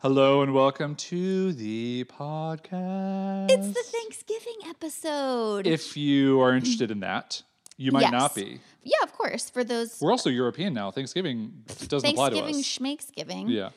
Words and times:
Hello 0.00 0.42
and 0.42 0.54
welcome 0.54 0.94
to 0.94 1.52
the 1.54 2.04
podcast. 2.04 3.50
It's 3.50 3.66
the 3.68 3.82
Thanksgiving 3.84 4.54
episode. 4.68 5.66
If 5.66 5.96
you 5.96 6.40
are 6.40 6.54
interested 6.54 6.90
in 6.90 7.00
that, 7.00 7.42
you 7.76 7.90
might 7.90 8.02
Yes. 8.02 8.12
not 8.12 8.34
be. 8.34 8.60
yeah, 8.84 8.96
of 9.02 9.12
course. 9.12 9.50
For 9.50 9.64
those 9.64 10.00
We're 10.00 10.12
also 10.12 10.30
European 10.30 10.72
now. 10.72 10.90
Thanksgiving 10.92 11.64
doesn't 11.88 12.08
apply 12.10 12.30
to 12.30 12.36
us. 12.38 12.42
Thanksgiving, 12.42 12.96
schmakesgiving. 12.98 13.50
yeah. 13.50 13.70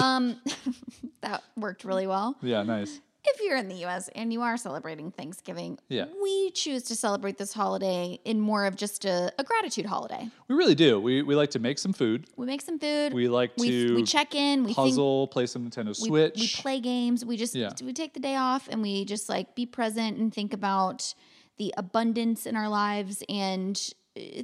Um, 0.00 0.40
that 1.20 1.42
worked 1.56 1.84
really 1.84 2.06
well. 2.06 2.36
Yeah, 2.42 2.62
nice. 2.64 3.00
If 3.24 3.40
you're 3.42 3.56
in 3.56 3.68
the 3.68 3.84
US 3.86 4.08
and 4.14 4.32
you 4.32 4.42
are 4.42 4.56
celebrating 4.56 5.10
Thanksgiving, 5.10 5.78
Yeah. 5.88 6.06
we 6.22 6.50
choose 6.52 6.82
to 6.84 6.96
celebrate 6.96 7.36
this 7.36 7.52
holiday 7.52 8.18
in 8.24 8.40
more 8.40 8.64
of 8.64 8.76
just 8.76 9.04
a, 9.04 9.32
a 9.38 9.44
gratitude 9.44 9.86
holiday. 9.86 10.28
We 10.48 10.54
really 10.54 10.74
do. 10.74 11.00
We, 11.00 11.22
we 11.22 11.34
like 11.34 11.50
to 11.50 11.58
make 11.58 11.78
some 11.78 11.92
food. 11.92 12.26
We 12.36 12.46
make 12.46 12.62
some 12.62 12.78
food. 12.78 13.12
We 13.12 13.28
like 13.28 13.52
we, 13.58 13.70
to 13.70 13.94
we 13.96 14.02
check 14.04 14.34
in. 14.34 14.60
We 14.60 14.66
think 14.68 14.76
puzzle, 14.76 15.26
play 15.28 15.46
some 15.46 15.68
Nintendo 15.68 15.94
Switch. 15.94 16.36
we 16.36 16.48
play 16.62 16.80
games. 16.80 17.24
We 17.24 17.36
just 17.36 17.54
Yeah. 17.54 17.70
we 17.82 17.92
take 17.92 18.14
the 18.14 18.20
day 18.20 18.36
off 18.36 18.68
and 18.70 18.82
we 18.82 19.04
just 19.04 19.28
like 19.28 19.54
be 19.54 19.66
present 19.66 20.16
and 20.18 20.32
think 20.32 20.52
about 20.52 21.12
the 21.58 21.74
abundance 21.76 22.46
in 22.46 22.54
our 22.54 22.68
lives 22.68 23.22
and 23.28 23.92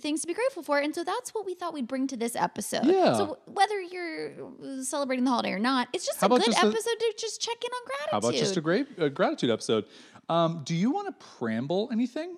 things 0.01 0.21
to 0.23 0.27
be 0.27 0.35
grateful 0.35 0.63
for. 0.63 0.79
And 0.79 0.95
so 0.95 1.05
that's 1.05 1.35
what 1.35 1.45
we 1.47 1.55
thought 1.55 1.73
we'd 1.75 1.87
bring 1.89 2.07
to 2.09 2.17
this 2.17 2.37
episode. 2.37 2.85
Yeah. 2.87 3.17
So 3.17 3.39
whether 3.47 3.81
you're 3.81 4.33
celebrating 4.83 5.25
the 5.25 5.31
holiday 5.31 5.53
or 5.53 5.59
not, 5.59 5.89
it's 5.93 6.07
just 6.07 6.21
How 6.21 6.27
a 6.27 6.31
good 6.31 6.45
just 6.45 6.59
a- 6.63 6.67
episode 6.67 6.99
to 6.99 7.15
just 7.19 7.41
check 7.41 7.57
in 7.65 7.71
on 7.71 7.85
gratitude. 7.87 8.11
How 8.13 8.19
about 8.19 8.35
just 8.35 8.57
a 8.57 8.61
great 8.61 8.87
a 8.99 9.11
gratitude 9.11 9.51
episode? 9.51 9.85
Um, 10.29 10.63
do 10.65 10.75
you 10.75 10.91
want 10.91 11.07
to 11.09 11.27
preamble 11.39 11.89
anything? 11.93 12.37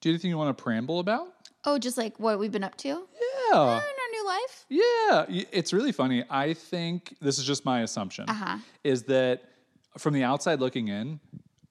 Do 0.00 0.08
you 0.08 0.14
anything 0.14 0.30
you 0.30 0.38
want 0.38 0.56
to 0.56 0.62
preamble 0.62 0.98
about? 1.00 1.28
oh, 1.64 1.76
just 1.76 1.98
like 1.98 2.18
what 2.18 2.38
we've 2.38 2.52
been 2.52 2.64
up 2.64 2.76
to 2.76 2.88
Yeah. 2.88 3.52
in 3.52 3.58
our 3.58 3.82
new 4.12 4.26
life. 4.26 4.64
Yeah, 4.70 5.26
it's 5.52 5.72
really 5.72 5.92
funny. 5.92 6.24
I 6.30 6.54
think 6.54 7.14
this 7.20 7.36
is 7.38 7.44
just 7.44 7.64
my 7.66 7.82
assumption 7.82 8.26
Uh-huh. 8.28 8.58
is 8.84 9.02
that 9.04 9.42
from 9.98 10.14
the 10.14 10.22
outside 10.22 10.60
looking 10.60 10.88
in, 10.88 11.20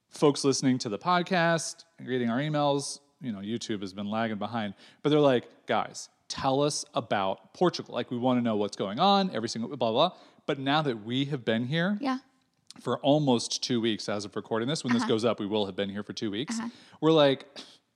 folks 0.10 0.44
listening 0.44 0.78
to 0.80 0.90
the 0.90 1.00
podcast, 1.00 1.86
reading 2.04 2.30
our 2.30 2.38
emails, 2.38 3.00
you 3.22 3.32
know, 3.32 3.40
YouTube 3.40 3.82
has 3.82 3.94
been 3.94 4.10
lagging 4.10 4.38
behind, 4.38 4.74
but 5.02 5.10
they're 5.10 5.20
like, 5.20 5.48
guys, 5.66 6.10
tell 6.28 6.62
us 6.62 6.86
about 6.94 7.54
Portugal. 7.54 7.94
Like, 7.96 8.12
we 8.12 8.18
want 8.18 8.38
to 8.40 8.44
know 8.44 8.56
what's 8.56 8.78
going 8.78 9.00
on, 9.00 9.32
every 9.34 9.50
single 9.50 9.76
blah, 9.76 9.92
blah. 9.92 10.12
But 10.46 10.60
now 10.60 10.82
that 10.84 11.04
we 11.04 11.26
have 11.26 11.44
been 11.44 11.66
here 11.66 11.98
Yeah. 12.00 12.20
for 12.82 13.00
almost 13.00 13.64
two 13.64 13.82
weeks 13.82 14.08
as 14.08 14.24
of 14.26 14.36
recording 14.36 14.68
this, 14.68 14.84
when 14.84 14.92
Uh-huh. 14.92 15.00
this 15.00 15.08
goes 15.08 15.26
up, 15.26 15.40
we 15.40 15.46
will 15.48 15.66
have 15.66 15.76
been 15.76 15.90
here 15.90 16.04
for 16.04 16.14
two 16.14 16.30
weeks. 16.32 16.60
We're 17.02 17.12
like, 17.12 17.48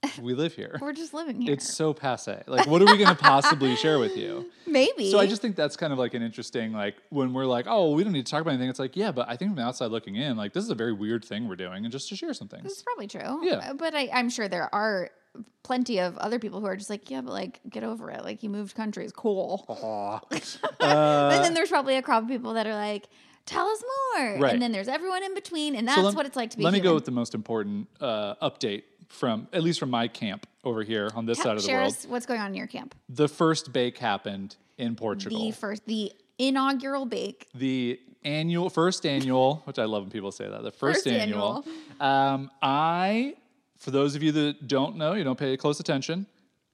we 0.21 0.33
live 0.33 0.53
here. 0.53 0.77
We're 0.81 0.93
just 0.93 1.13
living 1.13 1.41
here. 1.41 1.53
It's 1.53 1.71
so 1.71 1.93
passe. 1.93 2.43
Like, 2.47 2.67
what 2.67 2.81
are 2.81 2.85
we 2.85 2.97
going 2.97 3.15
to 3.15 3.21
possibly 3.21 3.75
share 3.75 3.99
with 3.99 4.17
you? 4.17 4.49
Maybe. 4.65 5.11
So 5.11 5.19
I 5.19 5.27
just 5.27 5.41
think 5.41 5.55
that's 5.55 5.75
kind 5.77 5.93
of 5.93 5.99
like 5.99 6.13
an 6.13 6.21
interesting 6.21 6.73
like 6.73 6.95
when 7.09 7.33
we're 7.33 7.45
like, 7.45 7.65
oh, 7.67 7.93
we 7.93 8.03
don't 8.03 8.13
need 8.13 8.25
to 8.25 8.31
talk 8.31 8.41
about 8.41 8.51
anything. 8.51 8.69
It's 8.69 8.79
like, 8.79 8.95
yeah, 8.95 9.11
but 9.11 9.29
I 9.29 9.35
think 9.35 9.51
from 9.51 9.57
the 9.57 9.63
outside 9.63 9.91
looking 9.91 10.15
in, 10.15 10.37
like 10.37 10.53
this 10.53 10.63
is 10.63 10.69
a 10.69 10.75
very 10.75 10.93
weird 10.93 11.23
thing 11.23 11.47
we're 11.47 11.55
doing, 11.55 11.83
and 11.83 11.91
just 11.91 12.09
to 12.09 12.15
share 12.15 12.33
some 12.33 12.47
things. 12.47 12.81
probably 12.81 13.07
true. 13.07 13.45
Yeah. 13.45 13.69
Uh, 13.69 13.73
But 13.73 13.93
I, 13.95 14.09
I'm 14.13 14.29
sure 14.29 14.47
there 14.47 14.73
are 14.73 15.11
plenty 15.63 15.99
of 15.99 16.17
other 16.17 16.39
people 16.39 16.59
who 16.59 16.65
are 16.65 16.75
just 16.75 16.89
like, 16.89 17.09
yeah, 17.09 17.21
but 17.21 17.31
like, 17.31 17.59
get 17.69 17.83
over 17.83 18.09
it. 18.11 18.23
Like, 18.23 18.43
you 18.43 18.49
moved 18.49 18.75
countries. 18.75 19.11
Cool. 19.15 19.65
and 20.79 21.43
then 21.43 21.53
there's 21.53 21.69
probably 21.69 21.95
a 21.95 22.01
crowd 22.01 22.23
of 22.23 22.29
people 22.29 22.53
that 22.53 22.67
are 22.67 22.75
like, 22.75 23.07
tell 23.45 23.67
us 23.67 23.83
more. 24.15 24.39
Right. 24.39 24.53
And 24.53 24.61
then 24.61 24.71
there's 24.71 24.87
everyone 24.87 25.23
in 25.23 25.33
between. 25.33 25.75
And 25.75 25.87
that's 25.87 25.97
So 25.97 26.03
lem- 26.03 26.15
what 26.15 26.25
it's 26.25 26.35
like 26.35 26.49
to 26.51 26.57
be 26.57 26.63
Let 26.63 26.73
me 26.73 26.79
go 26.79 26.93
with 26.93 27.05
the 27.05 27.11
most 27.11 27.33
important 27.33 27.87
uh, 27.99 28.35
update 28.41 28.83
from 29.11 29.47
at 29.53 29.61
least 29.63 29.79
from 29.79 29.89
my 29.89 30.07
camp 30.07 30.47
over 30.63 30.83
here 30.83 31.09
on 31.15 31.25
this 31.25 31.39
side 31.41 31.57
of 31.57 31.63
the 31.63 31.71
world. 31.71 31.95
what's 32.07 32.25
going 32.25 32.39
on 32.39 32.47
in 32.47 32.55
your 32.55 32.67
camp. 32.67 32.95
The 33.09 33.27
first 33.27 33.73
bake 33.73 33.97
happened 33.97 34.55
in 34.77 34.95
Portugal. 34.95 35.39
The 35.39 35.51
first, 35.51 35.85
the 35.85 36.11
inaugural 36.39 37.05
bake. 37.05 37.47
the 37.53 37.99
annual 38.23 38.69
first 38.69 39.05
annual, 39.05 39.61
which 39.65 39.79
I 39.79 39.85
love 39.85 40.03
when 40.03 40.11
people 40.11 40.31
say 40.31 40.47
that. 40.47 40.61
The 40.63 40.71
first, 40.71 41.05
First 41.05 41.07
annual. 41.07 41.65
Um, 41.99 42.51
I, 42.61 43.35
for 43.79 43.89
those 43.91 44.15
of 44.15 44.21
you 44.21 44.31
that 44.33 44.67
don't 44.67 44.95
know, 44.97 45.13
you 45.13 45.23
don't 45.23 45.39
pay 45.39 45.57
close 45.57 45.79
attention. 45.79 46.27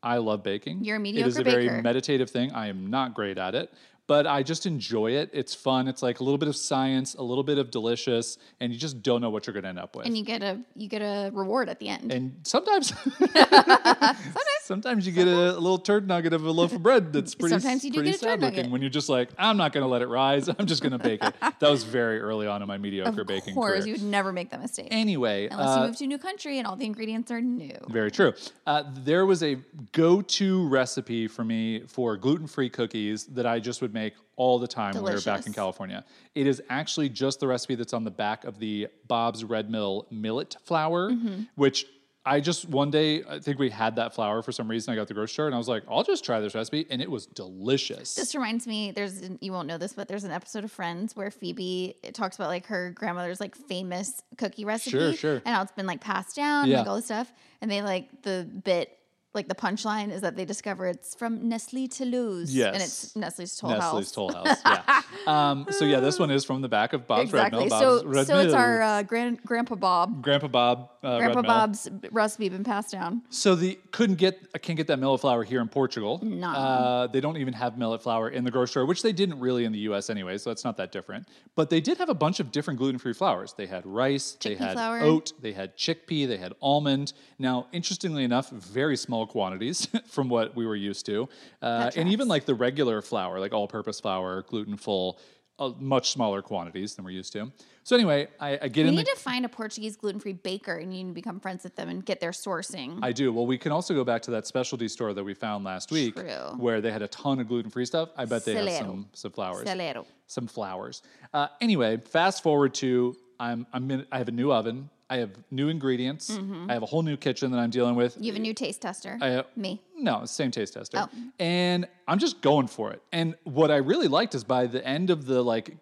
I 0.03 0.17
love 0.17 0.43
baking. 0.43 0.83
You're 0.83 0.97
a 0.97 0.99
It 0.99 1.15
is 1.15 1.37
mediocre 1.37 1.41
a 1.41 1.43
very 1.43 1.67
baker. 1.69 1.81
meditative 1.81 2.29
thing. 2.29 2.51
I 2.51 2.67
am 2.67 2.87
not 2.87 3.13
great 3.13 3.37
at 3.37 3.55
it, 3.55 3.73
but 4.07 4.25
I 4.25 4.41
just 4.41 4.65
enjoy 4.65 5.11
it. 5.11 5.29
It's 5.33 5.53
fun. 5.53 5.87
It's 5.87 6.01
like 6.01 6.19
a 6.19 6.23
little 6.23 6.37
bit 6.37 6.47
of 6.47 6.55
science, 6.55 7.13
a 7.15 7.21
little 7.21 7.43
bit 7.43 7.57
of 7.57 7.69
delicious, 7.71 8.37
and 8.59 8.71
you 8.73 8.79
just 8.79 9.03
don't 9.03 9.21
know 9.21 9.29
what 9.29 9.45
you're 9.45 9.53
going 9.53 9.63
to 9.63 9.69
end 9.69 9.79
up 9.79 9.95
with. 9.95 10.05
And 10.05 10.17
you 10.17 10.23
get 10.23 10.41
a 10.41 10.61
you 10.75 10.87
get 10.87 11.01
a 11.01 11.29
reward 11.33 11.69
at 11.69 11.79
the 11.79 11.89
end. 11.89 12.11
And 12.11 12.39
sometimes, 12.43 12.93
sometimes 14.63 15.05
you 15.05 15.13
get 15.13 15.27
a, 15.27 15.53
little 15.53 15.77
turd 15.77 16.07
nugget 16.07 16.33
of 16.33 16.45
a 16.45 16.51
loaf 16.51 16.73
of 16.73 16.83
bread 16.83 17.13
that's 17.13 17.35
pretty, 17.39 17.53
Sometimes 17.59 17.83
you 17.83 17.91
do 17.91 17.99
pretty 17.99 18.11
get 18.11 18.21
a 18.21 18.23
turd 18.23 18.29
sad 18.31 18.41
looking. 18.41 18.57
nugget. 18.57 18.71
When 18.71 18.81
you're 18.81 18.89
just 18.89 19.09
like, 19.09 19.29
I'm 19.37 19.57
not 19.57 19.73
going 19.73 19.83
to 19.83 19.87
let 19.87 20.01
it 20.01 20.07
rise. 20.07 20.47
I'm 20.47 20.65
just 20.65 20.81
going 20.81 20.91
to 20.93 20.99
bake 20.99 21.23
it. 21.23 21.35
That 21.41 21.69
was 21.69 21.83
very 21.83 22.19
early 22.19 22.47
on 22.47 22.61
in 22.61 22.67
my 22.67 22.77
mediocre 22.77 23.21
of 23.21 23.27
baking 23.27 23.53
course, 23.55 23.83
career. 23.83 23.87
you 23.87 23.93
would 23.93 24.03
never 24.09 24.31
make 24.31 24.49
that 24.51 24.61
mistake. 24.61 24.87
anyway, 24.91 25.47
Unless 25.49 25.69
uh, 25.77 25.81
you 25.81 25.87
move 25.87 25.97
to 25.97 26.03
a 26.03 26.07
new 26.07 26.17
country 26.17 26.57
and 26.59 26.67
all 26.67 26.75
the 26.75 26.85
ingredients 26.85 27.31
are 27.31 27.41
new. 27.41 27.77
very 27.89 28.11
true. 28.11 28.33
Uh, 28.65 28.83
there 29.03 29.25
was 29.25 29.43
a 29.43 29.57
go-to 29.91 30.67
recipe 30.67 31.27
for 31.27 31.43
me 31.43 31.81
for 31.87 32.17
gluten-free 32.17 32.69
cookies 32.69 33.25
that 33.25 33.45
I 33.45 33.59
just 33.59 33.81
would 33.81 33.93
make 33.99 34.13
all 34.35 34.59
the 34.59 34.67
time 34.67 34.93
when 34.95 35.03
we 35.03 35.11
were 35.13 35.21
back 35.21 35.47
in 35.47 35.53
California. 35.53 36.05
It 36.35 36.45
is 36.47 36.61
actually 36.69 37.09
just 37.09 37.39
the 37.39 37.47
recipe 37.47 37.75
that's 37.75 37.93
on 37.93 38.03
the 38.03 38.11
back 38.11 38.43
of 38.45 38.59
the 38.59 38.87
Bob's 39.07 39.43
Red 39.43 39.69
Mill 39.69 40.07
millet 40.11 40.55
flour, 40.63 41.09
Mm-hmm. 41.11 41.43
which 41.55 41.85
I 42.25 42.41
just 42.41 42.67
one 42.67 42.91
day 42.91 43.23
I 43.23 43.39
think 43.39 43.57
we 43.57 43.69
had 43.69 43.95
that 43.95 44.13
flour 44.13 44.41
for 44.41 44.51
some 44.51 44.67
reason. 44.69 44.91
I 44.91 44.95
got 44.97 45.07
the 45.07 45.13
grocery 45.13 45.31
store 45.33 45.45
and 45.45 45.55
I 45.55 45.57
was 45.57 45.69
like, 45.69 45.83
I'll 45.89 46.03
just 46.03 46.25
try 46.25 46.41
this 46.41 46.53
recipe, 46.55 46.85
and 46.89 47.01
it 47.01 47.09
was 47.09 47.25
delicious. 47.25 48.15
This 48.15 48.35
reminds 48.35 48.67
me, 48.67 48.91
there's 48.91 49.21
an- 49.21 49.39
you 49.41 49.53
won't 49.53 49.65
know 49.67 49.77
this, 49.77 49.93
but 49.93 50.09
there's 50.09 50.25
an 50.25 50.31
episode 50.31 50.65
of 50.65 50.71
Friends 50.71 51.15
where 51.15 51.31
Phoebe 51.31 51.95
talks 52.13 52.35
about 52.35 52.49
like 52.49 52.65
her 52.67 52.91
grandmother's 52.91 53.39
like 53.39 53.55
famous 53.55 54.21
cookie 54.37 54.65
recipe, 54.65 54.91
Sure, 54.91 55.13
sure. 55.13 55.35
and 55.45 55.55
how 55.55 55.61
it's 55.61 55.71
been 55.71 55.87
like 55.87 56.01
passed 56.01 56.35
down, 56.35 56.63
and, 56.63 56.71
Yeah. 56.73 56.79
like 56.79 56.87
all 56.89 56.97
this 56.97 57.05
stuff, 57.05 57.31
and 57.61 57.71
they 57.71 57.81
like 57.81 58.23
the 58.23 58.45
bit. 58.63 58.96
Like 59.37 59.47
the 59.47 59.53
punchline 59.53 60.11
is 60.11 60.21
that 60.21 60.35
they 60.35 60.45
discover 60.45 60.87
it's 60.87 61.13
from 61.13 61.47
Nestle 61.47 61.87
Toulouse, 61.87 62.57
and 62.57 62.75
it's 62.77 63.15
Nestle's 63.15 63.55
Toll 63.55 63.69
Nestle's 63.69 64.05
House. 64.05 64.11
Toll 64.11 64.33
House. 64.33 64.57
Yeah. 64.65 65.01
um, 65.27 65.67
so 65.69 65.85
yeah, 65.85 65.99
this 65.99 66.17
one 66.17 66.31
is 66.31 66.43
from 66.43 66.61
the 66.63 66.67
back 66.67 66.93
of 66.93 67.05
Bob's 67.05 67.29
exactly. 67.29 67.59
Red 67.59 67.69
Mill. 67.69 67.79
Bob's 67.79 68.01
so 68.01 68.07
Red 68.07 68.25
so 68.25 68.39
it's 68.39 68.53
our 68.55 68.81
uh, 68.81 69.03
grand 69.03 69.43
Grandpa 69.43 69.75
Bob, 69.75 70.23
Grandpa 70.23 70.47
Bob. 70.47 70.89
Uh, 71.03 71.19
Grandpa 71.19 71.27
Red 71.27 71.35
Mill. 71.35 71.43
Bob's 71.43 71.87
recipe 72.11 72.49
been 72.49 72.63
passed 72.63 72.91
down. 72.91 73.21
So 73.29 73.53
the 73.53 73.77
couldn't 73.91 74.15
get 74.15 74.39
I 74.55 74.57
can't 74.57 74.75
get 74.75 74.87
that 74.87 74.97
millet 74.97 75.21
flour 75.21 75.43
here 75.43 75.61
in 75.61 75.67
Portugal. 75.67 76.19
No. 76.23 76.49
Uh, 76.49 77.05
they 77.05 77.21
don't 77.21 77.37
even 77.37 77.53
have 77.53 77.77
millet 77.77 78.01
flour 78.01 78.29
in 78.29 78.43
the 78.43 78.49
grocery 78.49 78.71
store, 78.71 78.85
which 78.87 79.03
they 79.03 79.13
didn't 79.13 79.39
really 79.39 79.65
in 79.65 79.71
the 79.71 79.79
U.S. 79.89 80.09
anyway, 80.09 80.39
so 80.39 80.49
that's 80.49 80.63
not 80.63 80.77
that 80.77 80.91
different. 80.91 81.27
But 81.53 81.69
they 81.69 81.79
did 81.79 81.99
have 81.99 82.09
a 82.09 82.15
bunch 82.15 82.39
of 82.39 82.51
different 82.51 82.79
gluten-free 82.79 83.13
flours. 83.13 83.53
They 83.53 83.67
had 83.67 83.85
rice, 83.85 84.35
they 84.41 84.55
had 84.55 84.73
flour. 84.73 85.01
oat, 85.01 85.33
they 85.39 85.53
had 85.53 85.77
chickpea, 85.77 86.27
they 86.27 86.37
had 86.37 86.53
almond. 86.59 87.13
Now, 87.37 87.67
interestingly 87.71 88.23
enough, 88.23 88.49
very 88.49 88.97
small 88.97 89.26
quantities 89.27 89.87
from 90.07 90.29
what 90.29 90.55
we 90.55 90.65
were 90.65 90.75
used 90.75 91.05
to, 91.07 91.27
uh, 91.61 91.91
and 91.95 92.09
even 92.09 92.27
like 92.27 92.45
the 92.45 92.55
regular 92.55 93.01
flour, 93.01 93.39
like 93.39 93.53
all-purpose 93.53 93.99
flour, 93.99 94.43
gluten-full. 94.43 95.19
Uh, 95.59 95.71
much 95.79 96.11
smaller 96.11 96.43
quantities 96.43 96.93
than 96.93 97.03
we're 97.03 97.09
used 97.09 97.33
to. 97.33 97.51
So 97.81 97.95
anyway, 97.95 98.27
I, 98.39 98.59
I 98.61 98.67
get 98.67 98.83
You 98.83 98.89
in 98.89 98.95
need 98.95 99.07
the 99.07 99.11
to 99.15 99.19
find 99.19 99.43
a 99.43 99.49
Portuguese 99.49 99.95
gluten 99.95 100.19
free 100.19 100.33
baker, 100.33 100.75
and 100.75 100.95
you 100.95 101.03
need 101.03 101.09
to 101.09 101.15
become 101.15 101.39
friends 101.39 101.63
with 101.63 101.75
them 101.75 101.89
and 101.89 102.05
get 102.05 102.19
their 102.19 102.29
sourcing. 102.29 102.99
I 103.01 103.11
do. 103.11 103.33
Well, 103.33 103.47
we 103.47 103.57
can 103.57 103.71
also 103.71 103.95
go 103.95 104.03
back 104.03 104.21
to 104.23 104.31
that 104.31 104.45
specialty 104.45 104.87
store 104.87 105.15
that 105.15 105.23
we 105.23 105.33
found 105.33 105.63
last 105.63 105.89
week, 105.91 106.13
True. 106.15 106.53
where 106.57 106.79
they 106.79 106.91
had 106.91 107.01
a 107.01 107.07
ton 107.07 107.39
of 107.39 107.47
gluten-free 107.47 107.85
stuff. 107.85 108.09
I 108.15 108.25
bet 108.25 108.45
they 108.45 108.53
have 108.53 108.85
some 108.85 109.07
some 109.13 109.31
flowers, 109.31 109.65
Celero. 109.67 110.05
some 110.27 110.45
flowers. 110.45 111.01
Uh, 111.33 111.47
anyway, 111.59 111.97
fast 111.97 112.43
forward 112.43 112.75
to 112.75 113.15
I'm 113.39 113.65
I'm 113.73 113.89
in, 113.89 114.05
I 114.11 114.19
have 114.19 114.27
a 114.27 114.31
new 114.31 114.51
oven. 114.51 114.91
I 115.09 115.17
have 115.17 115.31
new 115.51 115.69
ingredients. 115.69 116.31
Mm-hmm. 116.31 116.69
I 116.69 116.73
have 116.73 116.83
a 116.83 116.85
whole 116.85 117.01
new 117.01 117.15
kitchen 117.15 117.51
that 117.51 117.59
I'm 117.59 117.69
dealing 117.69 117.95
with. 117.95 118.17
You 118.19 118.31
have 118.31 118.39
a 118.39 118.41
new 118.41 118.53
taste 118.53 118.81
tester. 118.81 119.17
I, 119.21 119.43
Me. 119.55 119.81
No, 119.95 120.25
same 120.25 120.51
taste 120.51 120.73
tester. 120.73 120.97
Oh. 120.99 121.09
And 121.39 121.87
I'm 122.07 122.19
just 122.19 122.41
going 122.41 122.67
for 122.67 122.91
it. 122.91 123.01
And 123.11 123.35
what 123.43 123.71
I 123.71 123.77
really 123.77 124.07
liked 124.07 124.35
is 124.35 124.43
by 124.43 124.67
the 124.67 124.85
end 124.85 125.09
of 125.09 125.25
the 125.25 125.41
like 125.41 125.77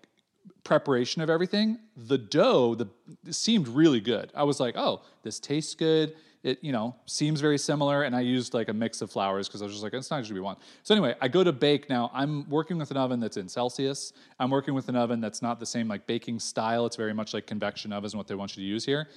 preparation 0.64 1.22
of 1.22 1.30
everything, 1.30 1.80
the 1.96 2.18
dough 2.18 2.76
the 2.76 2.88
seemed 3.34 3.68
really 3.68 4.02
good. 4.02 4.32
I 4.36 4.44
was 4.44 4.60
like, 4.60 4.76
oh, 4.78 5.02
this 5.24 5.40
tastes 5.40 5.74
good. 5.76 6.16
It 6.46 6.60
you 6.62 6.72
know 6.72 6.96
seems 7.08 7.42
very 7.42 7.58
similar, 7.58 8.04
and 8.04 8.16
I 8.16 8.22
used 8.22 8.54
like 8.54 8.70
a 8.70 8.74
mix 8.74 9.02
of 9.02 9.10
flours 9.10 9.48
because 9.48 9.64
I 9.64 9.66
was 9.66 9.74
just 9.74 9.84
like, 9.84 9.96
it's 9.96 10.12
not 10.12 10.18
usually 10.18 10.40
we 10.40 10.44
want. 10.44 10.60
So 10.84 10.94
anyway, 10.94 11.16
I 11.20 11.28
go 11.28 11.44
to 11.44 11.52
bake 11.52 11.90
now. 11.90 12.12
I'm 12.14 12.48
working 12.48 12.78
with 12.78 12.92
an 12.92 12.98
oven 12.98 13.20
that's 13.20 13.38
in 13.38 13.50
Celsius. 13.50 14.14
I'm 14.40 14.52
working 14.52 14.76
with 14.76 14.88
an 14.88 14.96
oven 14.96 15.20
that's 15.20 15.42
not 15.42 15.60
the 15.60 15.66
same 15.66 15.88
like 15.88 16.06
baking 16.06 16.40
style. 16.40 16.86
It's 16.86 16.98
very 16.98 17.16
much 17.16 17.34
like 17.34 17.48
convection 17.48 17.92
ovens, 17.92 18.14
and 18.14 18.20
what 18.20 18.28
they 18.28 18.36
want 18.36 18.56
you 18.56 18.62
to 18.62 18.68
use 18.68 18.86
here. 18.86 19.08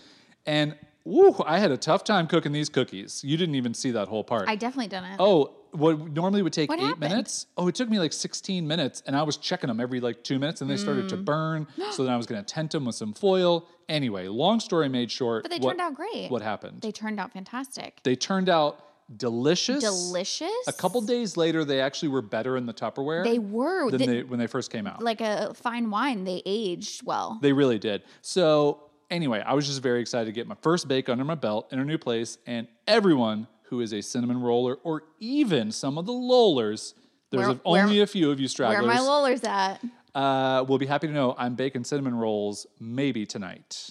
And 0.46 0.76
woo, 1.04 1.34
I 1.46 1.58
had 1.58 1.70
a 1.70 1.76
tough 1.76 2.04
time 2.04 2.26
cooking 2.26 2.52
these 2.52 2.68
cookies. 2.68 3.22
You 3.24 3.36
didn't 3.36 3.54
even 3.54 3.74
see 3.74 3.90
that 3.92 4.08
whole 4.08 4.24
part. 4.24 4.48
I 4.48 4.56
definitely 4.56 4.88
it. 5.04 5.16
Oh, 5.18 5.54
what 5.72 5.98
normally 6.12 6.40
would 6.42 6.52
take 6.54 6.70
What 6.70 6.78
eight 6.78 6.84
happened? 6.84 7.00
minutes, 7.00 7.46
oh, 7.58 7.68
it 7.68 7.74
took 7.74 7.90
me 7.90 7.98
like 7.98 8.12
16 8.14 8.66
minutes, 8.66 9.02
and 9.06 9.14
I 9.14 9.22
was 9.22 9.36
checking 9.36 9.68
them 9.68 9.80
every 9.80 10.00
like 10.00 10.24
two 10.24 10.38
minutes, 10.38 10.62
and 10.62 10.70
they 10.70 10.78
started 10.78 11.08
to 11.10 11.16
Mm. 11.18 11.24
burn. 11.26 11.66
so 11.92 12.04
then 12.04 12.12
I 12.12 12.16
was 12.16 12.26
going 12.26 12.42
to 12.42 12.46
tent 12.54 12.70
them 12.72 12.86
with 12.86 12.94
some 12.94 13.12
foil. 13.12 13.66
Anyway, 13.88 14.28
long 14.28 14.60
story 14.60 14.88
made 14.88 15.10
short. 15.10 15.42
But 15.44 15.50
they 15.50 15.58
what- 15.58 15.72
turned 15.72 15.80
out 15.82 15.94
great. 15.94 16.30
What 16.30 16.40
happened? 16.42 16.80
They 16.80 16.90
turned 16.92 17.20
out 17.20 17.32
fantastic. 17.32 18.00
They 18.02 18.16
turned 18.16 18.48
out 18.48 18.82
delicious. 19.14 19.82
Delicious. 19.82 20.50
A 20.66 20.72
couple 20.72 21.00
days 21.02 21.36
later, 21.36 21.64
they 21.64 21.80
actually 21.80 22.10
were 22.10 22.22
better 22.22 22.56
in 22.56 22.66
the 22.66 22.74
Tupperware 22.74 23.24
They 23.24 23.38
were 23.38 23.90
than 23.90 24.00
the- 24.00 24.06
they 24.06 24.22
when 24.22 24.38
they 24.38 24.46
first 24.46 24.70
came 24.70 24.86
out. 24.86 25.02
like 25.02 25.20
a 25.20 25.52
fine 25.54 25.90
wine. 25.90 26.24
They 26.24 26.42
aged 26.46 27.04
well. 27.04 27.38
They 27.42 27.52
really 27.52 27.78
did. 27.78 28.02
So 28.22 28.80
anyway, 29.10 29.42
I 29.44 29.54
was 29.54 29.66
just 29.66 29.82
very 29.82 30.00
excited 30.00 30.26
to 30.26 30.32
get 30.32 30.46
my 30.46 30.56
first 30.62 30.88
bake 30.88 31.08
under 31.08 31.24
my 31.24 31.34
belt 31.34 31.68
in 31.72 31.78
a 31.78 31.84
new 31.84 31.98
place, 31.98 32.38
and 32.46 32.66
everyone 32.86 33.46
who 33.64 33.80
is 33.80 33.92
a 33.92 34.00
cinnamon 34.00 34.40
roller 34.40 34.76
or 34.82 35.02
even 35.20 35.70
some 35.72 35.98
of 35.98 36.06
the 36.06 36.12
lollers, 36.12 36.94
there's 37.30 37.46
Where- 37.46 37.56
a- 37.56 37.60
only 37.64 37.96
where- 37.96 38.04
a 38.04 38.06
few 38.06 38.30
of 38.30 38.40
you 38.40 38.48
stragglers. 38.48 38.82
Where 38.82 38.90
are 38.90 38.94
my 38.94 39.00
lollers 39.00 39.44
at? 39.44 39.82
uh, 40.14 40.64
will 40.66 40.78
be 40.78 40.86
happy 40.86 41.06
to 41.06 41.12
know 41.12 41.34
I'm 41.38 41.54
baking 41.54 41.84
cinnamon 41.84 42.14
rolls 42.14 42.66
maybe 42.80 43.26
tonight. 43.26 43.90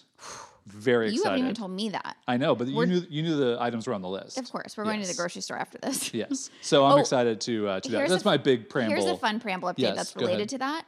Very 0.66 1.06
excited. 1.06 1.16
You 1.16 1.24
haven't 1.24 1.40
even 1.40 1.56
told 1.56 1.72
me 1.72 1.90
that. 1.90 2.18
I 2.28 2.36
know, 2.36 2.54
but 2.54 2.68
you 2.68 2.75
We're- 2.75 2.90
knew 2.90 3.02
you 3.10 3.24
knew 3.24 3.38
the 3.38 3.56
items 3.62 3.88
were 3.88 3.94
on 3.94 4.02
the 4.02 4.10
list. 4.10 4.38
Of 4.38 4.52
course, 4.52 4.75
we're 4.75 4.84
going 4.84 5.02
to 5.02 5.08
the 5.08 5.14
grocery 5.14 5.42
store 5.42 5.58
after 5.58 5.78
this. 5.78 6.14
Yes. 6.14 6.50
So 6.62 6.84
I'm 6.86 6.94
Oh, 6.94 6.98
excited 6.98 7.40
to 7.42 7.68
uh, 7.69 7.80
to 7.80 7.90
that. 7.92 8.10
That's 8.10 8.24
a- 8.24 8.28
my 8.28 8.36
big 8.36 8.68
preamble. 8.68 8.96
Here's 8.98 9.06
a 9.10 9.16
fun 9.16 9.40
preamble 9.40 9.69
update 9.69 9.75
Yes, 9.78 9.96
that's 9.96 10.16
related 10.18 10.50
to 10.50 10.58
that. 10.58 10.86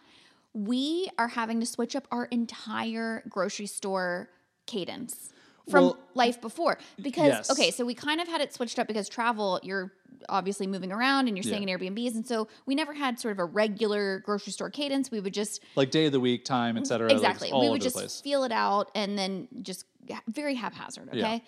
We 0.65 1.09
are 1.17 1.29
having 1.29 1.59
to 1.61 1.65
switch 1.65 1.95
up 1.95 2.06
our 2.11 2.25
entire 2.25 3.23
grocery 3.29 3.65
store 3.65 4.29
cadence 4.65 5.31
from 5.69 5.83
Well, 5.85 5.97
life 6.15 6.41
before 6.41 6.79
because 7.01 7.27
yes. 7.27 7.50
okay, 7.51 7.71
so 7.71 7.85
we 7.85 7.94
kind 7.94 8.19
of 8.19 8.27
had 8.27 8.41
it 8.41 8.53
switched 8.53 8.77
up 8.79 8.88
because 8.88 9.07
travel 9.07 9.59
you're 9.63 9.94
obviously 10.27 10.67
moving 10.67 10.91
around 10.91 11.27
and 11.29 11.38
you're 11.38 11.44
staying 11.44 11.67
Yeah. 11.69 11.75
in 11.75 11.79
Airbnbs 11.95 12.15
and 12.15 12.27
so 12.27 12.47
we 12.65 12.75
never 12.75 12.94
had 12.94 13.19
sort 13.19 13.31
of 13.31 13.39
a 13.39 13.45
regular 13.45 14.19
grocery 14.19 14.51
store 14.51 14.69
cadence. 14.69 15.11
We 15.11 15.21
would 15.21 15.33
just 15.33 15.63
like 15.75 15.91
day 15.91 16.07
of 16.07 16.11
the 16.11 16.19
week, 16.19 16.44
time, 16.44 16.75
et 16.77 16.88
cetera. 16.88 17.07
like, 17.07 17.15
exactly 17.17 17.51
all 17.51 17.61
we 17.61 17.69
would 17.69 17.81
just 17.81 18.23
feel 18.23 18.44
it 18.44 18.51
out 18.51 18.91
and 18.95 19.17
then 19.17 19.47
just 19.61 19.85
very 20.27 20.56
haphazard 20.56 21.07
okay 21.09 21.19
Yeah. 21.19 21.39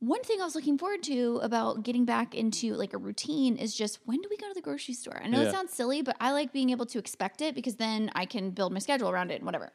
One 0.00 0.22
thing 0.22 0.40
i 0.40 0.44
was 0.44 0.54
looking 0.54 0.78
forward 0.78 1.02
to 1.02 1.38
about 1.42 1.82
getting 1.82 2.04
back 2.06 2.34
into 2.34 2.74
like 2.74 2.94
a 2.94 2.98
routine 2.98 3.56
is 3.56 3.74
just 3.74 3.98
when 4.06 4.20
do 4.22 4.28
we 4.30 4.36
go 4.38 4.48
to 4.48 4.54
the 4.54 4.60
grocery 4.62 4.94
store 4.94 5.20
i 5.22 5.28
know 5.28 5.40
Yeah. 5.40 5.48
it 5.48 5.52
sounds 5.52 5.72
silly 5.72 6.00
but 6.02 6.16
i 6.20 6.32
like 6.32 6.52
being 6.52 6.70
able 6.70 6.86
to 6.86 6.98
expect 6.98 7.42
it 7.42 7.54
because 7.54 7.76
then 7.76 8.10
i 8.14 8.24
can 8.24 8.50
build 8.50 8.72
my 8.72 8.78
schedule 8.78 9.10
around 9.10 9.30
it 9.30 9.36
and 9.36 9.44
whatever 9.44 9.70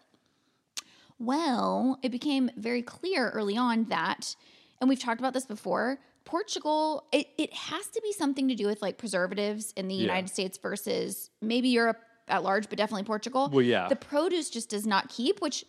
well 1.20 2.00
it 2.02 2.10
became 2.12 2.50
very 2.58 2.82
clear 2.82 3.30
early 3.30 3.56
on 3.58 3.86
that 3.86 4.36
and 4.82 4.90
we've 4.90 5.00
talked 5.00 5.20
about 5.22 5.34
this 5.34 5.46
before 5.46 6.00
portugal 6.26 7.06
it, 7.12 7.28
it 7.38 7.54
has 7.54 7.88
to 7.88 8.02
be 8.02 8.12
something 8.12 8.48
to 8.48 8.56
do 8.56 8.66
with 8.68 8.82
like 8.82 8.98
preservatives 8.98 9.74
in 9.78 9.88
the 9.88 9.96
Yeah. 9.96 10.02
united 10.02 10.30
states 10.30 10.58
versus 10.58 11.30
maybe 11.42 11.70
europe 11.70 12.00
at 12.28 12.44
large 12.44 12.68
but 12.68 12.78
definitely 12.80 13.04
portugal 13.04 13.50
Well, 13.54 13.62
yeah. 13.62 13.88
the 13.88 13.96
produce 13.96 14.50
just 14.50 14.70
does 14.70 14.88
not 14.88 15.10
keep, 15.10 15.40
which 15.42 15.64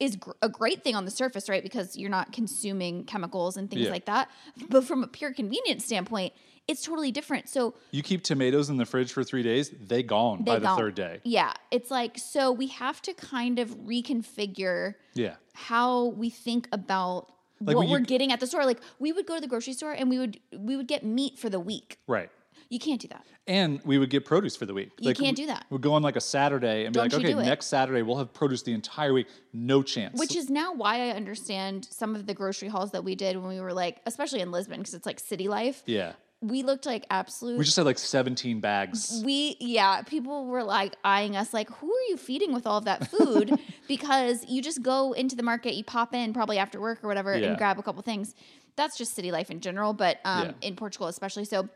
is 0.00 0.16
gr- 0.16 0.32
a 0.42 0.48
great 0.48 0.82
thing 0.84 0.94
on 0.94 1.04
the 1.04 1.10
surface, 1.10 1.48
right? 1.48 1.62
Because 1.62 1.96
you're 1.96 2.10
not 2.10 2.32
consuming 2.32 3.04
chemicals 3.04 3.56
and 3.56 3.70
things 3.70 3.82
Yeah. 3.82 3.90
like 3.90 4.04
that. 4.06 4.30
But 4.68 4.84
from 4.84 5.02
a 5.02 5.06
pure 5.08 5.32
convenience 5.32 5.84
standpoint, 5.84 6.32
it's 6.68 6.82
totally 6.84 7.10
different. 7.10 7.48
So 7.48 7.74
You 7.90 8.02
keep 8.02 8.22
tomatoes 8.22 8.68
in 8.68 8.76
the 8.76 8.84
fridge 8.84 9.10
for 9.12 9.24
three 9.24 9.42
days, 9.42 9.70
they 9.70 10.02
gone 10.02 10.44
they 10.44 10.52
by 10.52 10.58
the 10.58 10.76
third 10.76 10.94
day. 10.94 11.20
Yeah, 11.24 11.52
it's 11.70 11.90
like 11.90 12.18
so 12.18 12.52
we 12.52 12.66
have 12.68 13.00
to 13.02 13.14
kind 13.14 13.58
of 13.58 13.70
reconfigure 13.78 14.94
Yeah. 15.14 15.36
how 15.54 16.06
we 16.06 16.30
think 16.30 16.68
about 16.72 17.32
Like 17.60 17.74
what 17.76 17.88
we're 17.88 17.98
getting 18.00 18.30
at 18.32 18.38
the 18.40 18.46
store. 18.46 18.64
Like 18.66 18.80
we 18.98 19.12
would 19.12 19.26
go 19.26 19.34
to 19.34 19.40
the 19.40 19.48
grocery 19.48 19.72
store 19.72 19.92
and 19.92 20.08
we 20.10 20.18
would 20.18 20.38
we 20.56 20.76
would 20.76 20.86
get 20.86 21.04
meat 21.04 21.38
for 21.38 21.48
the 21.50 21.58
week. 21.58 21.98
Right. 22.06 22.30
You 22.70 22.78
can't 22.78 23.00
do 23.00 23.08
that. 23.08 23.24
And 23.46 23.80
we 23.84 23.96
would 23.96 24.10
get 24.10 24.26
produce 24.26 24.54
for 24.56 24.66
the 24.66 24.74
week. 24.74 24.90
You 25.00 25.14
can't 25.14 25.36
do 25.36 25.46
that. 25.46 25.64
We'd 25.70 25.80
go 25.80 25.94
on 25.94 26.02
like 26.02 26.16
a 26.16 26.20
Saturday 26.20 26.84
and 26.84 26.92
be 26.92 27.00
Don't 27.00 27.12
like, 27.12 27.24
okay, 27.24 27.34
next 27.34 27.66
Saturday 27.66 28.02
we'll 28.02 28.18
have 28.18 28.34
produce 28.34 28.62
the 28.62 28.72
entire 28.74 29.12
week. 29.14 29.26
No 29.54 29.82
chance. 29.82 30.18
Which 30.18 30.36
is 30.36 30.50
now 30.50 30.74
why 30.74 31.08
I 31.08 31.10
understand 31.16 31.86
some 31.90 32.14
of 32.14 32.26
the 32.26 32.34
grocery 32.34 32.68
hauls 32.68 32.90
that 32.92 33.04
we 33.04 33.14
did 33.14 33.36
when 33.38 33.48
we 33.48 33.60
were 33.60 33.72
like, 33.72 34.00
especially 34.04 34.40
in 34.40 34.50
Lisbon, 34.52 34.80
because 34.80 34.92
it's 34.94 35.06
like 35.06 35.18
city 35.18 35.48
life. 35.48 35.82
yeah. 35.86 36.12
We 36.40 36.62
looked 36.62 36.86
like 36.86 37.04
absolute 37.10 37.58
We 37.58 37.64
just 37.64 37.76
had 37.76 37.84
like 37.84 37.98
17 37.98 38.60
bags. 38.60 39.22
we 39.24 39.56
yeah 39.58 40.02
people 40.02 40.46
were 40.46 40.62
like 40.62 40.94
eyeing 41.02 41.34
us 41.34 41.52
like 41.52 41.68
who 41.68 41.88
are 41.92 42.04
you 42.10 42.16
feeding 42.16 42.52
with 42.54 42.64
all 42.64 42.78
of 42.78 42.84
that 42.84 43.10
food 43.10 43.58
because 43.88 44.44
you 44.48 44.62
just 44.62 44.80
go 44.80 45.14
into 45.14 45.34
the 45.34 45.42
market 45.42 45.74
you 45.74 45.82
pop 45.82 46.14
in 46.14 46.32
probably 46.32 46.58
after 46.58 46.80
work 46.80 47.02
or 47.02 47.08
whatever 47.08 47.36
Yeah. 47.36 47.48
and 47.48 47.58
grab 47.58 47.76
a 47.80 47.82
couple 47.82 48.02
things 48.02 48.36
that's 48.76 48.96
just 48.96 49.14
city 49.14 49.32
life 49.32 49.50
in 49.50 49.58
general 49.58 49.92
but 49.94 50.20
um, 50.24 50.44
Yeah. 50.46 50.52
in 50.68 50.76
portugal 50.76 51.08
especially 51.08 51.44
so 51.44 51.68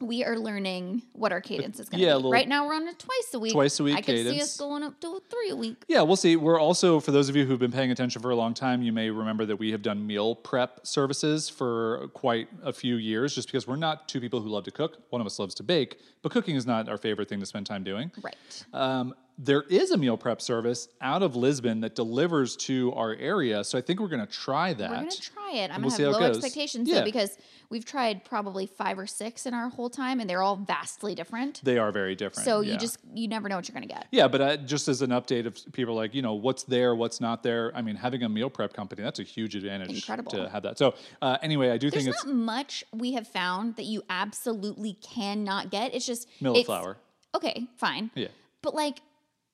we 0.00 0.24
are 0.24 0.36
learning 0.36 1.02
what 1.12 1.32
our 1.32 1.40
cadence 1.40 1.80
is 1.80 1.88
going 1.88 2.00
to 2.00 2.06
yeah, 2.06 2.12
be. 2.12 2.16
little- 2.16 2.32
right 2.32 2.48
now, 2.48 2.66
we're 2.66 2.74
on 2.74 2.86
a 2.86 2.92
twice 2.92 3.30
a 3.32 3.38
week. 3.38 3.52
Twice 3.52 3.80
a 3.80 3.84
week 3.84 3.96
I 3.96 4.02
could 4.02 4.26
see 4.26 4.40
us 4.40 4.56
going 4.56 4.82
up 4.82 5.00
to 5.00 5.22
three 5.30 5.50
a 5.50 5.56
week. 5.56 5.84
Yeah, 5.88 6.02
we'll 6.02 6.16
see. 6.16 6.36
We're 6.36 6.60
also, 6.60 7.00
for 7.00 7.12
those 7.12 7.28
of 7.30 7.36
you 7.36 7.46
who've 7.46 7.58
been 7.58 7.72
paying 7.72 7.90
attention 7.90 8.20
for 8.20 8.30
a 8.30 8.36
long 8.36 8.52
time, 8.52 8.82
you 8.82 8.92
may 8.92 9.08
remember 9.08 9.46
that 9.46 9.56
we 9.56 9.70
have 9.72 9.80
done 9.80 10.06
meal 10.06 10.34
prep 10.34 10.86
services 10.86 11.48
for 11.48 12.08
quite 12.12 12.48
a 12.62 12.72
few 12.72 12.96
years 12.96 13.34
just 13.34 13.48
because 13.48 13.66
we're 13.66 13.76
not 13.76 14.06
two 14.06 14.20
people 14.20 14.40
who 14.40 14.48
love 14.48 14.64
to 14.64 14.70
cook. 14.70 14.98
One 15.10 15.20
of 15.20 15.26
us 15.26 15.38
loves 15.38 15.54
to 15.56 15.62
bake, 15.62 15.98
but 16.22 16.30
cooking 16.30 16.56
is 16.56 16.66
not 16.66 16.88
our 16.88 16.98
favorite 16.98 17.28
thing 17.28 17.40
to 17.40 17.46
spend 17.46 17.64
time 17.66 17.82
doing. 17.82 18.12
Right. 18.22 18.36
Um, 18.74 19.14
there 19.38 19.62
is 19.62 19.90
a 19.90 19.96
meal 19.96 20.16
prep 20.16 20.40
service 20.40 20.88
out 21.00 21.22
of 21.22 21.36
Lisbon 21.36 21.80
that 21.80 21.94
delivers 21.94 22.56
to 22.56 22.92
our 22.94 23.14
area, 23.14 23.62
so 23.64 23.76
I 23.76 23.82
think 23.82 24.00
we're 24.00 24.08
going 24.08 24.26
to 24.26 24.32
try 24.32 24.72
that. 24.72 24.90
We're 24.90 24.96
gonna 24.96 25.10
try 25.10 25.52
it. 25.52 25.70
I'm 25.70 25.82
we'll 25.82 25.90
gonna 25.90 25.96
see 25.96 26.02
have 26.04 26.12
low 26.12 26.22
expectations 26.22 26.88
Yeah. 26.88 27.00
though 27.00 27.04
because 27.04 27.36
we've 27.68 27.84
tried 27.84 28.24
probably 28.24 28.66
five 28.66 28.98
or 28.98 29.06
six 29.06 29.44
in 29.44 29.52
our 29.52 29.68
whole 29.68 29.90
time, 29.90 30.20
and 30.20 30.30
they're 30.30 30.42
all 30.42 30.56
vastly 30.56 31.14
different. 31.14 31.60
They 31.62 31.76
are 31.78 31.92
very 31.92 32.14
different. 32.14 32.46
So 32.46 32.60
yeah. 32.60 32.72
you 32.72 32.78
just 32.78 32.98
you 33.14 33.28
never 33.28 33.48
know 33.48 33.56
what 33.56 33.68
you're 33.68 33.74
gonna 33.74 33.86
get. 33.86 34.06
Yeah, 34.10 34.28
but 34.28 34.40
uh, 34.40 34.56
just 34.58 34.88
as 34.88 35.02
an 35.02 35.10
update 35.10 35.46
of 35.46 35.58
people 35.72 35.94
like, 35.94 36.14
you 36.14 36.22
know, 36.22 36.34
what's 36.34 36.62
there, 36.64 36.94
what's 36.94 37.20
not 37.20 37.42
there. 37.42 37.72
I 37.74 37.82
mean, 37.82 37.96
having 37.96 38.22
a 38.22 38.28
meal 38.28 38.48
prep 38.48 38.72
company, 38.72 39.02
that's 39.02 39.18
a 39.18 39.24
huge 39.24 39.54
advantage 39.54 39.90
Incredible. 39.90 40.32
to 40.32 40.48
have 40.48 40.62
that. 40.62 40.78
So, 40.78 40.94
uh, 41.20 41.36
anyway, 41.42 41.70
I 41.70 41.78
do 41.78 41.90
There's 41.90 42.04
think 42.04 42.14
it's 42.14 42.24
not 42.24 42.34
much 42.34 42.84
we 42.92 43.12
have 43.12 43.28
found 43.28 43.76
that 43.76 43.84
you 43.84 44.02
absolutely 44.08 44.94
cannot 44.94 45.70
get. 45.70 45.94
It's 45.94 46.06
just 46.06 46.28
millet 46.40 46.60
it's- 46.60 46.66
flour. 46.66 46.96
Okay, 47.34 47.66
fine. 47.76 48.10
Yeah. 48.14 48.28
But 48.62 48.74
like 48.74 49.00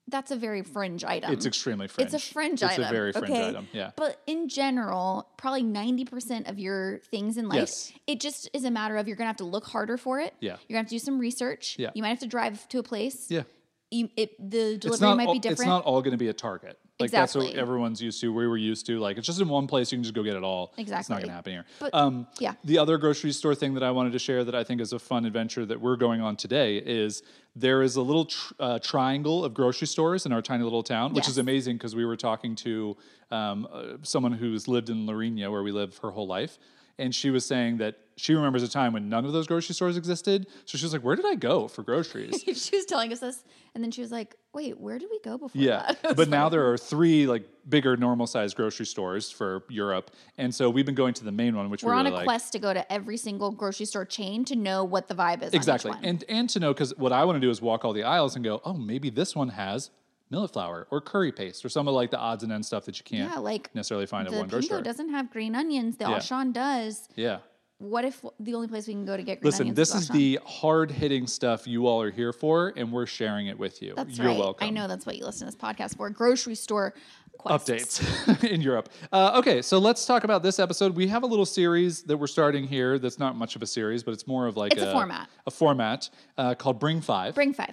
that's 0.08 0.30
a 0.30 0.36
very 0.36 0.62
fringe 0.62 1.04
item. 1.04 1.32
It's 1.32 1.46
extremely 1.46 1.88
fringe. 1.88 2.12
It's 2.12 2.14
a 2.14 2.32
fringe 2.32 2.54
it's 2.54 2.64
item. 2.64 2.82
It's 2.82 2.90
a 2.90 2.94
very 2.94 3.12
fringe 3.12 3.30
okay? 3.30 3.48
item. 3.48 3.68
Yeah. 3.72 3.92
But 3.96 4.20
in 4.26 4.48
general, 4.48 5.28
probably 5.36 5.62
90% 5.62 6.48
of 6.48 6.58
your 6.58 6.98
things 7.10 7.36
in 7.36 7.48
life, 7.48 7.58
Yes. 7.58 7.92
it 8.06 8.20
just 8.20 8.50
is 8.52 8.64
a 8.64 8.70
matter 8.70 8.96
of 8.96 9.06
you're 9.06 9.16
going 9.16 9.26
to 9.26 9.28
have 9.28 9.36
to 9.36 9.44
look 9.44 9.66
harder 9.66 9.96
for 9.96 10.20
it. 10.20 10.34
Yeah. 10.40 10.56
You're 10.68 10.76
going 10.76 10.84
to 10.84 10.86
have 10.86 10.86
to 10.88 10.94
do 10.94 10.98
some 10.98 11.18
research. 11.18 11.76
Yeah. 11.78 11.90
You 11.94 12.02
might 12.02 12.08
have 12.10 12.20
to 12.20 12.26
drive 12.26 12.68
to 12.68 12.78
a 12.78 12.82
place. 12.82 13.30
Yeah. 13.30 13.42
You, 13.90 14.08
it, 14.16 14.36
the 14.38 14.78
delivery 14.78 15.14
might 15.14 15.28
all, 15.28 15.34
be 15.34 15.38
different. 15.38 15.60
it's 15.60 15.66
not 15.66 15.84
all 15.84 16.00
going 16.00 16.12
to 16.12 16.18
be 16.18 16.28
a 16.28 16.32
Target. 16.32 16.78
Like 17.00 17.10
that's 17.10 17.34
what 17.34 17.54
everyone's 17.54 18.00
used 18.00 18.20
to. 18.20 18.32
We 18.32 18.46
were 18.46 18.56
used 18.56 18.86
to. 18.86 18.98
Like 18.98 19.16
it's 19.16 19.26
just 19.26 19.40
in 19.40 19.48
one 19.48 19.66
place. 19.66 19.90
You 19.90 19.96
can 19.98 20.02
just 20.04 20.14
go 20.14 20.22
get 20.22 20.36
it 20.36 20.44
all. 20.44 20.72
Exactly. 20.76 21.00
It's 21.00 21.10
not 21.10 21.16
going 21.18 21.28
to 21.28 21.34
happen 21.34 21.52
here. 21.52 21.64
But- 21.80 21.94
um, 21.94 22.26
yeah. 22.38 22.54
The 22.64 22.78
other 22.78 22.98
grocery 22.98 23.32
store 23.32 23.54
thing 23.54 23.74
that 23.74 23.82
I 23.82 23.90
wanted 23.90 24.12
to 24.12 24.18
share 24.18 24.44
that 24.44 24.54
I 24.54 24.62
think 24.64 24.80
is 24.80 24.92
a 24.92 24.98
fun 24.98 25.24
adventure 25.24 25.64
that 25.66 25.80
we're 25.80 25.96
going 25.96 26.20
on 26.20 26.36
today 26.36 26.76
is 26.78 27.22
there 27.56 27.82
is 27.82 27.96
a 27.96 28.02
little 28.02 28.26
tr- 28.26 28.54
uh, 28.60 28.78
triangle 28.78 29.44
of 29.44 29.54
grocery 29.54 29.86
stores 29.86 30.26
in 30.26 30.32
our 30.32 30.42
tiny 30.42 30.64
little 30.64 30.82
town, 30.82 31.12
which 31.14 31.28
is 31.28 31.38
amazing 31.38 31.76
because 31.76 31.94
we 31.96 32.04
were 32.04 32.16
talking 32.16 32.54
to 32.56 32.96
um, 33.30 33.66
uh, 33.72 33.82
someone 34.02 34.32
who's 34.32 34.68
lived 34.68 34.88
in 34.90 35.06
Lorena 35.06 35.50
where 35.50 35.62
we 35.62 35.72
live 35.72 35.96
her 35.98 36.10
whole 36.10 36.26
life. 36.26 36.58
And 36.98 37.14
she 37.14 37.30
was 37.30 37.44
saying 37.46 37.78
that 37.78 37.96
she 38.16 38.34
remembers 38.34 38.62
a 38.62 38.68
time 38.68 38.92
when 38.92 39.08
none 39.08 39.24
of 39.24 39.32
those 39.32 39.46
grocery 39.46 39.74
stores 39.74 39.96
existed. 39.96 40.46
So 40.66 40.76
she 40.78 40.84
was 40.84 40.92
like, 40.92 41.02
Where 41.02 41.16
did 41.16 41.24
I 41.26 41.34
go 41.34 41.66
for 41.68 41.82
groceries? 41.82 42.42
she 42.42 42.76
was 42.76 42.84
telling 42.84 43.12
us 43.12 43.20
this, 43.20 43.42
and 43.74 43.82
then 43.82 43.90
she 43.90 44.02
was 44.02 44.12
like, 44.12 44.36
"Wait, 44.52 44.78
where 44.78 44.98
did 44.98 45.08
we 45.10 45.18
go 45.20 45.38
before 45.38 45.60
Yeah, 45.60 45.78
that?" 45.86 45.98
It 46.04 46.08
was 46.08 46.16
but 46.16 46.28
now 46.28 46.48
there 46.50 46.70
are 46.70 46.76
three 46.76 47.26
like 47.26 47.48
bigger 47.68 47.96
normal 47.96 48.26
sized 48.26 48.54
grocery 48.56 48.84
stores 48.86 49.30
for 49.30 49.64
Europe, 49.70 50.10
and 50.36 50.54
so 50.54 50.68
we've 50.68 50.84
been 50.86 50.94
going 50.94 51.14
to 51.14 51.24
the 51.24 51.32
main 51.32 51.56
one, 51.56 51.70
which 51.70 51.82
we're 51.82 51.94
we 51.94 52.00
on 52.00 52.06
a 52.06 52.10
like. 52.10 52.24
quest 52.24 52.52
to 52.52 52.58
go 52.58 52.74
to 52.74 52.92
every 52.92 53.16
single 53.16 53.50
grocery 53.50 53.86
store 53.86 54.04
chain 54.04 54.44
to 54.44 54.54
know 54.56 54.84
what 54.84 55.08
the 55.08 55.14
vibe 55.14 55.42
is. 55.42 55.48
on 55.54 55.56
Exactly, 55.56 55.90
one. 55.92 56.04
and 56.04 56.24
and 56.28 56.50
to 56.50 56.60
know 56.60 56.74
because 56.74 56.94
what 56.98 57.12
I 57.12 57.24
want 57.24 57.36
to 57.36 57.40
do 57.40 57.48
is 57.50 57.62
walk 57.62 57.84
all 57.84 57.94
the 57.94 58.04
aisles 58.04 58.36
and 58.36 58.44
go, 58.44 58.60
oh, 58.64 58.74
maybe 58.74 59.08
this 59.08 59.34
one 59.34 59.48
has 59.50 59.90
millet 60.32 60.52
flour 60.52 60.88
or 60.90 61.00
curry 61.00 61.30
paste 61.30 61.64
or 61.64 61.68
some 61.68 61.86
of 61.86 61.94
like 61.94 62.10
the 62.10 62.18
odds 62.18 62.42
and 62.42 62.50
ends 62.50 62.66
stuff 62.66 62.84
that 62.86 62.98
you 62.98 63.04
can't 63.04 63.30
yeah, 63.30 63.38
like 63.38 63.72
necessarily 63.74 64.06
find 64.06 64.26
at 64.26 64.32
one 64.34 64.48
grocery 64.48 64.66
store. 64.66 64.82
doesn't 64.82 65.10
have 65.10 65.30
green 65.30 65.54
onions. 65.54 65.96
The 65.98 66.04
Yeah. 66.08 66.18
Auchan 66.18 66.52
does. 66.52 67.08
Yeah, 67.14 67.38
what 67.78 68.04
if 68.04 68.24
the 68.40 68.54
only 68.54 68.68
place 68.68 68.86
we 68.86 68.94
can 68.94 69.04
go 69.04 69.16
to 69.16 69.22
get 69.22 69.40
green 69.40 69.50
Listen, 69.50 69.62
onions 69.64 69.78
Listen, 69.78 69.96
this 69.98 70.04
is 70.04 70.10
Auchan? 70.10 70.14
the 70.14 70.38
hard 70.46 70.90
hitting 70.90 71.26
stuff 71.26 71.66
you 71.66 71.86
all 71.86 72.00
are 72.00 72.10
here 72.10 72.32
for, 72.32 72.72
and 72.76 72.90
we're 72.92 73.06
sharing 73.06 73.48
it 73.48 73.58
with 73.58 73.82
you. 73.82 73.92
That's 73.96 74.16
You're 74.16 74.28
right. 74.28 74.38
welcome. 74.38 74.66
I 74.66 74.70
know 74.70 74.88
that's 74.88 75.04
what 75.06 75.16
you 75.16 75.24
listen 75.24 75.46
to 75.48 75.52
this 75.56 75.60
podcast 75.62 75.96
for. 75.96 76.08
Grocery 76.10 76.54
store 76.54 76.94
quests. 77.38 77.68
updates 78.00 78.44
in 78.48 78.60
Europe. 78.60 78.88
Uh, 79.12 79.32
okay, 79.40 79.60
so 79.62 79.78
let's 79.78 80.06
talk 80.06 80.22
about 80.24 80.42
this 80.44 80.58
episode. 80.60 80.94
We 80.94 81.08
have 81.08 81.24
a 81.24 81.26
little 81.26 81.44
series 81.46 82.04
that 82.04 82.16
we're 82.16 82.26
starting 82.28 82.68
here. 82.68 82.98
That's 83.00 83.18
not 83.18 83.34
much 83.36 83.56
of 83.56 83.62
a 83.62 83.66
series, 83.66 84.02
but 84.04 84.12
it's 84.14 84.26
more 84.28 84.46
of 84.46 84.56
like 84.56 84.72
It's 84.72 84.82
a 84.82 84.92
format. 84.92 85.28
A 85.46 85.50
format 85.50 86.08
uh, 86.38 86.54
called 86.54 86.78
Bring 86.78 87.00
Five. 87.00 87.34
Bring 87.34 87.52
five. 87.52 87.72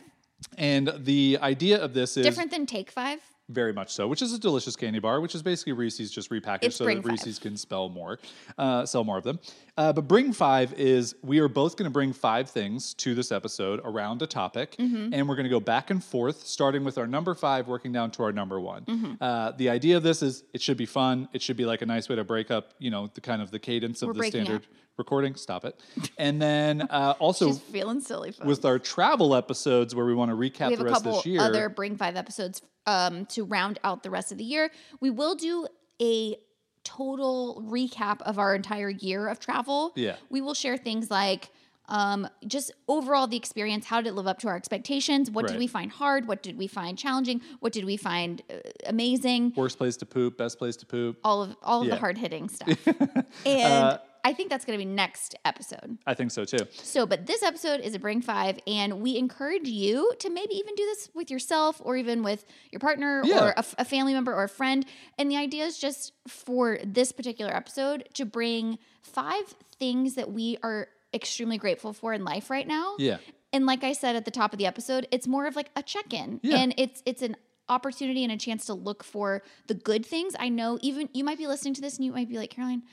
And 0.57 0.91
the 0.97 1.37
idea 1.41 1.81
of 1.81 1.93
this 1.93 2.17
is 2.17 2.25
Different 2.25 2.51
than 2.51 2.65
take 2.65 2.91
five. 2.91 3.19
Very 3.49 3.73
much 3.73 3.91
so, 3.91 4.07
which 4.07 4.21
is 4.21 4.31
a 4.33 4.39
delicious 4.39 4.75
candy 4.75 4.99
bar, 4.99 5.19
which 5.21 5.35
is 5.35 5.41
basically 5.41 5.73
Reese's 5.73 6.11
just 6.11 6.29
repackaged 6.29 6.63
It's 6.63 6.75
so 6.75 6.85
that 6.85 6.97
Five. 6.97 7.05
Reese's 7.05 7.39
can 7.39 7.57
spell 7.57 7.89
more, 7.89 8.19
uh, 8.57 8.85
sell 8.85 9.03
more 9.03 9.17
of 9.17 9.23
them. 9.23 9.39
Uh, 9.77 9.91
but 9.93 10.07
Bring 10.07 10.33
Five 10.33 10.73
is 10.73 11.15
we 11.23 11.39
are 11.39 11.47
both 11.47 11.75
going 11.77 11.85
to 11.89 11.93
bring 11.93 12.13
five 12.13 12.49
things 12.49 12.93
to 12.95 13.15
this 13.15 13.31
episode 13.31 13.81
around 13.83 14.21
a 14.21 14.27
topic, 14.27 14.75
Mm-hmm. 14.77 15.13
and 15.13 15.27
we're 15.27 15.35
going 15.35 15.45
to 15.45 15.49
go 15.49 15.59
back 15.59 15.89
and 15.89 16.03
forth, 16.03 16.45
starting 16.45 16.83
with 16.83 16.97
our 16.97 17.07
number 17.07 17.33
five, 17.33 17.67
working 17.67 17.91
down 17.91 18.11
to 18.11 18.23
our 18.23 18.31
number 18.31 18.59
one. 18.59 18.83
Mm-hmm. 18.85 19.13
Uh, 19.21 19.51
the 19.51 19.69
idea 19.69 19.97
of 19.97 20.03
this 20.03 20.21
is 20.21 20.43
it 20.53 20.61
should 20.61 20.77
be 20.77 20.85
fun. 20.85 21.27
It 21.33 21.41
should 21.41 21.57
be 21.57 21.65
like 21.65 21.81
a 21.81 21.85
nice 21.85 22.07
way 22.09 22.15
to 22.17 22.23
break 22.23 22.51
up, 22.51 22.73
you 22.79 22.91
know, 22.91 23.09
the 23.13 23.21
kind 23.21 23.41
of 23.41 23.51
the 23.51 23.59
cadence 23.59 24.01
of 24.01 24.07
We're 24.09 24.13
the 24.15 24.23
standard 24.27 24.55
up. 24.57 24.67
recording. 24.97 25.35
Stop 25.35 25.65
it. 25.65 25.79
And 26.17 26.41
then 26.41 26.81
uh, 26.83 27.15
also 27.19 27.47
She's 27.47 27.59
feeling 27.59 28.01
silly. 28.01 28.31
Folks. 28.31 28.45
with 28.45 28.65
our 28.65 28.77
travel 28.79 29.33
episodes 29.35 29.95
where 29.95 30.05
we 30.05 30.13
want 30.13 30.29
to 30.31 30.35
recap 30.35 30.67
we 30.69 30.75
have 30.75 30.79
the 30.79 30.85
a 30.85 30.89
rest 30.89 30.97
of 30.97 31.03
couple 31.03 31.17
this 31.19 31.25
year. 31.25 31.41
other 31.41 31.69
Bring 31.69 31.95
Five 31.95 32.15
episodes 32.17 32.61
um, 32.89 33.25
to 33.27 33.39
round 33.43 33.75
out 33.83 33.97
the 34.03 34.09
rest 34.17 34.31
of 34.33 34.37
the 34.37 34.43
year. 34.53 34.65
We 34.99 35.09
will 35.19 35.35
do 35.35 35.67
a 36.01 36.35
total 36.83 37.63
recap 37.67 38.21
of 38.21 38.39
our 38.39 38.55
entire 38.55 38.89
year 38.89 39.27
of 39.27 39.39
travel. 39.39 39.91
Yeah. 39.95 40.15
We 40.29 40.41
will 40.41 40.53
share 40.63 40.77
things 40.77 41.11
like 41.11 41.51
um, 41.87 42.27
just 42.47 42.71
overall 42.87 43.25
the 43.27 43.35
experience. 43.37 43.85
How 43.85 43.99
did 44.01 44.09
it 44.09 44.13
live 44.13 44.27
up 44.27 44.39
to 44.39 44.47
our 44.47 44.55
expectations? 44.55 45.29
What 45.31 45.45
Right. 45.45 45.53
did 45.53 45.59
we 45.59 45.67
find 45.67 45.91
hard? 45.91 46.27
What 46.27 46.43
did 46.43 46.55
we 46.57 46.67
find 46.67 46.97
challenging? 46.97 47.41
What 47.61 47.73
did 47.73 47.83
we 47.85 47.97
find 47.97 48.41
uh, 48.49 48.55
amazing? 48.85 49.53
Worst 49.55 49.77
place 49.77 49.97
to 49.97 50.05
poop, 50.05 50.37
best 50.37 50.57
place 50.59 50.75
to 50.77 50.85
poop. 50.85 51.17
All 51.23 51.41
of 51.43 51.55
all 51.63 51.81
of 51.81 51.87
Yeah. 51.87 51.95
the 51.95 51.99
hard 51.99 52.17
hitting 52.17 52.47
stuff. 52.49 52.77
and 53.45 53.73
Uh, 53.85 53.97
I 54.23 54.33
think 54.33 54.49
that's 54.49 54.65
going 54.65 54.77
to 54.77 54.85
be 54.85 54.89
next 54.91 55.35
episode. 55.45 55.97
I 56.05 56.13
think 56.13 56.31
so 56.31 56.45
too. 56.45 56.65
So, 56.71 57.05
but 57.05 57.25
this 57.25 57.41
episode 57.43 57.79
is 57.81 57.95
a 57.95 57.99
Bring 57.99 58.21
Five, 58.21 58.59
and 58.67 59.01
we 59.01 59.17
encourage 59.17 59.67
you 59.67 60.11
to 60.19 60.29
maybe 60.29 60.55
even 60.55 60.75
do 60.75 60.85
this 60.85 61.09
with 61.13 61.31
yourself 61.31 61.81
or 61.83 61.95
even 61.97 62.23
with 62.23 62.45
your 62.71 62.79
partner 62.79 63.21
Yeah. 63.25 63.45
or 63.45 63.53
a 63.57 63.85
family 63.85 64.13
member 64.13 64.33
or 64.33 64.43
a 64.43 64.49
friend. 64.49 64.85
And 65.17 65.31
the 65.31 65.37
idea 65.37 65.65
is 65.65 65.77
just 65.79 66.13
for 66.27 66.79
this 66.83 67.11
particular 67.11 67.55
episode 67.55 68.09
to 68.15 68.25
bring 68.25 68.77
five 69.01 69.55
things 69.77 70.15
that 70.15 70.31
we 70.31 70.57
are 70.63 70.87
extremely 71.13 71.57
grateful 71.57 71.93
for 71.93 72.13
in 72.13 72.23
life 72.23 72.49
right 72.49 72.67
now. 72.67 72.95
Yeah. 72.99 73.17
And 73.51 73.65
like 73.65 73.83
I 73.83 73.93
said 73.93 74.15
at 74.15 74.25
the 74.25 74.31
top 74.31 74.53
of 74.53 74.59
the 74.59 74.65
episode, 74.67 75.07
it's 75.11 75.27
more 75.27 75.47
of 75.47 75.55
like 75.55 75.71
a 75.75 75.81
check-in. 75.81 76.39
Yeah. 76.43 76.57
And 76.57 76.73
it's 76.77 77.01
it's 77.05 77.21
an 77.23 77.35
opportunity 77.67 78.23
and 78.23 78.31
a 78.33 78.37
chance 78.37 78.65
to 78.65 78.73
look 78.73 79.03
for 79.03 79.43
the 79.67 79.73
good 79.75 80.05
things. 80.05 80.35
I 80.39 80.49
know 80.49 80.77
even 80.81 81.07
you 81.13 81.23
might 81.23 81.37
be 81.37 81.47
listening 81.47 81.73
to 81.75 81.81
this 81.81 81.97
and 81.97 82.05
you 82.05 82.11
might 82.11 82.27
be 82.27 82.37
like, 82.37 82.49
Caroline, 82.49 82.83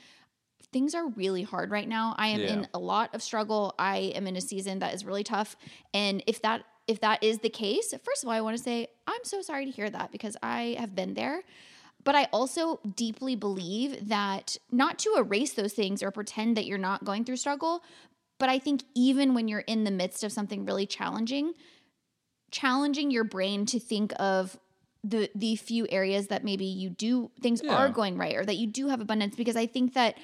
things 0.73 0.93
are 0.93 1.07
really 1.07 1.43
hard 1.43 1.71
right 1.71 1.87
now. 1.87 2.13
I 2.17 2.27
am 2.27 2.41
Yeah. 2.41 2.47
in 2.53 2.67
a 2.73 2.79
lot 2.79 3.13
of 3.15 3.23
struggle. 3.23 3.73
I 3.79 3.97
am 4.15 4.27
in 4.27 4.35
a 4.35 4.41
season 4.41 4.79
that 4.79 4.93
is 4.93 5.05
really 5.05 5.23
tough. 5.23 5.55
And 5.93 6.23
if 6.27 6.41
that 6.41 6.63
if 6.87 7.01
that 7.01 7.21
is 7.21 7.39
the 7.39 7.49
case, 7.49 7.93
first 8.01 8.23
of 8.23 8.29
all, 8.29 8.33
I 8.35 8.39
want 8.41 8.55
to 8.55 8.63
say 8.63 8.87
I'm 9.07 9.23
so 9.23 9.41
sorry 9.41 9.65
to 9.65 9.71
hear 9.71 9.89
that 9.89 10.11
because 10.11 10.37
I 10.41 10.75
have 10.79 10.95
been 10.95 11.13
there. 11.15 11.43
But 12.03 12.15
I 12.15 12.25
also 12.31 12.79
deeply 12.95 13.35
believe 13.35 14.07
that 14.07 14.55
not 14.71 14.97
to 14.99 15.15
erase 15.17 15.53
those 15.53 15.73
things 15.73 16.01
or 16.01 16.11
pretend 16.11 16.55
that 16.55 16.65
you're 16.65 16.77
not 16.77 17.03
going 17.03 17.25
through 17.25 17.35
struggle, 17.37 17.83
but 18.39 18.47
I 18.47 18.59
think 18.59 18.83
even 18.95 19.33
when 19.33 19.49
you're 19.49 19.61
in 19.67 19.83
the 19.83 19.91
midst 19.91 20.23
of 20.23 20.31
something 20.31 20.65
really 20.65 20.85
challenging, 20.85 21.53
challenging 22.51 23.11
your 23.11 23.23
brain 23.25 23.65
to 23.65 23.79
think 23.79 24.13
of 24.19 24.57
the 25.03 25.29
the 25.35 25.55
few 25.57 25.85
areas 25.89 26.27
that 26.27 26.43
maybe 26.43 26.65
you 26.65 26.89
do 26.89 27.31
things 27.41 27.61
Yeah. 27.63 27.75
are 27.75 27.89
going 27.89 28.17
right 28.17 28.35
or 28.35 28.45
that 28.45 28.55
you 28.55 28.67
do 28.67 28.87
have 28.87 29.01
abundance 29.01 29.35
because 29.35 29.55
I 29.55 29.65
think 29.65 29.93
that 29.93 30.17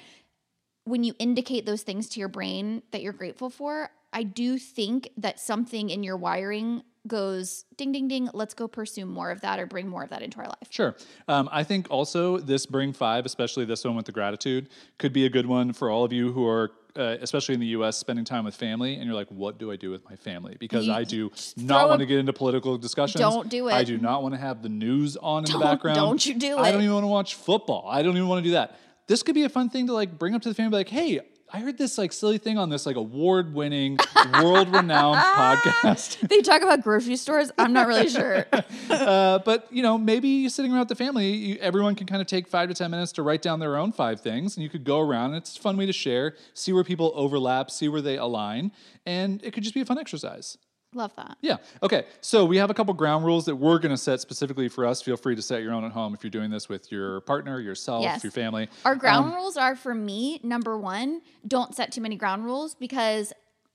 when 0.84 1.02
you 1.04 1.14
indicate 1.18 1.66
those 1.66 1.82
things 1.82 2.08
to 2.10 2.20
your 2.20 2.28
brain 2.28 2.82
that 2.90 3.02
you're 3.02 3.12
grateful 3.12 3.50
for, 3.50 3.90
I 4.12 4.22
do 4.22 4.58
think 4.58 5.08
that 5.16 5.40
something 5.40 5.90
in 5.90 6.02
your 6.02 6.16
wiring 6.16 6.82
goes 7.06 7.64
ding 7.76 7.92
ding 7.92 8.08
ding, 8.08 8.30
let's 8.32 8.54
go 8.54 8.66
pursue 8.68 9.04
more 9.04 9.30
of 9.30 9.40
that 9.42 9.58
or 9.58 9.66
bring 9.66 9.88
more 9.88 10.02
of 10.04 10.10
that 10.10 10.22
into 10.22 10.38
our 10.38 10.46
life. 10.46 10.68
Sure. 10.70 10.94
Um, 11.28 11.48
I 11.52 11.62
think 11.64 11.90
also 11.90 12.38
this 12.38 12.64
Bring 12.64 12.92
Five, 12.92 13.26
especially 13.26 13.64
this 13.66 13.84
one 13.84 13.96
with 13.96 14.06
the 14.06 14.12
gratitude, 14.12 14.68
could 14.98 15.12
be 15.12 15.26
a 15.26 15.30
good 15.30 15.46
one 15.46 15.72
for 15.72 15.90
all 15.90 16.04
of 16.04 16.12
you 16.14 16.32
who 16.32 16.46
are, 16.46 16.70
uh, 16.96 17.16
especially 17.20 17.54
in 17.54 17.60
the 17.60 17.66
U.S., 17.68 17.98
spending 17.98 18.24
time 18.24 18.44
with 18.44 18.54
family, 18.54 18.94
and 18.94 19.04
you're 19.04 19.14
like, 19.14 19.28
"What 19.28 19.58
do 19.58 19.70
I 19.70 19.76
do 19.76 19.90
with 19.90 20.02
my 20.08 20.16
family?" 20.16 20.56
Because 20.58 20.86
You- 20.86 20.92
I 20.94 21.04
do 21.04 21.30
not 21.58 21.88
want 21.90 22.00
to 22.00 22.06
get 22.06 22.18
into 22.18 22.32
political 22.32 22.78
discussions. 22.78 23.20
Don't 23.20 23.50
do 23.50 23.68
it. 23.68 23.74
I 23.74 23.84
do 23.84 23.98
not 23.98 24.22
want 24.22 24.34
to 24.34 24.40
have 24.40 24.62
the 24.62 24.70
news 24.70 25.16
on 25.18 25.44
in 25.44 25.50
Don't- 25.50 25.60
the 25.60 25.66
background. 25.66 25.96
don't 25.96 26.24
you 26.24 26.34
do 26.34 26.56
it. 26.56 26.60
I 26.60 26.72
don't 26.72 26.80
even 26.82 26.94
want 26.94 27.04
to 27.04 27.08
watch 27.08 27.34
football. 27.34 27.86
I 27.88 28.02
don't 28.02 28.16
even 28.16 28.28
want 28.28 28.42
to 28.44 28.48
do 28.48 28.52
that. 28.52 28.78
This 29.06 29.22
could 29.22 29.34
be 29.34 29.44
a 29.44 29.48
fun 29.48 29.68
thing 29.68 29.86
to 29.88 29.92
like 29.92 30.18
bring 30.18 30.34
up 30.34 30.42
to 30.42 30.48
the 30.48 30.54
family, 30.54 30.78
like, 30.78 30.88
"Hey." 30.88 31.20
I 31.52 31.60
heard 31.60 31.78
this 31.78 31.98
like 31.98 32.12
silly 32.12 32.38
thing 32.38 32.58
on 32.58 32.68
this 32.68 32.84
like 32.84 32.96
award-winning, 32.96 33.98
world-renowned 34.42 35.18
podcast. 35.18 36.28
They 36.28 36.40
talk 36.40 36.62
about 36.62 36.82
grocery 36.82 37.14
stores. 37.14 37.52
I'm 37.56 37.72
not 37.72 37.86
really 37.86 38.08
sure. 38.08 38.46
Uh, 38.90 39.38
but 39.40 39.66
you 39.70 39.82
know, 39.82 39.96
maybe 39.96 40.28
you're 40.28 40.50
sitting 40.50 40.70
around 40.72 40.80
with 40.80 40.88
the 40.88 40.94
family, 40.94 41.30
you, 41.32 41.58
everyone 41.60 41.94
can 41.94 42.06
kind 42.06 42.20
of 42.20 42.26
take 42.26 42.48
five 42.48 42.68
to 42.68 42.74
ten 42.74 42.90
minutes 42.90 43.12
to 43.12 43.22
write 43.22 43.40
down 43.40 43.60
their 43.60 43.76
own 43.76 43.92
five 43.92 44.20
things, 44.20 44.56
and 44.56 44.64
you 44.64 44.68
could 44.70 44.84
go 44.84 45.00
around. 45.00 45.34
It's 45.34 45.56
a 45.56 45.60
fun 45.60 45.76
way 45.76 45.86
to 45.86 45.92
share, 45.92 46.34
see 46.54 46.72
where 46.72 46.84
people 46.84 47.12
overlap, 47.14 47.70
see 47.70 47.88
where 47.88 48.00
they 48.00 48.16
align, 48.16 48.72
and 49.06 49.42
it 49.44 49.52
could 49.52 49.62
just 49.62 49.74
be 49.74 49.80
a 49.80 49.84
fun 49.84 49.98
exercise. 49.98 50.58
Love 50.94 51.14
that. 51.16 51.36
Yeah. 51.40 51.56
Okay. 51.82 52.04
So 52.20 52.44
we 52.44 52.56
have 52.58 52.70
a 52.70 52.74
couple 52.74 52.94
ground 52.94 53.24
rules 53.24 53.44
that 53.46 53.56
we're 53.56 53.78
going 53.78 53.90
to 53.90 53.96
set 53.98 54.20
specifically 54.20 54.68
for 54.68 54.86
us. 54.86 55.02
Feel 55.02 55.16
free 55.16 55.34
to 55.36 55.42
set 55.42 55.62
your 55.62 55.72
own 55.72 55.84
at 55.84 55.92
home 55.92 56.14
if 56.14 56.22
you're 56.22 56.30
doing 56.30 56.50
this 56.50 56.68
with 56.68 56.90
your 56.92 57.20
partner, 57.22 57.60
yourself, 57.60 58.02
Yes. 58.02 58.22
your 58.22 58.30
family. 58.30 58.68
Our 58.84 58.94
ground 58.96 59.26
Um, 59.26 59.34
rules 59.34 59.56
are 59.56 59.74
for 59.76 59.94
me, 59.94 60.40
number 60.42 60.78
one, 60.78 61.20
don't 61.46 61.74
set 61.74 61.92
too 61.92 62.00
many 62.00 62.16
ground 62.16 62.44
rules 62.44 62.74
because, 62.74 63.32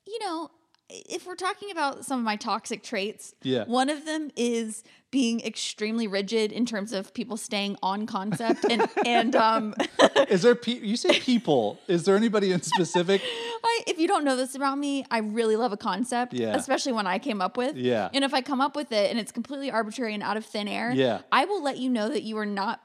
you 0.07 0.17
know, 0.19 0.49
if 0.89 1.27
we're 1.27 1.35
talking 1.35 1.71
about 1.71 2.05
some 2.05 2.19
of 2.19 2.25
my 2.25 2.35
toxic 2.35 2.81
traits, 2.83 3.33
Yeah. 3.43 3.65
one 3.65 3.89
of 3.89 4.05
them 4.05 4.31
is 4.35 4.83
being 5.11 5.39
extremely 5.41 6.07
rigid 6.07 6.51
in 6.51 6.65
terms 6.65 6.93
of 6.93 7.13
people 7.13 7.35
staying 7.37 7.75
on 7.81 8.05
concept 8.05 8.63
and 8.69 8.87
and 9.05 9.35
um 9.35 9.73
Is 10.29 10.41
there 10.43 10.55
pe- 10.55 10.79
you 10.79 10.95
say 10.95 11.19
people? 11.19 11.79
Is 11.87 12.05
there 12.05 12.15
anybody 12.15 12.51
in 12.51 12.61
specific? 12.61 13.21
I, 13.63 13.83
if 13.87 13.97
you 13.99 14.07
don't 14.07 14.23
know 14.23 14.35
this 14.35 14.55
about 14.55 14.77
me, 14.77 15.05
I 15.11 15.19
really 15.19 15.55
love 15.55 15.71
a 15.73 15.77
concept, 15.77 16.33
Yeah. 16.33 16.55
especially 16.55 16.93
when 16.93 17.07
I 17.07 17.17
came 17.19 17.41
up 17.41 17.57
with. 17.57 17.75
Yeah. 17.75 18.09
And 18.13 18.23
if 18.23 18.33
I 18.33 18.41
come 18.41 18.61
up 18.61 18.75
with 18.75 18.91
it 18.91 19.09
and 19.09 19.19
it's 19.19 19.31
completely 19.31 19.71
arbitrary 19.71 20.13
and 20.13 20.23
out 20.23 20.37
of 20.37 20.45
thin 20.45 20.67
air, 20.67 20.91
Yeah. 20.91 21.21
I 21.31 21.45
will 21.45 21.63
let 21.63 21.77
you 21.77 21.89
know 21.89 22.09
that 22.09 22.23
you 22.23 22.37
are 22.37 22.45
not 22.45 22.81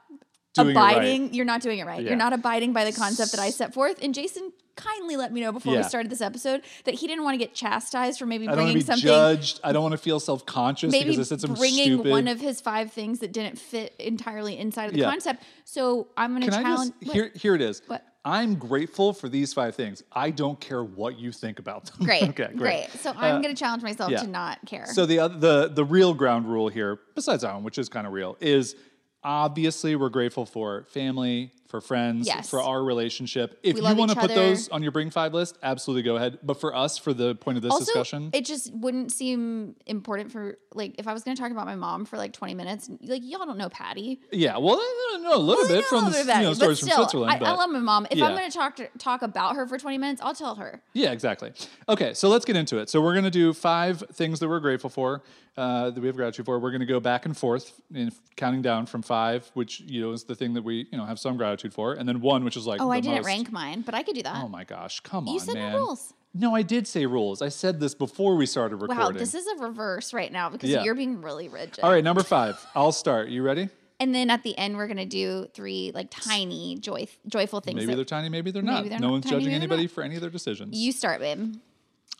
Doing 0.55 0.69
it 0.69 0.75
right. 0.75 0.91
abiding. 0.93 1.33
You're 1.33 1.45
not 1.45 1.61
doing 1.61 1.79
it 1.79 1.85
right. 1.85 2.01
Yeah. 2.01 2.09
You're 2.09 2.17
not 2.17 2.33
abiding 2.33 2.71
by 2.73 2.85
the 2.85 2.91
concept 2.93 3.31
that 3.31 3.41
I 3.41 3.49
set 3.49 3.73
forth. 3.73 3.99
And 4.01 4.13
Jason 4.13 4.51
kindly 4.75 5.15
let 5.15 5.31
me 5.33 5.41
know 5.41 5.51
before 5.51 5.73
Yeah. 5.73 5.79
we 5.79 5.83
started 5.87 6.11
this 6.11 6.21
episode 6.21 6.61
that 6.83 6.93
he 6.95 7.07
didn't 7.07 7.23
want 7.23 7.33
to 7.33 7.37
get 7.37 7.53
chastised 7.53 8.19
for 8.19 8.25
maybe 8.25 8.47
I 8.47 8.55
don't 8.55 8.65
bringing 8.65 8.81
something. 8.83 9.03
judged. 9.03 9.59
I 9.63 9.71
don't 9.71 9.83
want 9.83 9.93
to 9.93 9.97
feel 9.97 10.19
self 10.19 10.45
conscious 10.45 10.91
because 10.91 11.19
I 11.19 11.23
said 11.23 11.41
some 11.41 11.53
bringing 11.53 11.85
stupid. 11.95 12.11
one 12.11 12.27
of 12.27 12.39
his 12.39 12.61
five 12.61 12.91
things 12.91 13.19
that 13.19 13.31
didn't 13.31 13.57
fit 13.57 13.93
entirely 13.99 14.57
inside 14.57 14.85
of 14.87 14.93
the 14.93 14.99
Yeah. 14.99 15.09
concept. 15.09 15.43
So 15.63 16.07
I'm 16.17 16.31
going 16.37 16.43
to 16.43 16.51
challenge. 16.51 16.93
just 17.01 17.13
here? 17.13 17.31
Here 17.35 17.55
it 17.55 17.61
is. 17.61 17.81
What? 17.87 18.03
I'm 18.27 18.55
grateful 18.55 19.13
for 19.13 19.29
these 19.29 19.53
five 19.53 19.75
things. 19.75 20.01
I 20.11 20.31
don't 20.31 20.59
care 20.59 20.83
what 20.83 21.19
you 21.19 21.31
think 21.31 21.59
about 21.59 21.85
them. 21.85 22.05
Great, 22.07 22.23
okay, 22.29 22.49
great. 22.55 22.89
So 22.99 23.11
I'm 23.15 23.35
Uh, 23.35 23.39
going 23.41 23.53
to 23.55 23.59
challenge 23.59 23.83
myself 23.83 24.09
yeah. 24.09 24.21
to 24.21 24.27
not 24.27 24.57
care. 24.65 24.87
So 24.87 25.05
the 25.05 25.19
oth- 25.19 25.39
the 25.39 25.67
the 25.71 25.85
real 25.85 26.13
ground 26.15 26.47
rule 26.47 26.67
here, 26.67 26.99
besides 27.13 27.43
that 27.43 27.53
one, 27.53 27.63
which 27.63 27.77
is 27.77 27.87
kind 27.87 28.07
of 28.07 28.13
real, 28.13 28.35
is 28.41 28.75
obviously 29.23 29.95
we're 29.95 30.09
grateful 30.09 30.45
for 30.45 30.85
family, 30.89 31.51
for 31.67 31.81
friends, 31.81 32.27
Yes. 32.27 32.49
for 32.49 32.61
our 32.61 32.83
relationship. 32.83 33.59
If 33.63 33.75
We 33.75 33.81
you 33.87 33.95
want 33.95 34.11
to 34.11 34.15
put 34.15 34.25
other. 34.31 34.35
those 34.35 34.69
on 34.69 34.83
your 34.83 34.91
bring 34.91 35.09
five 35.09 35.33
list, 35.33 35.57
absolutely 35.63 36.03
go 36.03 36.15
ahead. 36.15 36.39
But 36.43 36.59
for 36.59 36.75
us, 36.75 36.97
for 36.97 37.13
the 37.13 37.35
point 37.35 37.57
of 37.57 37.63
this 37.63 37.71
also, 37.71 37.85
discussion, 37.85 38.29
it 38.33 38.45
just 38.45 38.73
wouldn't 38.73 39.11
seem 39.11 39.75
important 39.85 40.31
for 40.31 40.57
like 40.73 40.95
if 40.99 41.07
I 41.07 41.13
was 41.13 41.23
going 41.23 41.35
to 41.35 41.41
talk 41.41 41.51
about 41.51 41.65
my 41.65 41.75
mom 41.75 42.05
for 42.05 42.17
like 42.17 42.33
20 42.33 42.53
minutes. 42.53 42.89
Like 43.01 43.21
y'all 43.23 43.45
don't 43.45 43.57
know 43.57 43.69
Patty. 43.69 44.19
yeah, 44.31 44.57
well, 44.57 44.75
I 44.79 45.19
know 45.23 45.35
a 45.35 45.37
little 45.37 45.63
Well, 45.65 45.67
bit 45.75 45.85
from 45.85 46.11
the 46.11 46.19
you 46.19 46.25
know 46.25 46.53
stories 46.53 46.59
but 46.59 46.67
from 46.67 46.75
still, 46.75 46.97
Switzerland. 46.97 47.31
I, 47.33 47.39
but 47.39 47.47
I 47.47 47.53
love 47.55 47.69
my 47.69 47.79
mom. 47.79 48.07
If 48.11 48.21
I'm 48.21 48.35
going 48.35 48.49
to 48.49 48.55
talk 48.57 48.79
talk 48.99 49.21
about 49.21 49.55
her 49.55 49.65
for 49.67 49.77
20 49.77 49.97
minutes, 49.97 50.21
I'll 50.23 50.35
tell 50.35 50.55
her. 50.55 50.81
Yeah, 50.93 51.11
exactly. 51.11 51.51
Okay, 51.89 52.13
so 52.13 52.29
let's 52.29 52.45
get 52.45 52.55
into 52.55 52.77
it. 52.77 52.89
So 52.89 53.01
we're 53.01 53.13
going 53.13 53.25
to 53.25 53.31
do 53.31 53.53
five 53.53 54.03
things 54.13 54.39
that 54.39 54.47
we're 54.49 54.59
grateful 54.59 54.89
for, 54.89 55.23
uh, 55.57 55.89
that 55.89 55.99
we 55.99 56.07
have 56.07 56.15
gratitude 56.15 56.45
for. 56.45 56.59
We're 56.59 56.71
going 56.71 56.81
to 56.81 56.85
go 56.85 56.99
back 56.99 57.25
and 57.25 57.35
forth 57.35 57.73
in 57.93 58.11
counting 58.35 58.61
down 58.61 58.85
from 58.85 59.01
five, 59.01 59.49
which 59.53 59.79
you 59.81 60.01
know 60.01 60.11
is 60.11 60.25
the 60.25 60.35
thing 60.35 60.53
that 60.53 60.63
we 60.63 60.87
you 60.91 60.97
know 60.97 61.05
have 61.05 61.19
some 61.19 61.37
gratitude 61.37 61.64
for, 61.73 61.93
and 61.93 62.07
then 62.07 62.21
one, 62.21 62.43
which 62.43 62.57
is 62.57 62.65
like 62.67 62.81
Oh, 62.81 62.89
I 62.91 62.99
didn't 62.99 63.17
most- 63.17 63.25
rank 63.25 63.51
mine, 63.51 63.81
but 63.81 63.93
I 63.95 64.03
could 64.03 64.15
do 64.15 64.23
that. 64.23 64.43
Oh 64.43 64.47
my 64.47 64.63
gosh, 64.63 64.99
come 65.01 65.25
you 65.25 65.29
on, 65.29 65.33
you 65.35 65.39
said 65.39 65.53
man. 65.55 65.71
no 65.73 65.77
rules. 65.79 66.13
No, 66.33 66.53
I 66.53 66.63
did 66.63 66.85
say 66.87 67.05
rules. 67.05 67.41
I 67.41 67.47
said 67.49 67.79
this 67.79 67.95
before 67.95 68.35
we 68.35 68.45
started 68.45 68.75
recording. 68.75 68.97
Wow, 68.97 69.11
this 69.11 69.33
is 69.33 69.47
a 69.47 69.63
reverse 69.63 70.13
right 70.13 70.31
now 70.31 70.49
because 70.49 70.69
Yeah. 70.69 70.83
you're 70.83 70.95
being 70.95 71.21
really 71.21 71.47
rigid. 71.47 71.79
All 71.81 71.89
right, 71.91 72.03
number 72.03 72.23
five. 72.23 72.65
I'll 72.75 72.91
start. 72.91 73.29
You 73.29 73.41
ready? 73.41 73.69
And 74.01 74.13
then 74.13 74.29
at 74.29 74.43
the 74.43 74.57
end, 74.57 74.75
we're 74.75 74.87
gonna 74.87 75.05
do 75.05 75.47
three 75.53 75.91
like 75.95 76.07
tiny 76.11 76.77
joy 76.77 77.07
joyful 77.27 77.61
things. 77.61 77.75
Maybe 77.77 77.85
that- 77.87 77.95
they're 77.95 78.03
tiny, 78.05 78.27
maybe 78.27 78.51
they're 78.51 78.61
Maybe 78.61 78.73
not. 78.73 78.89
they're 78.89 78.99
no 78.99 79.07
not 79.07 79.11
one's 79.13 79.25
tiny, 79.25 79.37
judging 79.37 79.53
anybody 79.53 79.87
for 79.87 80.03
any 80.03 80.15
of 80.15 80.21
their 80.21 80.29
decisions. 80.29 80.75
you 80.77 80.91
start, 80.91 81.21
babe. 81.21 81.55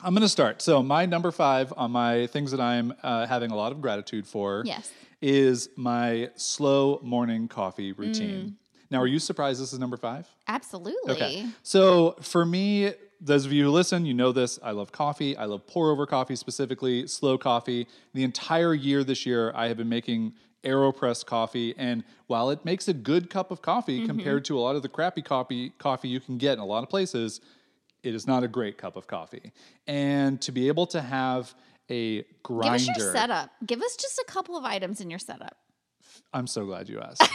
I'm 0.02 0.14
going 0.14 0.22
to 0.24 0.30
start. 0.30 0.62
So, 0.62 0.84
my 0.84 1.06
number 1.06 1.32
five 1.32 1.74
on 1.78 1.92
my 1.92 2.28
things 2.28 2.52
that 2.52 2.60
I'm 2.60 2.94
uh, 3.02 3.28
having 3.28 3.52
a 3.52 3.56
lot 3.56 3.72
of 3.72 3.82
gratitude 3.82 4.28
for 4.28 4.62
Yes. 4.66 4.92
is 5.22 5.70
my 5.78 6.30
slow 6.36 7.00
morning 7.02 7.48
coffee 7.48 7.94
routine. 7.94 8.30
Mm. 8.46 8.54
Now, 8.92 9.02
are 9.02 9.08
you 9.08 9.20
surprised 9.20 9.62
this 9.62 9.74
is 9.74 9.80
number 9.80 9.98
five? 9.98 10.28
Absolutely. 10.48 11.14
Okay. 11.14 11.48
So, 11.64 12.16
for 12.22 12.46
me, 12.46 12.94
those 13.20 13.46
of 13.46 13.52
you 13.52 13.64
who 13.66 13.72
listen, 13.72 14.06
you 14.06 14.14
know 14.14 14.32
this. 14.32 14.60
I 14.62 14.72
love 14.72 14.92
coffee. 14.92 15.36
I 15.36 15.46
love 15.46 15.66
pour 15.66 15.90
over 15.92 16.06
coffee 16.06 16.36
specifically, 16.36 17.08
slow 17.08 17.38
coffee. 17.38 17.88
The 18.14 18.24
entire 18.24 18.74
year 18.74 19.04
this 19.04 19.26
year, 19.26 19.52
I 19.56 19.68
have 19.70 19.78
been 19.78 19.90
making 19.90 20.34
AeroPress 20.64 21.26
coffee. 21.26 21.74
And 21.78 22.04
while 22.28 22.50
it 22.50 22.64
makes 22.66 22.88
a 22.88 22.94
good 22.94 23.30
cup 23.30 23.52
of 23.52 23.62
coffee 23.62 24.00
Mm-hmm. 24.00 24.08
compared 24.08 24.46
to 24.46 24.58
a 24.58 24.62
lot 24.62 24.76
of 24.76 24.82
the 24.82 24.90
crappy 24.90 25.22
coffee, 25.22 25.72
coffee 25.78 26.08
you 26.10 26.20
can 26.20 26.38
get 26.38 26.54
in 26.54 26.60
a 26.60 26.66
lot 26.66 26.84
of 26.84 26.90
places, 26.90 27.40
it 28.04 28.14
is 28.14 28.28
not 28.28 28.44
a 28.44 28.48
great 28.48 28.78
cup 28.78 28.96
of 28.96 29.08
coffee. 29.08 29.52
And 29.88 30.40
to 30.42 30.52
be 30.52 30.68
able 30.68 30.86
to 30.88 31.02
have 31.02 31.54
a 31.90 32.24
grinder. 32.44 32.78
Give 32.78 32.90
us 32.90 32.98
your 32.98 33.14
setup. 33.14 33.52
Give 33.66 33.82
us 33.82 33.96
just 33.96 34.18
a 34.20 34.26
couple 34.28 34.58
of 34.58 34.64
items 34.64 35.02
in 35.02 35.10
your 35.10 35.20
setup. 35.20 35.56
I'm 36.34 36.48
so 36.48 36.66
glad 36.66 36.90
you 36.90 37.00
asked. 37.00 37.24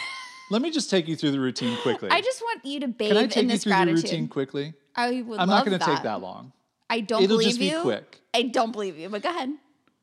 Let 0.50 0.62
me 0.62 0.70
just 0.70 0.90
take 0.90 1.06
you 1.08 1.16
through 1.16 1.30
the 1.30 1.40
routine 1.40 1.76
quickly. 1.82 2.10
I 2.10 2.20
just 2.20 2.42
want 2.42 2.64
you 2.64 2.80
to 2.80 2.88
bathe 2.88 3.08
Can 3.10 3.16
I 3.16 3.22
in 3.22 3.28
take 3.30 3.44
you 3.44 3.50
this 3.50 3.62
through 3.62 3.70
gratitude. 3.70 3.98
the 3.98 4.02
routine 4.02 4.28
quickly? 4.28 4.74
I 4.96 5.22
would 5.22 5.38
I'm 5.38 5.48
not 5.48 5.64
going 5.64 5.78
to 5.78 5.84
take 5.84 6.02
that 6.02 6.20
long. 6.20 6.52
I 6.90 7.00
don't 7.00 7.22
It'll 7.22 7.34
believe 7.36 7.48
just 7.48 7.60
be 7.60 7.70
you. 7.70 7.80
quick. 7.82 8.20
I 8.34 8.42
don't 8.42 8.72
believe 8.72 8.98
you, 8.98 9.08
but 9.08 9.22
go 9.22 9.30
ahead. 9.30 9.50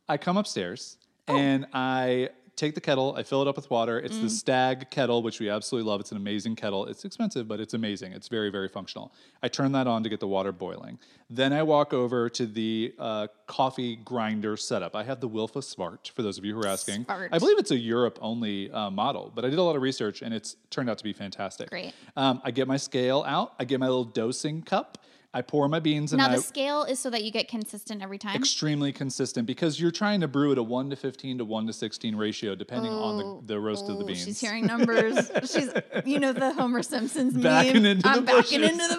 I 0.08 0.18
come 0.18 0.38
upstairs 0.38 0.98
Oh. 1.28 1.36
and 1.36 1.68
I 1.74 2.30
take 2.58 2.76
the 2.76 2.82
kettle, 2.82 3.14
I 3.16 3.24
fill 3.24 3.42
it 3.44 3.48
up 3.48 3.56
with 3.56 3.70
water. 3.70 4.00
It's 4.00 4.18
Mm. 4.18 4.24
the 4.24 4.30
Stagg 4.30 4.90
kettle, 4.90 5.22
which 5.22 5.40
we 5.40 5.48
absolutely 5.50 5.90
love. 5.90 6.02
It's 6.02 6.12
an 6.12 6.18
amazing 6.18 6.56
kettle. 6.58 6.86
It's 6.88 7.06
expensive, 7.06 7.48
but 7.48 7.60
it's 7.60 7.74
amazing. 7.74 8.12
It's 8.14 8.28
very, 8.28 8.50
very 8.50 8.68
functional. 8.68 9.14
I 9.42 9.48
turn 9.48 9.72
that 9.74 9.88
on 9.88 10.04
to 10.04 10.10
get 10.10 10.20
the 10.20 10.28
water 10.28 10.52
boiling. 10.52 10.98
Then 11.30 11.54
I 11.54 11.64
walk 11.64 11.94
over 11.94 12.30
to 12.32 12.46
the 12.46 12.94
uh, 13.00 13.28
coffee 13.46 13.96
grinder 13.96 14.58
setup. 14.58 14.96
I 14.96 15.04
have 15.04 15.20
the 15.22 15.30
Wilfa 15.30 15.64
Smart, 15.64 16.12
for 16.16 16.24
those 16.24 16.38
of 16.38 16.44
you 16.46 16.56
who 16.56 16.62
are 16.62 16.68
asking. 16.68 17.06
Smart. 17.06 17.30
I 17.32 17.38
believe 17.40 17.60
it's 17.60 17.72
a 17.72 17.78
Europe 17.78 18.18
only 18.22 18.72
uh, 18.72 18.90
model, 18.90 19.32
but 19.34 19.46
I 19.46 19.50
did 19.50 19.60
a 19.60 19.64
lot 19.64 19.76
of 19.76 19.82
research 19.82 20.22
and 20.22 20.34
it's 20.34 20.56
turned 20.72 20.90
out 20.90 20.98
to 20.98 21.04
be 21.04 21.14
fantastic. 21.14 21.70
Great. 21.70 21.94
Um, 22.16 22.42
I 22.44 22.52
get 22.52 22.68
my 22.68 22.78
scale 22.78 23.24
out, 23.28 23.54
I 23.60 23.66
get 23.66 23.80
my 23.80 23.88
little 23.88 24.04
dosing 24.04 24.64
cup. 24.64 24.98
I 25.38 25.42
pour 25.44 25.70
my 25.70 25.80
beans 25.80 26.14
and 26.14 26.20
Now 26.20 26.30
I 26.30 26.36
the 26.38 26.42
scale 26.42 26.84
is 26.84 26.98
so 27.00 27.12
that 27.12 27.24
you 27.24 27.30
get 27.32 27.48
consistent 27.48 28.02
every 28.02 28.18
time. 28.18 28.36
extremely 28.36 28.92
consistent 28.92 29.46
because 29.46 29.80
you're 29.80 29.92
trying 29.92 30.22
to 30.22 30.28
brew 30.28 30.52
at 30.52 30.58
a 30.58 30.64
1 30.64 30.90
to 30.90 30.96
15 30.96 31.38
to 31.38 31.46
1 31.46 31.68
to 31.68 31.74
16 31.74 32.16
ratio 32.16 32.56
depending 32.56 32.92
Oh, 32.92 33.04
on 33.04 33.18
the, 33.46 33.54
the 33.54 33.60
roast 33.60 33.88
of 33.88 34.00
the 34.00 34.04
oh, 34.04 34.08
beans. 34.08 34.24
She's 34.24 34.42
hearing 34.42 34.66
numbers. 34.66 35.30
she's, 35.52 35.70
you 36.06 36.20
know, 36.20 36.34
the 36.34 36.54
Homer 36.54 36.82
Simpson's 36.82 37.36
Backing 37.36 37.84
meme. 37.84 37.86
into 37.86 38.08
I'm 38.10 38.16
the 38.26 38.32
backing 38.34 38.62
bushes. 38.62 38.72
into 38.72 38.88
the 38.88 38.98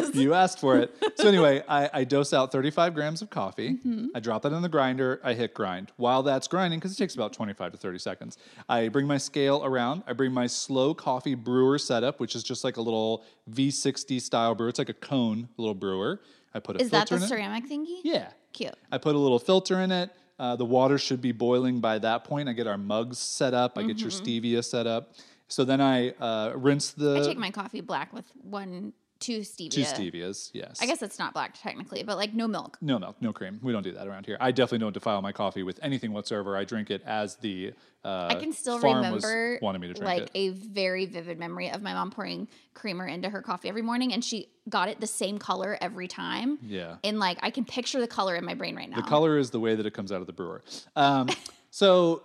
bushes. 0.00 0.14
you 0.22 0.34
asked 0.34 0.60
for 0.60 0.78
it. 0.78 0.94
So 1.16 1.26
anyway, 1.32 1.64
I, 1.68 1.90
I 1.92 2.04
dose 2.04 2.32
out 2.32 2.52
35 2.52 2.94
grams 2.94 3.20
of 3.20 3.30
coffee. 3.30 3.70
Mm-hmm. 3.84 4.06
I 4.14 4.20
drop 4.20 4.42
that 4.42 4.52
in 4.52 4.62
the 4.62 4.68
grinder. 4.68 5.20
I 5.24 5.32
hit 5.34 5.52
grind. 5.52 5.90
While 5.96 6.22
that's 6.22 6.46
grinding, 6.46 6.78
because 6.78 6.92
it 6.92 6.96
takes 6.96 7.16
about 7.16 7.32
25 7.32 7.72
to 7.72 7.78
30 7.78 7.98
seconds, 7.98 8.38
I 8.68 8.86
bring 8.88 9.08
my 9.08 9.18
scale 9.18 9.64
around. 9.64 10.04
I 10.06 10.12
bring 10.12 10.30
my 10.32 10.46
slow 10.46 10.94
coffee 10.94 11.34
brewer 11.34 11.78
setup, 11.78 12.20
which 12.20 12.36
is 12.36 12.44
just 12.44 12.62
like 12.62 12.76
a 12.76 12.82
little 12.82 13.24
V60 13.50 14.20
style 14.20 14.54
brewer. 14.54 14.68
It's 14.68 14.78
like 14.78 14.88
a 14.88 14.94
cone, 14.94 15.48
little 15.56 15.71
brewer. 15.74 16.20
I 16.54 16.60
put 16.60 16.76
a 16.76 16.78
filter. 16.78 16.84
Is 16.84 16.90
that 16.90 17.08
the 17.08 17.26
ceramic 17.26 17.68
thingy? 17.68 18.00
Yeah. 18.04 18.30
Cute. 18.52 18.74
I 18.90 18.98
put 18.98 19.14
a 19.14 19.18
little 19.18 19.38
filter 19.38 19.80
in 19.80 19.90
it. 19.90 20.10
Uh, 20.38 20.56
the 20.56 20.64
water 20.64 20.98
should 20.98 21.20
be 21.20 21.32
boiling 21.32 21.80
by 21.80 21.98
that 21.98 22.24
point. 22.24 22.48
I 22.48 22.52
get 22.52 22.66
our 22.66 22.78
mugs 22.78 23.18
set 23.18 23.54
up. 23.54 23.78
I 23.78 23.82
get 23.84 23.98
your 24.00 24.10
stevia 24.10 24.64
set 24.64 24.86
up. 24.86 25.12
So 25.48 25.64
then 25.64 25.80
I 25.80 26.10
uh, 26.10 26.52
rinse 26.56 26.90
the 26.92 27.04
Mm-hmm. 27.04 27.22
I 27.22 27.26
take 27.26 27.38
my 27.38 27.50
coffee 27.50 27.80
black 27.80 28.12
with 28.12 28.24
one, 28.42 28.92
two 29.22 29.40
stevia. 29.40 29.70
two 29.70 29.82
stevias. 29.82 30.50
Yes. 30.52 30.78
I 30.82 30.86
guess 30.86 31.02
it's 31.02 31.18
not 31.18 31.32
black 31.32 31.54
technically, 31.60 32.02
but 32.02 32.16
like 32.16 32.34
no 32.34 32.48
milk. 32.48 32.76
no 32.80 32.98
milk, 32.98 33.16
no 33.20 33.32
cream. 33.32 33.60
We 33.62 33.72
don't 33.72 33.82
do 33.82 33.92
that 33.92 34.06
around 34.06 34.26
here. 34.26 34.36
I 34.40 34.50
definitely 34.50 34.78
don't 34.78 34.92
defile 34.92 35.22
my 35.22 35.32
coffee 35.32 35.62
with 35.62 35.78
anything 35.82 36.12
whatsoever. 36.12 36.56
I 36.56 36.64
drink 36.64 36.90
it 36.90 37.02
as 37.06 37.36
the 37.36 37.72
uh, 38.04 38.26
I 38.30 38.34
can 38.34 38.52
still 38.52 38.80
remember 38.80 39.58
wanted 39.62 39.80
me 39.80 39.86
to 39.88 39.94
drink 39.94 40.04
like 40.04 40.22
it. 40.22 40.30
a 40.34 40.48
very 40.50 41.06
vivid 41.06 41.38
memory 41.38 41.70
of 41.70 41.82
my 41.82 41.92
mom 41.92 42.10
pouring 42.10 42.48
creamer 42.74 43.06
into 43.06 43.30
her 43.30 43.42
coffee 43.42 43.68
every 43.68 43.82
morning, 43.82 44.12
and 44.12 44.24
she 44.24 44.48
got 44.68 44.88
it 44.88 45.00
the 45.00 45.06
same 45.06 45.38
color 45.38 45.78
every 45.80 46.08
time. 46.08 46.58
Yeah. 46.62 46.96
And 47.04 47.20
like 47.20 47.38
I 47.42 47.50
can 47.50 47.64
picture 47.64 48.00
the 48.00 48.08
color 48.08 48.34
in 48.34 48.44
my 48.44 48.54
brain 48.54 48.74
right 48.74 48.90
now. 48.90 48.96
The 48.96 49.02
color 49.02 49.38
is 49.38 49.50
the 49.50 49.60
way 49.60 49.76
that 49.76 49.86
it 49.86 49.92
comes 49.92 50.10
out 50.10 50.20
of 50.20 50.26
the 50.26 50.32
brewer. 50.32 50.62
Um, 50.96 51.28
so 51.70 52.22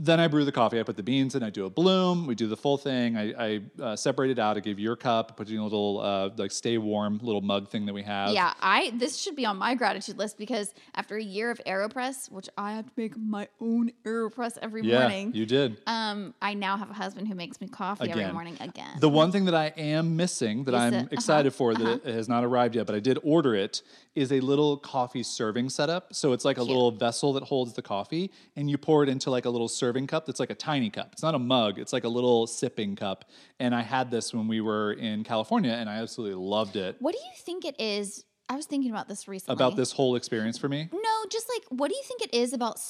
then 0.00 0.20
I 0.20 0.28
brew 0.28 0.44
the 0.44 0.52
coffee. 0.52 0.78
I 0.78 0.84
put 0.84 0.96
the 0.96 1.02
beans 1.02 1.34
in. 1.34 1.42
I 1.42 1.50
do 1.50 1.66
a 1.66 1.70
bloom. 1.70 2.26
We 2.28 2.36
do 2.36 2.46
the 2.46 2.56
full 2.56 2.78
thing. 2.78 3.16
I, 3.16 3.32
I 3.32 3.60
uh, 3.82 3.96
separate 3.96 4.30
it 4.30 4.38
out. 4.38 4.56
I 4.56 4.60
give 4.60 4.78
you 4.78 4.84
your 4.84 4.94
cup. 4.94 5.36
Put 5.36 5.48
you 5.48 5.56
in 5.56 5.60
a 5.60 5.64
little 5.64 6.00
uh, 6.00 6.30
like 6.36 6.52
stay 6.52 6.78
warm 6.78 7.18
little 7.20 7.40
mug 7.40 7.68
thing 7.68 7.84
that 7.86 7.92
we 7.92 8.04
have. 8.04 8.30
Yeah, 8.32 8.52
I 8.60 8.92
this 8.94 9.18
should 9.18 9.34
be 9.34 9.44
on 9.44 9.56
my 9.56 9.74
gratitude 9.74 10.16
list 10.16 10.38
because 10.38 10.72
after 10.94 11.16
a 11.16 11.22
year 11.22 11.50
of 11.50 11.60
Aeropress, 11.66 12.30
which 12.30 12.48
I 12.56 12.74
have 12.74 12.86
to 12.86 12.92
make 12.96 13.16
my 13.16 13.48
own 13.60 13.90
Aeropress 14.04 14.56
every 14.62 14.82
Yeah, 14.84 15.00
morning, 15.00 15.32
you 15.34 15.46
did. 15.46 15.78
um, 15.88 16.32
I 16.40 16.54
now 16.54 16.76
have 16.76 16.90
a 16.90 16.94
husband 16.94 17.26
who 17.26 17.34
makes 17.34 17.60
me 17.60 17.66
coffee 17.66 18.08
every 18.08 18.32
morning 18.32 18.56
again. 18.60 19.00
The 19.00 19.08
one 19.08 19.32
thing 19.32 19.46
that 19.46 19.54
I 19.56 19.72
am 19.76 20.16
missing 20.16 20.62
that 20.64 20.74
Is 20.74 20.80
I'm 20.80 20.94
it- 20.94 20.96
uh-huh, 20.98 21.08
excited 21.10 21.52
for 21.54 21.74
that 21.74 22.06
it 22.06 22.14
has 22.14 22.28
not 22.28 22.44
arrived 22.44 22.76
yet, 22.76 22.86
but 22.86 22.94
I 22.94 23.00
did 23.00 23.18
order 23.24 23.54
it, 23.56 23.82
is 24.14 24.30
a 24.32 24.38
little 24.40 24.76
coffee 24.76 25.22
serving 25.24 25.70
setup. 25.70 26.14
So 26.14 26.32
it's 26.32 26.44
like 26.44 26.56
a 26.56 26.60
Cute. 26.60 26.68
little 26.68 26.90
vessel 26.92 27.32
that 27.32 27.42
holds 27.42 27.72
the 27.72 27.82
coffee, 27.82 28.30
and 28.54 28.70
you 28.70 28.78
pour 28.78 29.02
it 29.02 29.08
into 29.08 29.30
like 29.30 29.44
a 29.44 29.50
little 29.50 29.66
serving 29.68 29.87
cup 30.06 30.26
that's 30.26 30.40
like 30.40 30.50
a 30.50 30.54
tiny 30.54 30.90
cup. 30.90 31.10
It's 31.12 31.22
not 31.22 31.34
a 31.34 31.38
mug, 31.38 31.78
it's 31.78 31.92
like 31.92 32.04
a 32.04 32.08
little 32.08 32.46
sipping 32.46 32.96
cup. 32.96 33.24
And 33.58 33.74
I 33.74 33.82
had 33.82 34.10
this 34.10 34.32
when 34.32 34.48
we 34.48 34.60
were 34.60 34.92
in 34.92 35.24
California, 35.24 35.72
and 35.72 35.88
I 35.88 35.96
absolutely 35.96 36.36
loved 36.36 36.76
it. 36.76 36.96
what 37.00 37.12
do 37.12 37.18
you 37.18 37.32
think 37.36 37.64
it 37.64 37.76
is? 37.78 38.24
I 38.48 38.56
was 38.56 38.66
thinking 38.66 38.90
about 38.90 39.08
this 39.08 39.28
recently. 39.28 39.54
About 39.54 39.76
this 39.76 39.92
whole 39.92 40.16
experience 40.16 40.56
for 40.56 40.68
me. 40.68 40.88
No, 40.92 41.24
just 41.30 41.48
like 41.48 41.64
what 41.68 41.90
do 41.90 41.96
you 41.96 42.02
think 42.04 42.22
it 42.22 42.34
is 42.34 42.52
about 42.52 42.80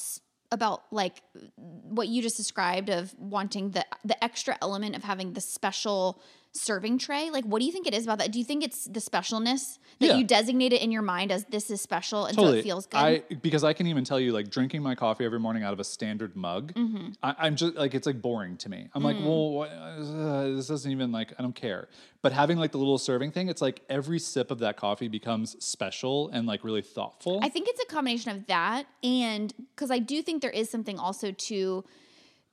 about 0.51 0.81
like 0.91 1.21
what 1.55 2.07
you 2.07 2.21
just 2.21 2.37
described 2.37 2.89
of 2.89 3.13
wanting 3.17 3.71
the 3.71 3.85
the 4.03 4.21
extra 4.23 4.57
element 4.61 4.95
of 4.95 5.03
having 5.03 5.33
the 5.33 5.41
special 5.41 6.21
serving 6.53 6.97
tray? 6.97 7.29
Like 7.29 7.45
what 7.45 7.59
do 7.59 7.65
you 7.65 7.71
think 7.71 7.87
it 7.87 7.93
is 7.93 8.03
about 8.05 8.17
that? 8.19 8.31
Do 8.31 8.39
you 8.39 8.45
think 8.45 8.63
it's 8.63 8.85
the 8.85 8.99
specialness 8.99 9.77
that 9.99 10.07
Yeah. 10.07 10.15
you 10.17 10.23
designate 10.23 10.73
it 10.73 10.81
in 10.81 10.91
your 10.91 11.01
mind 11.03 11.31
as 11.31 11.45
this 11.45 11.69
is 11.69 11.79
special 11.81 12.25
and 12.25 12.35
so 12.35 12.47
it 12.47 12.63
feels 12.63 12.85
good? 12.87 12.97
I 12.97 13.23
because 13.41 13.63
I 13.63 13.73
can 13.73 13.87
even 13.87 14.03
tell 14.03 14.19
you 14.19 14.31
like 14.33 14.49
drinking 14.49 14.81
my 14.81 14.95
coffee 14.95 15.25
every 15.25 15.39
morning 15.39 15.63
out 15.63 15.73
of 15.73 15.79
a 15.79 15.83
standard 15.83 16.35
mug. 16.35 16.73
Mm-hmm. 16.73 17.09
I, 17.21 17.35
I'm 17.39 17.55
just 17.55 17.75
like 17.75 17.93
it's 17.93 18.07
like 18.07 18.21
boring 18.21 18.57
to 18.57 18.69
me. 18.69 18.89
I'm 18.93 19.03
like, 19.03 19.17
Mm. 19.17 19.25
well, 19.25 19.51
what, 19.51 19.69
uh, 19.69 20.49
this 20.55 20.67
doesn't 20.67 20.91
even 20.91 21.11
like 21.11 21.33
I 21.37 21.41
don't 21.43 21.55
care. 21.55 21.87
But 22.21 22.33
having 22.33 22.57
like 22.57 22.71
the 22.71 22.77
little 22.79 22.97
serving 22.97 23.31
thing, 23.31 23.47
it's 23.47 23.61
like 23.61 23.81
every 23.89 24.19
sip 24.19 24.51
of 24.51 24.59
that 24.59 24.75
coffee 24.75 25.07
becomes 25.07 25.55
special 25.63 26.29
and 26.29 26.47
like 26.47 26.63
really 26.63 26.81
thoughtful. 26.81 27.39
I 27.43 27.49
think 27.49 27.67
it's 27.69 27.81
a 27.81 27.85
combination 27.85 28.31
of 28.35 28.47
that 28.47 28.87
and 29.03 29.53
because 29.75 29.91
I 29.91 29.99
do 29.99 30.21
think 30.21 30.41
there 30.41 30.51
is 30.51 30.69
something 30.69 30.97
also 30.99 31.31
to 31.31 31.85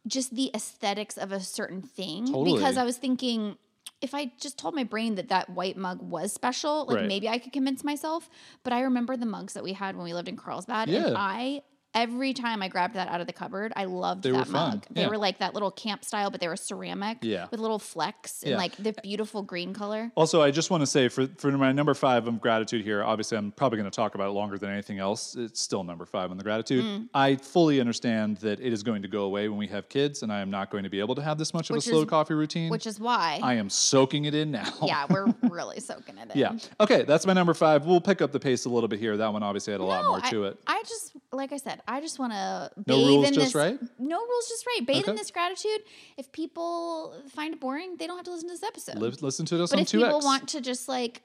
just 0.07 0.35
the 0.37 0.51
aesthetics 0.55 1.17
of 1.17 1.33
a 1.33 1.41
certain 1.41 1.83
thing. 1.83 2.27
Totally. 2.27 2.53
Because 2.55 2.77
I 2.77 2.85
was 2.85 2.97
thinking, 2.97 3.57
if 4.01 4.15
I 4.15 4.33
just 4.41 4.59
told 4.59 4.75
my 4.75 4.85
brain 4.85 5.15
that 5.15 5.29
that 5.31 5.51
white 5.51 5.77
mug 5.77 6.03
was 6.03 6.33
special, 6.33 6.85
like 6.87 6.97
Right. 6.99 7.07
maybe 7.09 7.29
I 7.29 7.39
could 7.39 7.53
convince 7.53 7.83
myself. 7.83 8.29
But 8.63 8.73
I 8.73 8.81
remember 8.83 9.17
the 9.17 9.27
mugs 9.27 9.55
that 9.55 9.65
we 9.65 9.73
had 9.73 9.97
when 9.97 10.05
we 10.05 10.13
lived 10.15 10.29
in 10.29 10.37
Carlsbad, 10.37 10.89
Yeah. 10.89 11.07
and 11.07 11.17
I. 11.17 11.63
Every 11.97 12.35
time 12.35 12.63
I 12.63 12.69
grabbed 12.69 12.95
that 12.95 13.09
out 13.09 13.23
of 13.23 13.27
the 13.27 13.33
cupboard, 13.33 13.73
I 13.75 13.87
loved 13.87 14.23
They 14.23 14.31
were 14.31 14.39
that 14.39 14.47
fun. 14.49 14.71
mug. 14.71 14.87
They 14.91 15.01
Yeah. 15.03 15.09
were 15.09 15.17
like 15.17 15.39
that 15.39 15.55
little 15.55 15.71
camp 15.71 16.05
style, 16.05 16.31
but 16.31 16.41
they 16.43 16.47
were 16.49 16.55
ceramic 16.57 17.19
Yeah. 17.23 17.47
with 17.51 17.59
little 17.59 17.79
flecks 17.79 18.43
and 18.43 18.51
Yeah. 18.53 18.57
like 18.59 18.77
the 18.77 18.93
beautiful 19.03 19.43
green 19.43 19.73
color. 19.73 20.13
Also, 20.15 20.43
I 20.43 20.51
just 20.51 20.71
want 20.71 20.83
to 20.83 20.87
say 20.87 21.09
for, 21.09 21.27
for 21.39 21.51
my 21.53 21.73
number 21.73 21.95
five 21.95 22.29
of 22.29 22.39
gratitude 22.41 22.85
here, 22.85 23.03
obviously, 23.03 23.39
I'm 23.39 23.51
probably 23.51 23.79
going 23.79 23.91
to 23.91 23.97
talk 23.97 24.15
about 24.15 24.29
it 24.29 24.33
longer 24.33 24.59
than 24.59 24.71
anything 24.71 24.99
else. 24.99 25.35
It's 25.37 25.59
still 25.61 25.85
number 25.85 26.05
five 26.05 26.31
on 26.31 26.37
the 26.37 26.45
gratitude. 26.45 26.85
Mm. 26.85 27.09
I 27.15 27.37
fully 27.37 27.81
understand 27.81 28.37
that 28.39 28.61
it 28.61 28.73
is 28.75 28.83
going 28.83 29.01
to 29.01 29.09
go 29.09 29.23
away 29.25 29.49
when 29.49 29.57
we 29.59 29.67
have 29.69 29.89
kids, 29.89 30.23
and 30.23 30.31
I 30.31 30.41
am 30.41 30.51
not 30.51 30.71
going 30.71 30.85
to 30.85 30.91
be 30.91 31.01
able 31.01 31.15
to 31.15 31.23
have 31.23 31.39
this 31.39 31.55
much 31.55 31.71
of 31.71 31.77
Which 31.77 31.87
a 31.87 31.91
slow 31.91 32.03
is- 32.03 32.09
coffee 32.11 32.35
routine. 32.35 32.71
Which 32.71 32.87
is 32.87 33.01
why, 33.01 33.41
I 33.43 33.55
am 33.55 33.71
soaking 33.71 34.27
it 34.27 34.35
in 34.35 34.51
now. 34.51 34.71
yeah, 34.83 35.07
we're 35.09 35.33
really 35.49 35.81
soaking 35.81 36.19
it 36.19 36.31
in. 36.35 36.39
Yeah. 36.39 36.53
Okay, 36.79 37.05
that's 37.05 37.27
my 37.27 37.33
number 37.33 37.55
five. 37.55 37.87
We'll 37.87 38.03
pick 38.03 38.21
up 38.21 38.33
the 38.33 38.41
pace 38.41 38.67
a 38.67 38.69
little 38.69 38.89
bit 38.89 38.99
here. 38.99 39.17
That 39.17 39.33
one 39.33 39.43
obviously 39.43 39.73
had 39.73 39.81
a 39.81 39.85
lot 39.85 40.03
No, 40.03 40.09
more 40.11 40.21
to 40.21 40.45
it. 40.45 40.59
I 40.67 40.83
just, 40.87 41.13
like 41.37 41.53
I 41.53 41.59
said, 41.59 41.81
I 41.87 42.01
just 42.01 42.19
want 42.19 42.33
to 42.33 42.71
No 42.87 42.97
bathe 42.97 43.07
rules, 43.07 43.29
in 43.29 43.35
just 43.35 43.47
this. 43.49 43.55
right? 43.55 43.79
No 43.99 44.19
rules, 44.19 44.49
just 44.49 44.67
right. 44.67 44.87
Bathe 44.87 45.09
in 45.09 45.15
this 45.17 45.31
gratitude. 45.31 45.81
If 46.17 46.33
people 46.33 47.15
find 47.31 47.55
it 47.55 47.61
boring, 47.61 47.97
they 47.99 48.07
don't 48.07 48.17
have 48.17 48.25
to 48.27 48.33
listen 48.33 48.49
to 48.49 48.55
this 48.55 48.63
episode. 48.63 48.97
Live, 48.99 49.23
listen 49.23 49.47
to 49.47 49.63
us 49.63 49.71
but 49.71 49.77
on 49.77 49.83
if 49.83 49.89
2X. 49.89 49.93
people 50.03 50.21
want 50.21 50.49
to 50.49 50.61
just 50.61 50.89
like 50.89 51.23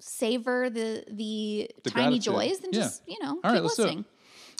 savor 0.00 0.70
the 0.70 1.04
the, 1.10 1.70
The 1.82 1.90
tiny 1.90 2.18
gratitude. 2.18 2.22
joys, 2.22 2.58
then 2.60 2.70
Yeah. 2.72 2.80
just 2.80 3.02
you 3.08 3.16
know 3.22 3.30
All 3.30 3.34
keep 3.36 3.44
right, 3.44 3.62
let's 3.62 3.76
do 3.76 3.82
it. 3.82 3.86
listening. 3.86 4.04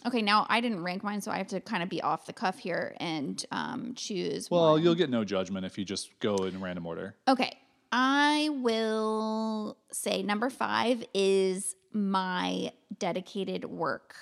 Okay, 0.07 0.21
now 0.21 0.47
I 0.51 0.61
didn't 0.61 0.83
rank 0.83 1.03
mine, 1.03 1.21
so 1.23 1.31
I 1.31 1.39
have 1.39 1.47
to 1.49 1.61
kind 1.61 1.83
of 1.83 1.89
be 1.89 2.03
off 2.03 2.27
the 2.27 2.35
cuff 2.35 2.59
here 2.59 2.95
and 3.01 3.43
um, 3.51 3.95
choose. 3.95 4.51
well, 4.51 4.73
one. 4.73 4.83
you'll 4.83 4.95
get 4.95 5.09
no 5.09 5.25
judgment 5.25 5.65
if 5.65 5.79
you 5.79 5.85
just 5.87 6.11
go 6.21 6.35
in 6.37 6.61
random 6.61 6.85
order. 6.87 7.15
Okay. 7.27 7.57
I 7.91 8.51
will 8.53 9.79
say 9.93 10.23
number 10.23 10.51
five 10.51 11.05
is 11.15 11.75
my 11.93 12.73
dedicated 12.99 13.65
work 13.65 14.15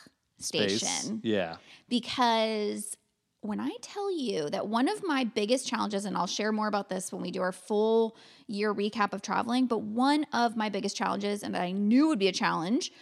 Space. 0.42 0.78
station 0.78 1.20
Yeah. 1.22 1.57
because 1.88 2.96
when 3.42 3.59
I 3.59 3.72
tell 3.83 4.11
you 4.16 4.48
that 4.50 4.68
one 4.68 4.88
of 4.88 5.02
my 5.05 5.24
biggest 5.24 5.66
challenges, 5.66 6.05
and 6.05 6.16
I'll 6.16 6.28
share 6.28 6.52
more 6.52 6.68
about 6.68 6.88
this 6.88 7.12
when 7.12 7.22
we 7.22 7.33
do 7.33 7.42
our 7.42 7.50
full 7.50 8.16
year 8.46 8.72
recap 8.72 9.12
of 9.12 9.20
traveling, 9.20 9.66
but 9.66 9.83
one 9.83 10.26
of 10.33 10.57
my 10.57 10.68
biggest 10.68 10.96
challenges, 10.96 11.42
and 11.42 11.52
that 11.55 11.62
I 11.62 11.72
knew 11.72 12.07
would 12.09 12.20
be 12.20 12.28
a 12.28 12.33
challenge, 12.33 12.92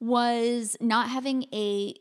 was 0.00 0.76
not 0.80 1.10
having 1.10 1.44
a 1.52 1.94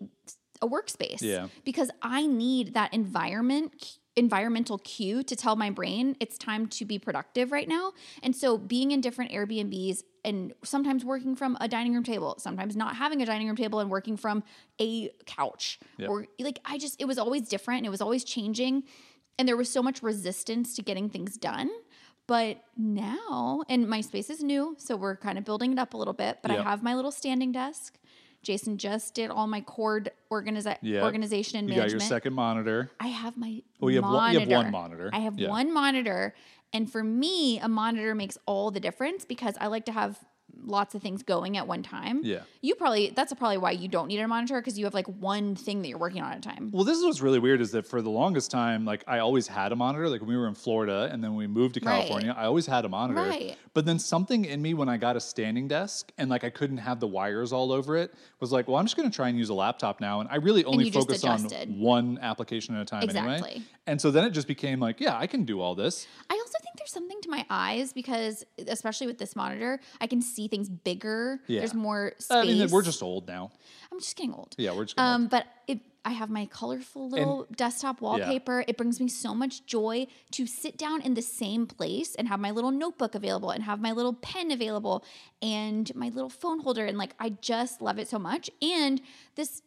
a 0.62 0.68
workspace. 0.68 1.22
Yeah. 1.22 1.48
Because 1.64 1.92
I 2.02 2.26
need 2.26 2.74
that 2.74 2.94
environment 2.94 3.99
environmental 4.20 4.78
cue 4.78 5.24
to 5.24 5.36
tell 5.36 5.56
my 5.56 5.70
brain 5.70 6.16
it's 6.20 6.38
time 6.38 6.68
to 6.68 6.86
be 6.86 7.00
productive 7.00 7.52
right 7.52 7.68
now. 7.68 7.94
And 8.22 8.36
so 8.36 8.58
being 8.58 8.92
in 8.92 9.02
different 9.02 9.32
Airbnbs 9.32 10.04
and 10.24 10.54
sometimes 10.64 11.04
working 11.06 11.36
from 11.36 11.58
a 11.62 11.68
dining 11.68 11.94
room 11.94 12.04
table, 12.04 12.36
sometimes 12.38 12.76
not 12.76 12.96
having 12.98 13.22
a 13.22 13.26
dining 13.26 13.48
room 13.48 13.56
table 13.56 13.80
and 13.80 13.90
working 13.90 14.18
from 14.18 14.44
a 14.80 15.10
couch 15.26 15.80
Yep. 15.98 16.10
or 16.10 16.28
like 16.40 16.60
I 16.66 16.78
just 16.78 17.02
it 17.02 17.06
was 17.06 17.18
always 17.18 17.48
different 17.48 17.80
and 17.80 17.88
it 17.88 17.90
was 17.90 18.02
always 18.02 18.24
changing 18.24 18.84
and 19.40 19.48
there 19.48 19.58
was 19.58 19.70
so 19.70 19.82
much 19.82 20.04
resistance 20.04 20.76
to 20.76 20.82
getting 20.84 21.10
things 21.10 21.38
done. 21.38 21.70
But 22.28 22.64
now, 22.78 23.64
and 23.70 23.90
my 23.90 24.02
space 24.02 24.30
is 24.30 24.44
new, 24.44 24.76
so 24.78 24.96
we're 24.96 25.16
kind 25.16 25.40
of 25.40 25.46
building 25.46 25.72
it 25.72 25.80
up 25.80 25.96
a 25.96 25.98
little 25.98 26.14
bit, 26.14 26.40
but 26.44 26.52
Yep. 26.52 26.60
I 26.60 26.64
have 26.70 26.84
my 26.84 26.94
little 26.94 27.12
standing 27.12 27.52
desk. 27.52 27.98
Jason 28.42 28.78
just 28.78 29.14
did 29.14 29.30
all 29.30 29.48
my 29.48 29.62
cord 29.62 30.12
organiza- 30.32 30.78
Yeah. 30.82 31.04
organization 31.04 31.60
and 31.60 31.68
You 31.70 31.76
got 31.76 31.82
management. 31.82 32.02
your 32.04 32.10
second 32.10 32.34
monitor. 32.34 32.90
I 33.00 33.08
have 33.08 33.38
my 33.38 33.62
Well, 33.80 33.92
you 33.92 33.98
have 33.98 34.04
one- 34.06 34.14
monitor. 34.14 34.34
you 34.46 34.56
have 34.56 34.64
one 34.64 34.72
monitor. 34.72 35.10
I 35.14 35.20
have 35.20 35.38
Yeah. 35.40 35.50
one 35.50 35.74
monitor, 35.74 36.34
and 36.72 36.90
for 36.92 37.04
me, 37.04 37.60
a 37.60 37.68
monitor 37.68 38.16
makes 38.16 38.38
all 38.46 38.72
the 38.72 38.80
difference 38.80 39.26
because 39.26 39.56
I 39.60 39.68
like 39.68 39.86
to 39.86 39.92
have 39.92 40.24
lots 40.64 40.96
of 40.96 41.02
things 41.02 41.24
going 41.24 41.58
at 41.58 41.68
one 41.68 41.84
time. 41.84 42.22
Yeah. 42.24 42.42
You 42.62 42.76
probably 42.76 43.12
that's 43.16 43.34
probably 43.34 43.58
why 43.58 43.72
you 43.72 43.88
don't 43.88 44.08
need 44.08 44.20
a 44.20 44.28
monitor 44.28 44.60
because 44.60 44.78
you 44.78 44.86
have 44.86 44.94
like 44.94 45.08
one 45.08 45.56
thing 45.56 45.82
that 45.82 45.88
you're 45.88 45.98
working 45.98 46.22
on 46.22 46.32
at 46.32 46.38
a 46.40 46.42
time. 46.42 46.70
Well, 46.72 46.84
this 46.84 46.98
is 46.98 47.04
what's 47.04 47.22
really 47.22 47.40
weird 47.40 47.62
is 47.62 47.72
that 47.72 47.86
for 47.86 48.02
the 48.02 48.10
longest 48.10 48.52
time, 48.52 48.86
like 48.86 49.04
I 49.08 49.20
always 49.20 49.48
had 49.48 49.72
a 49.72 49.76
monitor. 49.76 50.10
Like 50.10 50.22
when 50.22 50.30
we 50.30 50.38
were 50.38 50.48
in 50.48 50.56
Florida 50.56 51.10
and 51.12 51.24
then 51.24 51.36
we 51.36 51.48
moved 51.48 51.76
to 51.76 51.80
Right. 51.80 52.00
California, 52.00 52.36
I 52.38 52.46
always 52.46 52.66
had 52.66 52.86
a 52.86 52.90
monitor. 52.90 53.22
Right. 53.22 53.58
But 53.74 53.86
then 53.86 54.00
something 54.00 54.46
in 54.46 54.62
me 54.62 54.74
when 54.74 54.90
I 54.90 54.98
got 54.98 55.16
a 55.16 55.20
standing 55.20 55.68
desk 55.68 56.12
and 56.18 56.30
like 56.30 56.44
I 56.44 56.50
couldn't 56.50 56.78
have 56.78 57.00
the 57.00 57.08
wires 57.08 57.54
all 57.54 57.72
over 57.72 57.96
it 57.98 58.14
was 58.40 58.52
like, 58.52 58.68
well, 58.68 58.78
I'm 58.78 58.86
just 58.86 58.98
going 58.98 59.10
to 59.10 59.16
try 59.16 59.30
and 59.30 59.38
use 59.38 59.50
a 59.50 59.54
laptop 59.54 60.02
now. 60.02 60.20
And 60.20 60.30
I 60.30 60.36
really 60.38 60.64
only 60.66 60.90
focus 60.92 61.24
on 61.24 61.42
one 61.80 62.20
application 62.22 62.76
at 62.76 62.82
a 62.82 62.86
time 62.86 63.10
anyway. 63.10 63.36
Exactly. 63.36 63.64
And 63.88 64.00
so 64.00 64.12
then 64.12 64.24
it 64.24 64.32
just 64.32 64.48
became 64.48 64.80
like, 64.80 65.00
yeah, 65.00 65.18
I 65.18 65.28
can 65.28 65.46
do 65.46 65.62
all 65.62 65.76
this. 65.76 66.08
I 66.30 66.36
there's 66.90 66.94
something 66.94 67.22
to 67.22 67.30
my 67.30 67.46
eyes 67.50 67.94
because 67.94 68.44
especially 68.68 69.08
with 69.08 69.18
this 69.18 69.36
monitor, 69.36 69.80
I 70.02 70.08
can 70.08 70.22
see 70.22 70.48
things 70.48 70.70
bigger. 70.70 71.40
Yeah. 71.48 71.60
There's 71.60 71.74
more 71.74 72.14
space. 72.18 72.38
I 72.38 72.44
mean, 72.46 72.70
we're 72.70 72.82
just 72.82 73.04
old 73.04 73.28
now. 73.28 73.52
I'm 73.92 74.00
just 74.00 74.16
getting 74.16 74.34
old. 74.34 74.56
Yeah, 74.58 74.72
we're 74.74 74.86
just 74.86 74.96
getting 74.96 75.08
old. 75.08 75.22
Um, 75.22 75.28
but 75.28 75.46
it, 75.68 75.80
I 76.04 76.12
have 76.12 76.30
my 76.30 76.46
colorful 76.48 77.10
little 77.10 77.48
desktop 77.56 78.02
wallpaper. 78.02 78.64
It 78.68 78.78
brings 78.78 79.00
me 79.00 79.08
so 79.08 79.36
much 79.36 79.66
joy 79.66 80.08
to 80.32 80.48
sit 80.48 80.78
down 80.78 81.02
in 81.02 81.14
the 81.14 81.22
same 81.22 81.68
place 81.68 82.16
and 82.16 82.28
have 82.28 82.40
my 82.40 82.52
little 82.52 82.72
notebook 82.72 83.14
available 83.16 83.52
and 83.52 83.64
have 83.64 83.80
my 83.80 83.92
little 83.92 84.14
pen 84.14 84.50
available 84.52 85.04
and 85.42 85.94
my 85.96 86.10
little 86.10 86.30
phone 86.30 86.62
holder. 86.62 86.86
And 86.86 86.98
like, 86.98 87.14
I 87.20 87.30
just 87.30 87.82
love 87.82 88.00
it 88.00 88.08
so 88.08 88.18
much. 88.18 88.50
And 88.62 89.02
this, 89.36 89.62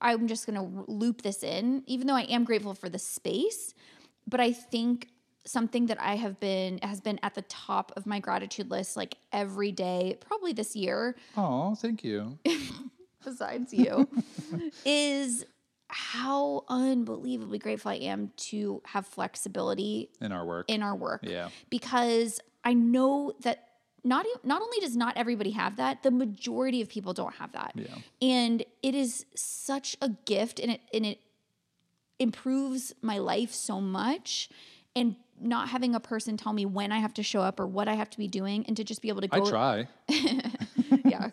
I'm 0.00 0.26
just 0.26 0.46
going 0.46 0.56
to 0.56 0.90
loop 0.90 1.22
this 1.22 1.44
in, 1.44 1.84
even 1.86 2.06
though 2.06 2.16
I 2.16 2.22
am 2.22 2.44
grateful 2.44 2.74
for 2.74 2.88
the 2.88 2.98
space. 2.98 3.74
But 4.26 4.40
I 4.40 4.52
think 4.52 5.08
something 5.46 5.86
that 5.86 6.00
I 6.00 6.16
have 6.16 6.38
been, 6.40 6.78
has 6.82 7.00
been 7.00 7.18
at 7.22 7.34
the 7.34 7.42
top 7.42 7.92
of 7.96 8.06
my 8.06 8.18
gratitude 8.20 8.70
list 8.70 8.96
like 8.96 9.16
every 9.32 9.72
day, 9.72 10.18
probably 10.20 10.52
this 10.52 10.76
year, 10.76 11.16
Oh, 11.36 11.74
thank 11.74 12.04
you. 12.04 12.38
besides 13.24 13.72
you 13.74 14.08
is 14.84 15.44
how 15.88 16.64
unbelievably 16.68 17.58
grateful 17.58 17.90
I 17.90 17.96
am 17.96 18.32
to 18.36 18.80
have 18.86 19.06
flexibility 19.06 20.08
In 20.20 20.32
our 20.32 20.44
work. 20.46 20.66
in 20.68 20.82
our 20.82 20.94
work. 20.94 21.20
Yeah. 21.24 21.48
Because 21.68 22.40
I 22.64 22.74
know 22.74 23.32
that 23.42 23.66
not 24.04 24.24
not 24.44 24.62
only 24.62 24.78
does 24.80 24.96
not 24.96 25.16
everybody 25.16 25.50
have 25.50 25.76
that, 25.76 26.02
the 26.02 26.10
majority 26.10 26.80
of 26.80 26.88
people 26.88 27.12
don't 27.12 27.34
have 27.34 27.52
that. 27.52 27.72
Yeah. 27.74 27.94
And 28.22 28.64
it 28.82 28.94
is 28.94 29.26
such 29.34 29.96
a 30.00 30.10
gift 30.26 30.58
and 30.60 30.70
it 30.72 30.80
and 30.94 31.04
it 31.04 31.18
improves 32.18 32.94
my 33.02 33.18
life 33.18 33.52
so 33.52 33.80
much 33.80 34.48
and 34.94 35.16
not 35.40 35.68
having 35.68 35.94
a 35.94 36.00
person 36.00 36.36
tell 36.36 36.52
me 36.52 36.66
when 36.66 36.92
I 36.92 36.98
have 36.98 37.14
to 37.14 37.22
show 37.22 37.40
up 37.40 37.58
or 37.60 37.66
what 37.66 37.88
I 37.88 37.94
have 37.94 38.10
to 38.10 38.18
be 38.18 38.28
doing 38.28 38.64
and 38.66 38.76
to 38.76 38.84
just 38.84 39.02
be 39.02 39.08
able 39.08 39.22
to 39.22 39.28
I 39.32 39.38
go 39.38 39.46
try. 39.48 39.88
yeah, 41.04 41.30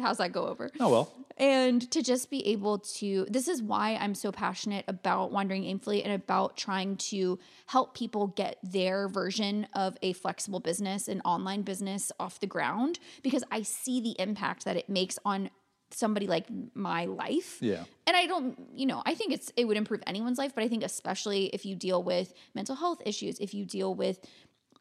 how's 0.00 0.18
that 0.18 0.32
go 0.32 0.46
over? 0.46 0.70
Oh, 0.80 0.90
well. 0.90 1.12
and 1.36 1.90
to 1.90 2.02
just 2.02 2.30
be 2.30 2.46
able 2.46 2.78
to 2.78 3.26
this 3.28 3.46
is 3.46 3.62
why 3.62 3.96
i'm 4.00 4.14
so 4.14 4.32
passionate 4.32 4.84
about 4.88 5.30
wandering 5.32 5.64
aimfully 5.64 6.02
and 6.02 6.14
about 6.14 6.56
trying 6.56 6.96
to 6.96 7.38
help 7.66 7.94
people 7.94 8.28
get 8.28 8.56
their 8.62 9.06
version 9.06 9.66
of 9.74 9.98
a 10.00 10.14
flexible 10.14 10.60
business 10.60 11.08
an 11.08 11.20
online 11.26 11.60
business 11.62 12.10
off 12.18 12.40
the 12.40 12.46
ground 12.46 12.98
because 13.22 13.44
i 13.50 13.60
see 13.60 14.00
the 14.00 14.16
impact 14.18 14.64
that 14.64 14.76
it 14.76 14.88
makes 14.88 15.18
on 15.26 15.50
somebody 15.90 16.26
like 16.26 16.46
my 16.74 17.04
life 17.06 17.58
Yeah. 17.60 17.84
and 18.06 18.16
i 18.16 18.26
don't 18.26 18.58
you 18.74 18.86
know 18.86 19.02
i 19.06 19.14
think 19.14 19.32
it's 19.32 19.52
it 19.56 19.66
would 19.66 19.76
improve 19.76 20.02
anyone's 20.06 20.36
life 20.38 20.52
but 20.54 20.64
i 20.64 20.68
think 20.68 20.82
especially 20.82 21.46
if 21.46 21.64
you 21.64 21.74
deal 21.76 22.02
with 22.02 22.34
mental 22.54 22.74
health 22.74 23.00
issues 23.06 23.38
if 23.38 23.54
you 23.54 23.64
deal 23.64 23.94
with 23.94 24.18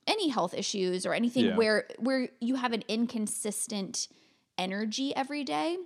any 0.07 0.29
health 0.29 0.53
issues 0.53 1.05
or 1.05 1.13
anything 1.13 1.45
Yeah. 1.45 1.55
where 1.55 1.87
where 1.99 2.29
you 2.41 2.55
have 2.55 2.73
an 2.73 2.83
inconsistent 2.87 4.07
energy 4.57 5.15
every 5.15 5.43
day 5.43 5.77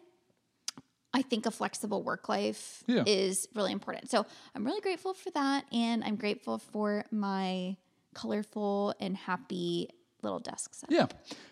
I 1.12 1.24
think 1.24 1.48
a 1.48 1.52
flexible 1.52 2.04
work 2.04 2.30
life 2.30 2.84
Yeah. 2.86 3.04
is 3.08 3.48
really 3.56 3.72
important. 3.72 4.12
So 4.12 4.28
I'm 4.54 4.64
really 4.64 4.80
grateful 4.80 5.16
for 5.16 5.32
that. 5.32 5.66
And 5.74 6.04
I'm 6.04 6.16
grateful 6.18 6.60
for 6.60 7.04
my 7.10 7.78
colorful 8.14 8.94
and 9.00 9.18
happy 9.18 9.90
little 10.22 10.40
desk 10.40 10.76
set. 10.76 10.92
Yeah. 10.92 11.08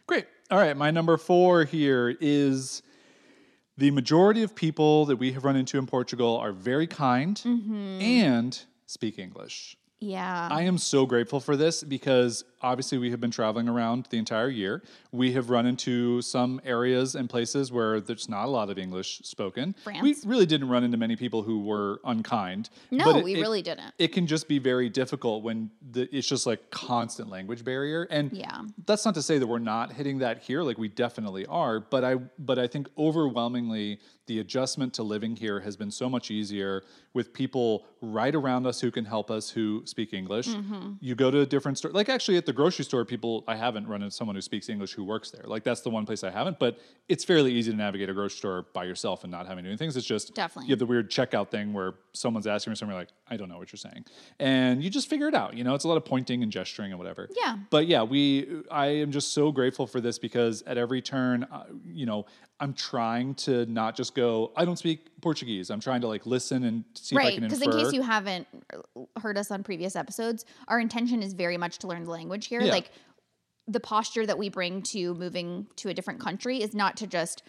Great. 0.06 0.28
All 0.52 0.60
right. 0.60 0.78
My 0.78 0.92
number 0.92 1.18
four 1.18 1.64
here 1.64 2.16
is 2.22 2.84
the 3.78 3.92
majority 3.92 4.44
of 4.44 4.56
people 4.56 5.06
that 5.06 5.18
we 5.18 5.32
have 5.34 5.46
run 5.46 5.56
into 5.56 5.78
in 5.78 5.86
Portugal 5.86 6.38
are 6.38 6.52
very 6.52 6.88
kind 6.88 7.38
mm-hmm. 7.38 8.02
and 8.02 8.60
speak 8.88 9.20
English. 9.20 9.78
Yeah. 10.00 10.48
I 10.52 10.64
am 10.64 10.78
so 10.78 11.06
grateful 11.06 11.40
for 11.40 11.56
this 11.56 11.84
because 11.84 12.44
obviously 12.62 12.98
we 12.98 13.12
have 13.12 13.20
been 13.20 13.32
traveling 13.32 13.68
around 13.70 14.08
the 14.10 14.18
entire 14.18 14.50
year. 14.50 14.82
We 15.12 15.32
have 15.34 15.50
run 15.50 15.66
into 15.66 16.22
some 16.22 16.60
areas 16.66 17.16
and 17.16 17.30
places 17.30 17.72
where 17.72 18.00
there's 18.00 18.28
not 18.30 18.46
a 18.46 18.50
lot 18.50 18.70
of 18.70 18.78
English 18.78 19.20
spoken. 19.24 19.76
France? 19.84 20.02
We 20.02 20.16
really 20.26 20.46
didn't 20.46 20.70
run 20.70 20.84
into 20.84 20.98
many 20.98 21.16
people 21.16 21.44
who 21.44 21.60
were 21.60 22.00
unkind. 22.06 22.70
no, 22.92 23.06
but 23.06 23.16
it- 23.18 23.24
we 23.24 23.36
it- 23.36 23.42
really 23.42 23.62
didn't. 23.62 23.94
It 24.00 24.10
can 24.14 24.26
just 24.28 24.48
be 24.48 24.60
very 24.60 24.90
difficult 24.90 25.44
when 25.44 25.70
the, 25.92 26.10
it's 26.16 26.28
just 26.28 26.46
like 26.48 26.70
constant 26.72 27.30
language 27.30 27.64
barrier. 27.64 28.04
And 28.10 28.32
Yeah. 28.32 28.64
that's 28.86 29.06
not 29.06 29.14
to 29.16 29.22
say 29.22 29.38
that 29.38 29.48
we're 29.48 29.60
not 29.60 29.94
hitting 29.94 30.18
that 30.20 30.40
here. 30.40 30.64
Like 30.64 30.78
we 30.78 30.88
definitely 30.88 31.46
are. 31.46 31.80
But 31.80 32.04
I 32.04 32.16
but 32.40 32.58
I 32.60 32.68
think 32.68 32.88
overwhelmingly 32.98 34.00
the 34.26 34.40
adjustment 34.40 34.94
to 34.96 35.04
living 35.04 35.36
here 35.36 35.60
has 35.62 35.78
been 35.78 35.92
so 35.92 36.10
much 36.10 36.32
easier 36.32 36.84
with 37.14 37.32
people 37.34 37.86
right 38.02 38.36
around 38.36 38.66
us 38.68 38.82
who 38.82 38.92
can 38.92 39.06
help 39.06 39.32
us 39.32 39.50
who 39.50 39.82
speak 39.86 40.14
English. 40.14 40.48
Mm-hmm. 40.50 40.94
You 41.00 41.16
go 41.16 41.32
to 41.32 41.40
a 41.42 41.46
different 41.46 41.78
store, 41.78 41.92
like 41.92 42.10
actually 42.10 42.36
at 42.38 42.46
the 42.48 42.54
grocery 42.54 42.84
store, 42.84 43.06
people 43.06 43.44
I 43.48 43.56
haven't 43.56 43.88
run 43.88 44.02
into 44.02 44.16
someone 44.16 44.36
who 44.36 44.42
speaks 44.42 44.70
English 44.70 44.94
who 44.94 45.04
works 45.04 45.30
there. 45.30 45.44
Like 45.46 45.64
that's 45.64 45.82
the 45.82 45.92
one 45.92 46.06
place 46.08 46.24
I 46.24 46.32
haven't. 46.32 46.58
But 46.58 46.80
it's 47.08 47.24
fairly 47.24 47.54
easy 47.54 47.70
to 47.70 47.78
navigate 47.78 48.10
a 48.10 48.14
grocery 48.14 48.38
store 48.38 48.66
by 48.74 48.86
yourself 48.86 49.24
and 49.24 49.32
not 49.32 49.46
having 49.46 49.64
to 49.66 49.70
do 49.70 49.78
things. 49.78 49.96
It's 49.96 50.08
just 50.08 50.34
Definitely. 50.34 50.68
you 50.68 50.72
have 50.72 50.80
the 50.80 50.86
weird 50.86 51.12
checkout 51.12 51.50
thing 51.52 51.74
where 51.74 51.94
someone's 52.14 52.48
asking 52.48 52.72
for 52.72 52.76
something 52.76 52.98
like, 52.98 53.10
I 53.30 53.38
don't 53.38 53.50
know 53.50 53.58
what 53.60 53.72
you're 53.72 53.78
saying. 53.78 54.06
And 54.40 54.84
you 54.84 54.90
just 54.90 55.10
figure 55.10 55.28
it 55.28 55.36
out. 55.36 55.54
You 55.56 55.64
know, 55.64 55.76
it's 55.76 55.84
a 55.84 55.88
lot 55.88 55.98
of 55.98 56.06
pointing 56.06 56.42
and 56.42 56.52
gesturing 56.52 56.92
and 56.92 56.98
whatever. 56.98 57.30
Yeah. 57.36 57.58
But 57.70 57.86
yeah, 57.86 58.02
we 58.02 58.64
I 58.72 58.88
am 58.88 59.12
just 59.12 59.34
so 59.34 59.52
grateful 59.52 59.86
for 59.86 60.02
this 60.02 60.18
because 60.18 60.64
at 60.64 60.78
every 60.78 61.02
turn, 61.02 61.44
uh, 61.44 61.66
you 61.86 62.06
know, 62.06 62.26
I'm 62.60 62.74
trying 62.74 63.36
to 63.36 63.66
not 63.68 63.96
just 63.96 64.16
go, 64.16 64.52
I 64.56 64.66
don't 64.66 64.78
speak 64.78 65.22
Portuguese. 65.22 65.70
I'm 65.70 65.80
trying 65.80 66.02
to 66.02 66.08
like 66.08 66.26
listen 66.26 66.64
and 66.64 66.84
see 66.96 67.16
if 67.16 67.20
I 67.22 67.26
Right. 67.26 67.34
can 67.36 67.44
Because 67.44 67.62
in 67.62 67.72
case 67.72 67.94
you 67.94 68.02
haven't 68.02 68.48
uh, 68.74 69.02
heard 69.20 69.38
us 69.38 69.52
on 69.52 69.64
previous 69.64 69.96
episodes, 69.96 70.46
our 70.68 70.80
intention 70.80 71.22
is 71.22 71.34
very 71.34 71.58
much 71.58 71.78
to 71.80 71.88
learn 71.88 72.04
the 72.04 72.12
language 72.12 72.48
here. 72.48 72.62
Yeah. 72.62 72.72
Like 72.72 72.92
the 73.68 73.80
posture 73.80 74.26
that 74.26 74.38
we 74.38 74.50
bring 74.50 74.82
to 74.82 75.14
moving 75.16 75.68
to 75.76 75.90
a 75.90 75.94
different 75.94 76.20
country 76.20 76.62
is 76.62 76.74
not 76.74 76.98
to 76.98 77.08
just, 77.08 77.44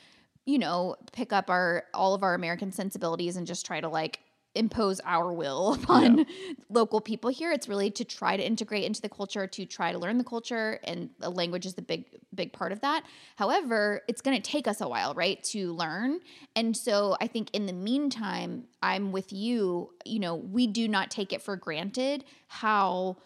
you 0.44 0.58
know, 0.58 0.96
pick 1.12 1.32
up 1.32 1.48
our 1.48 1.84
all 1.94 2.14
of 2.14 2.22
our 2.22 2.34
American 2.34 2.70
sensibilities 2.70 3.36
and 3.36 3.46
just 3.46 3.64
try 3.64 3.80
to 3.80 3.88
like 3.88 4.20
impose 4.54 5.00
our 5.04 5.32
will 5.32 5.74
upon 5.82 6.26
local 6.68 7.00
people 7.00 7.30
here. 7.30 7.52
It's 7.52 7.68
really 7.68 7.90
to 7.92 8.04
try 8.04 8.36
to 8.36 8.44
integrate 8.44 8.84
into 8.84 9.00
the 9.00 9.08
culture, 9.08 9.46
to 9.46 9.66
try 9.66 9.92
to 9.92 9.98
learn 9.98 10.18
the 10.18 10.24
culture, 10.24 10.80
and 10.84 11.10
the 11.18 11.30
language 11.30 11.66
is 11.66 11.74
the 11.74 11.82
big, 11.82 12.06
big 12.34 12.52
part 12.52 12.72
of 12.72 12.80
that. 12.80 13.04
However, 13.36 14.02
it's 14.08 14.20
going 14.20 14.40
to 14.40 14.42
take 14.42 14.66
us 14.66 14.80
a 14.80 14.88
while, 14.88 15.14
right, 15.14 15.42
to 15.44 15.72
learn. 15.74 16.20
And 16.56 16.76
so 16.76 17.16
I 17.20 17.26
think 17.26 17.50
in 17.52 17.66
the 17.66 17.72
meantime, 17.72 18.64
I'm 18.82 19.12
with 19.12 19.32
you. 19.32 19.90
You 20.04 20.20
know, 20.20 20.34
we 20.34 20.66
do 20.66 20.88
not 20.88 21.10
take 21.10 21.32
it 21.32 21.42
for 21.42 21.56
granted 21.56 22.24
how 22.48 23.18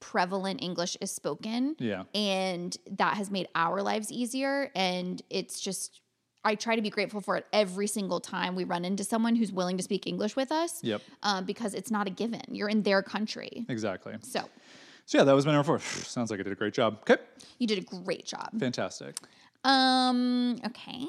prevalent 0.00 0.62
English 0.62 0.96
is 1.00 1.10
spoken 1.10 1.74
yeah. 1.78 2.04
and 2.14 2.76
that 2.88 3.16
has 3.16 3.30
made 3.30 3.48
our 3.56 3.82
lives 3.82 4.12
easier 4.12 4.70
and 4.76 5.22
it's 5.28 5.60
just 5.60 6.00
I 6.48 6.54
try 6.54 6.76
to 6.76 6.82
be 6.82 6.88
grateful 6.88 7.20
for 7.20 7.36
it 7.36 7.46
every 7.52 7.86
single 7.86 8.20
time 8.20 8.54
we 8.54 8.64
run 8.64 8.84
into 8.84 9.04
someone 9.04 9.36
who's 9.36 9.52
willing 9.52 9.76
to 9.76 9.82
speak 9.82 10.06
English 10.06 10.34
with 10.34 10.50
us. 10.50 10.82
Yep. 10.82 11.02
Um, 11.22 11.44
because 11.44 11.74
it's 11.74 11.90
not 11.90 12.06
a 12.06 12.10
given. 12.10 12.40
You're 12.48 12.70
in 12.70 12.82
their 12.82 13.02
country. 13.02 13.66
Exactly. 13.68 14.14
So 14.22 14.40
So 15.04 15.18
yeah, 15.18 15.24
that 15.24 15.34
was 15.34 15.44
my 15.44 15.52
number 15.52 15.66
four. 15.66 15.78
Sounds 16.04 16.30
like 16.30 16.40
I 16.40 16.42
did 16.42 16.52
a 16.52 16.56
great 16.56 16.72
job. 16.72 16.98
Okay. 17.02 17.20
you 17.58 17.66
did 17.66 17.78
a 17.78 17.82
great 17.82 18.24
job. 18.24 18.58
Fantastic. 18.58 19.16
Um, 19.62 20.58
okay. 20.64 21.06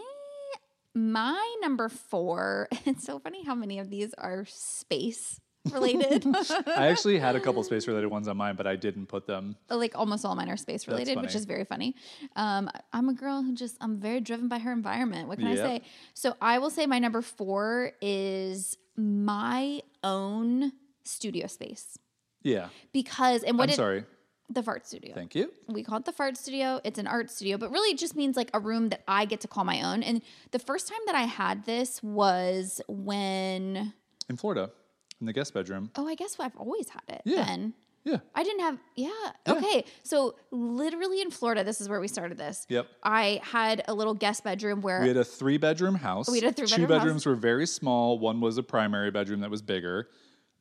My 0.93 1.56
number 1.62 1.88
four, 1.88 2.67
it's 2.86 3.06
so 3.06 3.17
funny 3.19 3.45
how 3.45 3.56
many 3.56 3.80
of 3.80 3.89
these 3.89 4.13
are 4.17 4.43
space 4.45 5.39
related. 5.71 6.25
I 6.67 6.88
actually 6.88 7.19
had 7.19 7.36
a 7.36 7.39
couple 7.39 7.63
space 7.63 7.88
related 7.88 8.08
ones 8.10 8.27
on 8.27 8.38
mine, 8.38 8.55
but 8.55 8.67
I 8.67 8.75
didn't 8.75 9.08
put 9.08 9.25
them. 9.27 9.55
like 9.69 9.93
almost 9.97 10.25
all 10.25 10.36
mine 10.36 10.49
are 10.49 10.58
space 10.58 10.88
related, 10.88 11.21
which 11.21 11.36
is 11.36 11.45
very 11.45 11.63
funny. 11.65 11.95
Um, 12.36 12.69
I'm 12.93 13.10
a 13.10 13.13
girl 13.13 13.41
who 13.43 13.53
just 13.53 13.77
I'm 13.82 13.99
very 13.99 14.19
driven 14.21 14.47
by 14.47 14.60
her 14.60 14.71
environment. 14.71 15.27
What 15.27 15.38
can 15.39 15.47
Yep. 15.47 15.60
I 15.60 15.62
say? 15.77 15.82
So 16.13 16.36
I 16.41 16.60
will 16.60 16.69
say 16.69 16.86
my 16.86 16.99
number 16.99 17.21
four 17.21 17.91
is 18.01 18.77
my 18.97 19.82
own 20.03 20.71
studio 21.03 21.47
space 21.47 21.97
Yeah. 22.43 22.67
because 22.91 23.43
and 23.43 23.58
what 23.58 23.69
I'm 23.69 23.73
it, 23.73 23.75
sorry. 23.75 24.03
the 24.49 24.62
fart 24.63 24.86
studio. 24.86 25.13
Thank 25.15 25.36
you. 25.36 25.51
we 25.67 25.84
call 25.84 25.97
it 25.97 26.05
the 26.05 26.12
fart 26.12 26.38
studio. 26.38 26.79
It's 26.84 26.99
an 26.99 27.08
art 27.08 27.29
studio, 27.32 27.58
but 27.58 27.71
really 27.71 27.91
it 27.93 27.97
just 27.97 28.15
means 28.15 28.36
like 28.36 28.49
a 28.53 28.60
room 28.60 28.89
that 28.89 29.01
I 29.08 29.25
get 29.25 29.41
to 29.41 29.47
call 29.47 29.63
my 29.63 29.82
own. 29.82 30.03
And 30.03 30.21
the 30.51 30.60
first 30.60 30.88
time 30.88 30.99
that 31.05 31.15
I 31.15 31.23
had 31.23 31.65
this 31.65 32.01
was 32.03 32.82
when 32.88 33.93
In 34.29 34.38
Florida, 34.38 34.71
in 35.19 35.25
the 35.25 35.34
guest 35.34 35.53
bedroom. 35.53 35.91
oh, 35.95 36.08
I 36.08 36.15
guess 36.15 36.36
I've 36.39 36.55
always 36.55 36.89
had 36.89 37.01
it 37.10 37.21
Yeah. 37.25 37.43
then. 37.45 37.73
Yeah. 38.05 38.17
I 38.34 38.43
didn't 38.43 38.62
have 38.62 38.77
yeah. 38.95 39.10
Okay. 39.47 39.84
So 40.03 40.36
literally 40.51 41.21
in 41.21 41.29
Florida, 41.32 41.63
this 41.65 41.82
is 41.82 41.89
where 41.89 41.99
we 41.99 42.08
started 42.08 42.38
this. 42.38 42.65
Yep. 42.69 42.88
I 43.03 43.41
had 43.43 43.84
a 43.89 43.93
little 43.93 44.13
guest 44.13 44.43
bedroom 44.45 44.82
where 44.82 45.01
We 45.01 45.10
had 45.10 45.17
a 45.17 45.23
three 45.25 45.58
bedroom 45.58 45.95
house. 45.95 46.29
We 46.29 46.39
had 46.39 46.45
a 46.51 46.53
Two 46.53 46.65
three-bedroom 46.65 46.89
house. 46.89 46.99
bedrooms 47.03 47.25
were 47.25 47.36
very 47.36 47.67
small. 47.67 48.17
One 48.17 48.39
was 48.39 48.58
a 48.58 48.63
primary 48.63 49.12
bedroom 49.12 49.41
that 49.41 49.49
was 49.51 49.62
bigger. 49.62 50.08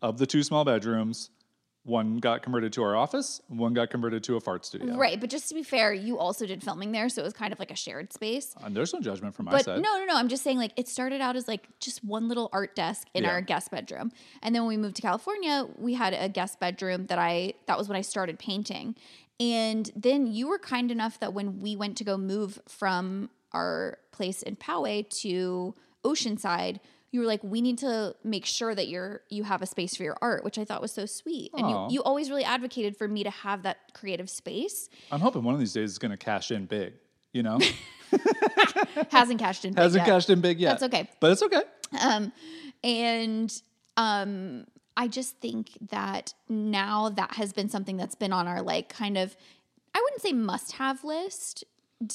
Of 0.02 0.18
the 0.18 0.26
two 0.26 0.42
small 0.42 0.64
bedrooms, 0.64 1.30
one 1.88 2.18
got 2.18 2.42
converted 2.42 2.72
to 2.74 2.82
our 2.82 2.94
office, 2.94 3.40
one 3.48 3.72
got 3.72 3.88
converted 3.90 4.22
to 4.24 4.36
a 4.36 4.40
fart 4.40 4.64
studio. 4.66 4.94
Right, 4.96 5.18
but 5.18 5.30
just 5.30 5.48
to 5.48 5.54
be 5.54 5.62
fair, 5.62 5.92
you 5.92 6.18
also 6.18 6.44
did 6.46 6.62
filming 6.62 6.92
there, 6.92 7.08
so 7.08 7.22
it 7.22 7.24
was 7.24 7.32
kind 7.32 7.52
of 7.52 7.58
like 7.58 7.70
a 7.70 7.74
shared 7.76 8.12
space. 8.12 8.54
And 8.62 8.76
there's 8.76 8.92
no 8.92 9.00
judgment 9.00 9.34
from 9.34 9.46
my 9.46 9.52
But 9.52 9.64
side. 9.64 9.80
no, 9.82 9.98
no, 9.98 10.04
no. 10.04 10.14
I'm 10.14 10.28
just 10.28 10.44
saying, 10.44 10.58
like, 10.58 10.72
it 10.76 10.86
started 10.86 11.20
out 11.22 11.34
as 11.34 11.48
like 11.48 11.66
just 11.80 12.04
one 12.04 12.28
little 12.28 12.50
art 12.52 12.76
desk 12.76 13.08
in 13.14 13.24
Yeah. 13.24 13.30
our 13.30 13.40
guest 13.40 13.70
bedroom, 13.70 14.12
and 14.42 14.54
then 14.54 14.62
when 14.62 14.68
we 14.68 14.76
moved 14.76 14.96
to 14.96 15.02
California, 15.02 15.66
we 15.78 15.94
had 15.94 16.12
a 16.12 16.28
guest 16.28 16.60
bedroom 16.60 17.06
that 17.06 17.18
I 17.18 17.54
that 17.66 17.78
was 17.78 17.88
when 17.88 17.96
I 17.96 18.02
started 18.02 18.38
painting, 18.38 18.94
and 19.40 19.90
then 19.96 20.26
you 20.26 20.48
were 20.48 20.58
kind 20.58 20.90
enough 20.90 21.18
that 21.20 21.32
when 21.32 21.58
we 21.60 21.74
went 21.74 21.96
to 21.98 22.04
go 22.04 22.18
move 22.18 22.60
from 22.68 23.30
our 23.52 23.98
place 24.12 24.42
in 24.42 24.56
Poway 24.56 25.08
to 25.22 25.74
Oceanside. 26.04 26.80
You 27.10 27.20
were 27.20 27.26
like, 27.26 27.42
we 27.42 27.62
need 27.62 27.78
to 27.78 28.14
make 28.22 28.44
sure 28.44 28.74
that 28.74 28.88
you're 28.88 29.22
you 29.30 29.44
have 29.44 29.62
a 29.62 29.66
space 29.66 29.96
for 29.96 30.02
your 30.02 30.16
art, 30.20 30.44
which 30.44 30.58
I 30.58 30.64
thought 30.64 30.82
was 30.82 30.92
so 30.92 31.06
sweet. 31.06 31.50
And 31.56 31.68
you, 31.68 31.86
you 31.90 32.02
always 32.02 32.28
really 32.28 32.44
advocated 32.44 32.96
for 32.96 33.08
me 33.08 33.24
to 33.24 33.30
have 33.30 33.62
that 33.62 33.78
creative 33.94 34.28
space. 34.28 34.88
I'm 35.10 35.20
hoping 35.20 35.42
one 35.42 35.54
of 35.54 35.60
these 35.60 35.72
days 35.72 35.90
is 35.92 35.98
going 35.98 36.10
to 36.10 36.16
cash 36.18 36.50
in 36.50 36.66
big. 36.66 36.92
You 37.32 37.42
know, 37.42 37.58
Hasn't 39.10 39.38
cashed 39.38 39.64
in. 39.64 39.72
big 39.74 39.82
hasn't 39.82 40.06
yet. 40.06 40.12
cashed 40.12 40.30
in 40.30 40.40
big 40.40 40.58
yet. 40.60 40.80
That's 40.80 40.94
okay. 40.94 41.08
but 41.20 41.32
it's 41.32 41.42
okay. 41.42 41.62
Um, 42.00 42.32
and 42.82 43.62
um, 43.96 44.64
I 44.96 45.08
just 45.08 45.36
think 45.38 45.70
that 45.90 46.34
now 46.48 47.10
that 47.10 47.34
has 47.34 47.52
been 47.52 47.68
something 47.68 47.96
that's 47.96 48.14
been 48.14 48.32
on 48.32 48.46
our 48.48 48.62
like 48.62 48.88
kind 48.88 49.16
of, 49.18 49.36
I 49.94 50.00
wouldn't 50.02 50.22
say 50.22 50.32
must 50.32 50.72
have 50.72 51.04
list, 51.04 51.64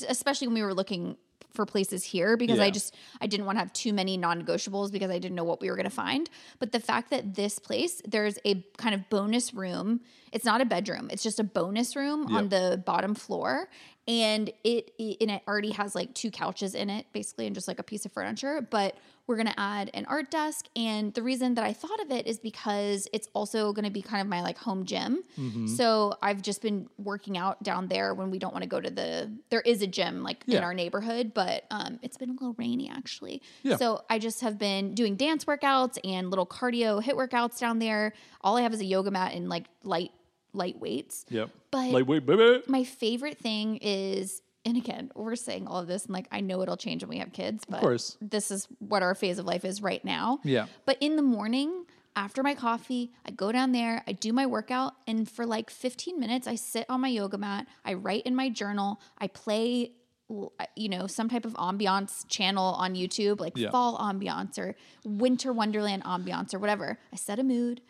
especially 0.08 0.48
when 0.48 0.56
we 0.56 0.64
were 0.64 0.74
looking 0.74 1.18
for 1.54 1.66
places 1.66 2.04
here 2.04 2.36
because 2.36 2.60
I 2.60 2.72
just 2.72 2.96
I 3.22 3.28
didn't 3.28 3.46
want 3.46 3.58
to 3.58 3.60
have 3.60 3.74
too 3.74 3.94
many 3.94 4.18
non-negotiables 4.18 4.92
because 4.92 5.12
I 5.12 5.20
didn't 5.20 5.36
know 5.36 5.44
what 5.44 5.62
we 5.62 5.70
were 5.70 5.76
going 5.76 5.86
to 5.86 5.92
find. 5.92 6.30
But 6.60 6.72
the 6.72 6.80
fact 6.80 7.10
that 7.12 7.36
this 7.36 7.60
place 7.60 8.02
there's 8.06 8.40
a 8.46 8.66
kind 8.78 8.96
of 8.96 9.10
bonus 9.10 9.54
room. 9.54 10.02
It's 10.32 10.46
not 10.46 10.62
a 10.62 10.66
bedroom. 10.66 11.10
It's 11.12 11.22
just 11.22 11.40
a 11.40 11.44
bonus 11.44 11.96
room 11.96 12.36
on 12.36 12.50
the 12.50 12.82
bottom 12.84 13.14
floor 13.14 13.70
and 14.08 14.52
it 14.64 14.94
and 15.00 15.32
it 15.32 15.42
already 15.48 15.72
has 15.72 15.96
like 15.96 16.14
two 16.14 16.32
couches 16.32 16.76
in 16.76 16.90
it 16.90 17.06
basically 17.14 17.46
and 17.46 17.56
just 17.56 17.68
like 17.68 17.80
a 17.80 17.84
piece 17.84 18.06
of 18.06 18.12
furniture, 18.12 18.66
but 18.70 18.98
we're 19.28 19.36
going 19.36 19.48
to 19.48 19.60
add 19.60 19.90
an 19.94 20.06
art 20.06 20.30
desk 20.32 20.68
and 20.76 21.14
the 21.14 21.24
reason 21.24 21.54
that 21.56 21.64
I 21.64 21.72
thought 21.72 22.02
of 22.02 22.12
it 22.12 22.28
is 22.28 22.40
because 22.40 23.08
it's 23.14 23.28
also 23.34 23.72
going 23.72 23.86
to 23.86 23.92
be 23.92 24.02
kind 24.02 24.22
of 24.22 24.28
my 24.28 24.42
like 24.42 24.58
home 24.58 24.86
gym. 24.86 25.24
Mm-hmm. 25.40 25.68
So 25.68 26.18
I've 26.22 26.42
just 26.42 26.62
been 26.62 26.90
working 26.98 27.38
out 27.38 27.64
down 27.64 27.88
there 27.88 28.14
when 28.14 28.32
we 28.32 28.40
don't 28.40 28.54
want 28.54 28.64
to 28.64 28.70
go 28.70 28.82
to 28.82 28.90
the 28.90 29.32
there 29.50 29.62
is 29.62 29.82
a 29.82 29.88
gym 29.88 30.24
like 30.24 30.44
in 30.48 30.64
our 30.64 30.74
neighborhood, 30.74 31.34
but 31.34 31.64
um 31.72 32.00
it's 32.02 32.18
been 32.18 32.30
a 32.30 32.34
little 32.34 32.54
rainy 32.58 32.90
actually. 32.90 33.42
Yeah. 33.64 33.78
So 33.78 34.04
I 34.10 34.20
just 34.20 34.42
have 34.42 34.58
been 34.58 34.94
doing 34.94 35.16
dance 35.16 35.46
workouts 35.46 35.98
and 36.04 36.30
little 36.30 36.46
cardio 36.46 37.02
HIIT 37.04 37.16
workouts 37.16 37.60
down 37.60 37.80
there. 37.80 38.14
All 38.42 38.58
I 38.58 38.62
have 38.62 38.74
is 38.74 38.82
a 38.82 38.86
yoga 38.86 39.12
mat 39.12 39.34
and 39.34 39.48
like 39.48 39.66
light 39.84 40.12
light 40.54 40.80
weights. 40.80 41.26
Yep. 41.30 41.50
But 41.72 42.06
wait, 42.06 42.26
baby. 42.26 42.62
my 42.68 42.84
favorite 42.84 43.40
thing 43.40 43.78
is 43.82 44.43
and 44.66 44.78
again 44.78 45.12
we're 45.16 45.36
saying 45.36 45.68
all 45.68 45.80
of 45.82 45.88
this 45.88 46.06
and 46.06 46.14
like 46.14 46.28
i 46.32 46.40
know 46.40 46.62
it'll 46.62 46.78
change 46.78 47.04
when 47.04 47.10
we 47.10 47.18
have 47.18 47.32
kids 47.34 47.64
but 47.68 47.78
of 47.78 47.82
course. 47.82 48.18
this 48.22 48.52
is 48.52 48.68
what 48.80 49.04
our 49.04 49.16
phase 49.16 49.40
of 49.40 49.46
life 49.46 49.66
is 49.66 49.82
right 49.82 50.04
now 50.06 50.40
Yeah. 50.44 50.68
but 50.86 50.98
in 51.02 51.16
the 51.16 51.22
morning 51.22 51.86
after 52.16 52.44
my 52.44 52.54
coffee 52.56 53.12
i 53.26 53.32
go 53.32 53.52
down 53.52 53.72
there 53.72 54.04
i 54.08 54.12
do 54.12 54.32
my 54.34 54.46
workout 54.46 54.94
and 55.08 55.30
for 55.30 55.46
like 55.46 55.70
15 55.70 56.20
minutes 56.20 56.48
i 56.48 56.56
sit 56.56 56.86
on 56.90 57.02
my 57.02 57.08
yoga 57.10 57.38
mat 57.38 57.68
i 57.84 57.94
write 57.94 58.24
in 58.26 58.36
my 58.36 58.50
journal 58.50 59.02
i 59.18 59.28
play 59.28 59.92
uh, 60.32 60.66
you 60.76 60.88
know 60.90 61.06
some 61.08 61.28
type 61.30 61.46
of 61.46 61.54
ambiance 61.56 62.26
channel 62.28 62.76
on 62.78 62.94
youtube 62.96 63.40
like 63.40 63.58
Yeah. 63.58 63.72
fall 63.72 63.98
ambiance 63.98 64.58
or 64.58 64.76
winter 65.04 65.52
wonderland 65.52 66.04
ambiance 66.06 66.54
or 66.54 66.60
whatever 66.60 66.98
i 67.12 67.16
set 67.16 67.40
a 67.40 67.44
mood 67.44 67.82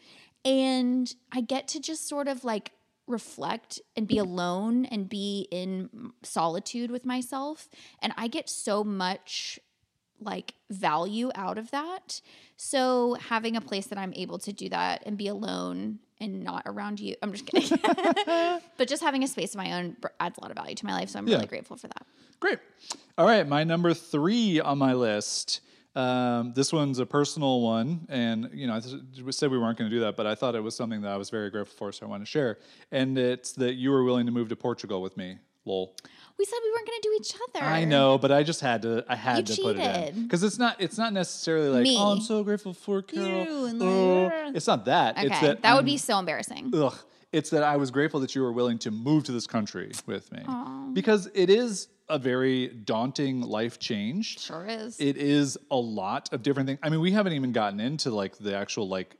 and 0.45 1.13
i 1.31 1.41
get 1.41 1.67
to 1.69 1.79
just 1.79 2.07
sort 2.07 2.27
of 2.27 2.43
like 2.43 2.71
reflect 3.07 3.81
and 3.95 4.07
be 4.07 4.17
alone 4.17 4.85
and 4.85 5.09
be 5.09 5.47
in 5.51 6.11
solitude 6.23 6.89
with 6.89 7.05
myself 7.05 7.67
and 8.01 8.13
i 8.17 8.27
get 8.27 8.49
so 8.49 8.83
much 8.83 9.59
like 10.21 10.53
value 10.69 11.29
out 11.35 11.57
of 11.57 11.69
that 11.71 12.21
so 12.55 13.15
having 13.15 13.55
a 13.57 13.61
place 13.61 13.87
that 13.87 13.97
i'm 13.97 14.13
able 14.15 14.37
to 14.39 14.53
do 14.53 14.69
that 14.69 15.03
and 15.05 15.17
be 15.17 15.27
alone 15.27 15.99
and 16.21 16.43
not 16.43 16.63
around 16.65 16.99
you 17.01 17.13
i'm 17.21 17.33
just 17.33 17.45
kidding 17.45 17.77
but 18.77 18.87
just 18.87 19.03
having 19.03 19.21
a 19.23 19.27
space 19.27 19.51
of 19.53 19.57
my 19.57 19.73
own 19.73 19.97
adds 20.21 20.37
a 20.37 20.41
lot 20.41 20.49
of 20.49 20.55
value 20.55 20.75
to 20.75 20.85
my 20.85 20.93
life 20.93 21.09
so 21.09 21.19
i'm 21.19 21.27
Yeah. 21.27 21.35
really 21.35 21.47
grateful 21.47 21.75
for 21.75 21.87
that 21.87 22.05
Great. 22.39 22.59
All 23.17 23.25
right, 23.25 23.47
my 23.47 23.63
number 23.63 23.93
three 23.93 24.59
on 24.59 24.77
my 24.77 24.91
list. 24.93 25.61
Um, 25.95 26.53
this 26.55 26.73
one's 26.73 26.97
a 26.99 27.05
personal 27.05 27.61
one, 27.61 28.07
and 28.09 28.49
you 28.53 28.65
know, 28.65 28.73
I 28.73 28.79
said 29.31 29.51
we 29.51 29.59
weren't 29.59 29.77
going 29.77 29.89
to 29.89 29.95
do 29.95 30.01
that, 30.01 30.15
but 30.15 30.25
I 30.25 30.33
thought 30.35 30.55
it 30.55 30.61
was 30.63 30.75
something 30.75 31.01
that 31.01 31.11
I 31.11 31.17
was 31.17 31.29
very 31.29 31.49
grateful 31.51 31.75
for, 31.77 31.91
so 31.91 32.05
I 32.05 32.09
want 32.09 32.23
to 32.23 32.25
share. 32.25 32.57
And 32.91 33.17
it's 33.17 33.51
that 33.53 33.75
you 33.75 33.91
were 33.91 34.03
willing 34.03 34.25
to 34.25 34.31
move 34.31 34.49
to 34.49 34.55
Portugal 34.55 35.01
with 35.01 35.15
me. 35.17 35.37
Lol. 35.65 35.95
we 36.37 36.43
said 36.43 36.57
we 36.61 36.71
weren't 36.71 36.85
going 36.87 36.99
to 37.01 37.07
do 37.07 37.17
each 37.21 37.35
other 37.55 37.65
I 37.65 37.85
know, 37.85 38.17
but 38.17 38.33
I 38.33 38.43
just 38.43 38.59
had 38.59 38.81
to. 38.81 39.05
I 39.07 39.15
had 39.15 39.47
You 39.47 39.55
to 39.55 39.61
put 39.61 39.77
it 39.79 40.07
in 40.13 40.23
because 40.23 40.43
it's 40.43 40.59
not. 40.59 40.75
It's 40.81 40.97
not 40.97 41.13
necessarily 41.13 41.69
like, 41.69 41.83
Me. 41.83 41.95
oh, 41.97 42.11
I'm 42.11 42.21
so 42.21 42.43
grateful 42.43 42.73
for 42.73 43.01
Carol. 43.01 43.69
You 43.71 43.79
Oh." 43.81 44.23
like- 44.45 44.55
it's 44.55 44.67
not 44.67 44.83
that. 44.85 45.17
okay 45.17 45.27
It's 45.27 45.39
that, 45.39 45.61
that 45.61 45.73
would 45.73 45.77
I'm- 45.79 45.85
be 45.85 45.97
so 45.97 46.19
embarrassing 46.19 46.71
Ugh. 46.75 46.93
It's 47.31 47.49
that 47.51 47.63
I 47.63 47.77
was 47.77 47.91
grateful 47.91 48.19
that 48.19 48.35
you 48.35 48.41
were 48.43 48.51
willing 48.51 48.77
to 48.79 48.91
move 48.91 49.23
to 49.23 49.31
this 49.31 49.47
country 49.47 49.91
with 50.05 50.31
me 50.31 50.43
because 50.93 51.29
it 51.33 51.49
is 51.49 51.87
a 52.09 52.19
very 52.19 52.67
daunting 52.67 53.41
life 53.41 53.79
change. 53.79 54.39
sure 54.39 54.65
is 54.65 54.99
It 54.99 55.17
is 55.17 55.57
a 55.71 55.77
lot 55.77 56.31
of 56.33 56.43
different 56.43 56.67
things. 56.67 56.79
I 56.83 56.89
mean, 56.89 57.01
we 57.01 57.11
haven't 57.11 57.33
even 57.33 57.51
gotten 57.51 57.79
into 57.79 58.11
like 58.11 58.37
the 58.37 58.55
actual 58.55 58.87
like 58.87 59.15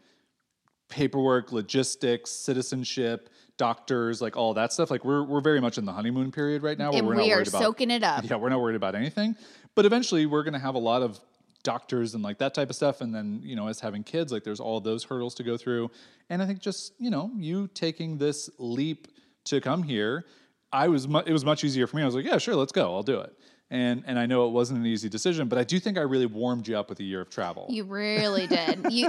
paperwork, 0.90 1.52
logistics, 1.52 2.30
citizenship, 2.32 3.30
doctors, 3.58 4.22
like 4.22 4.36
all 4.36 4.54
that 4.54 4.74
stuff. 4.74 4.92
Like 4.92 5.06
we're 5.06 5.24
we're 5.24 5.42
very 5.42 5.62
much 5.62 5.78
in 5.78 5.86
the 5.86 5.92
honeymoon 5.92 6.32
period 6.32 6.64
right 6.64 6.78
now. 6.78 6.92
Where 6.92 7.00
and 7.00 7.08
we're 7.08 7.16
not 7.16 7.26
we 7.26 7.34
are 7.34 7.42
about, 7.42 7.62
soaking 7.62 7.92
it 7.92 8.04
up 8.04 8.30
Yeah, 8.30 8.36
we're 8.36 8.50
not 8.50 8.62
worried 8.62 8.76
about 8.76 8.96
anything. 8.96 9.36
But 9.76 9.86
eventually, 9.86 10.26
we're 10.26 10.44
going 10.44 10.54
to 10.54 10.60
have 10.60 10.76
a 10.76 10.80
lot 10.80 11.02
of 11.02 11.20
doctors 11.64 12.14
and 12.14 12.24
like 12.24 12.38
that 12.40 12.54
type 12.54 12.70
of 12.70 12.76
stuff. 12.76 13.02
And 13.02 13.16
then 13.16 13.42
you 13.44 13.56
know, 13.56 13.68
as 13.68 13.80
having 13.80 14.04
kids, 14.04 14.32
like 14.32 14.44
there's 14.44 14.60
all 14.60 14.80
those 14.82 15.04
hurdles 15.04 15.34
to 15.36 15.44
go 15.44 15.58
through. 15.58 15.90
And 16.30 16.42
I 16.42 16.46
think 16.46 16.60
just 16.60 16.94
you 17.00 17.10
know, 17.10 17.32
you 17.36 17.68
taking 17.74 18.18
this 18.18 18.50
leap 18.58 19.08
to 19.46 19.60
come 19.60 19.84
here, 19.84 20.26
I 20.74 20.88
was 20.90 21.08
mu- 21.08 21.20
it 21.26 21.32
was 21.32 21.46
much 21.46 21.64
easier 21.64 21.88
for 21.88 21.96
me. 21.98 22.04
I 22.04 22.06
was 22.06 22.16
like, 22.16 22.26
yeah, 22.26 22.38
sure, 22.38 22.56
let's 22.56 22.72
go, 22.72 22.94
I'll 22.94 23.04
do 23.04 23.20
it. 23.20 23.34
And 23.70 24.04
and 24.06 24.20
I 24.20 24.26
know 24.26 24.46
it 24.48 24.52
wasn't 24.52 24.80
an 24.80 24.86
easy 24.86 25.08
decision, 25.10 25.48
but 25.48 25.58
I 25.58 25.64
do 25.64 25.80
think 25.80 25.98
I 25.98 26.02
really 26.02 26.26
warmed 26.26 26.68
you 26.68 26.78
up 26.78 26.90
with 26.90 27.00
a 27.00 27.04
year 27.04 27.22
of 27.22 27.30
travel. 27.30 27.66
You 27.70 27.84
really 27.86 28.48
did. 28.48 28.86
You, 28.92 29.08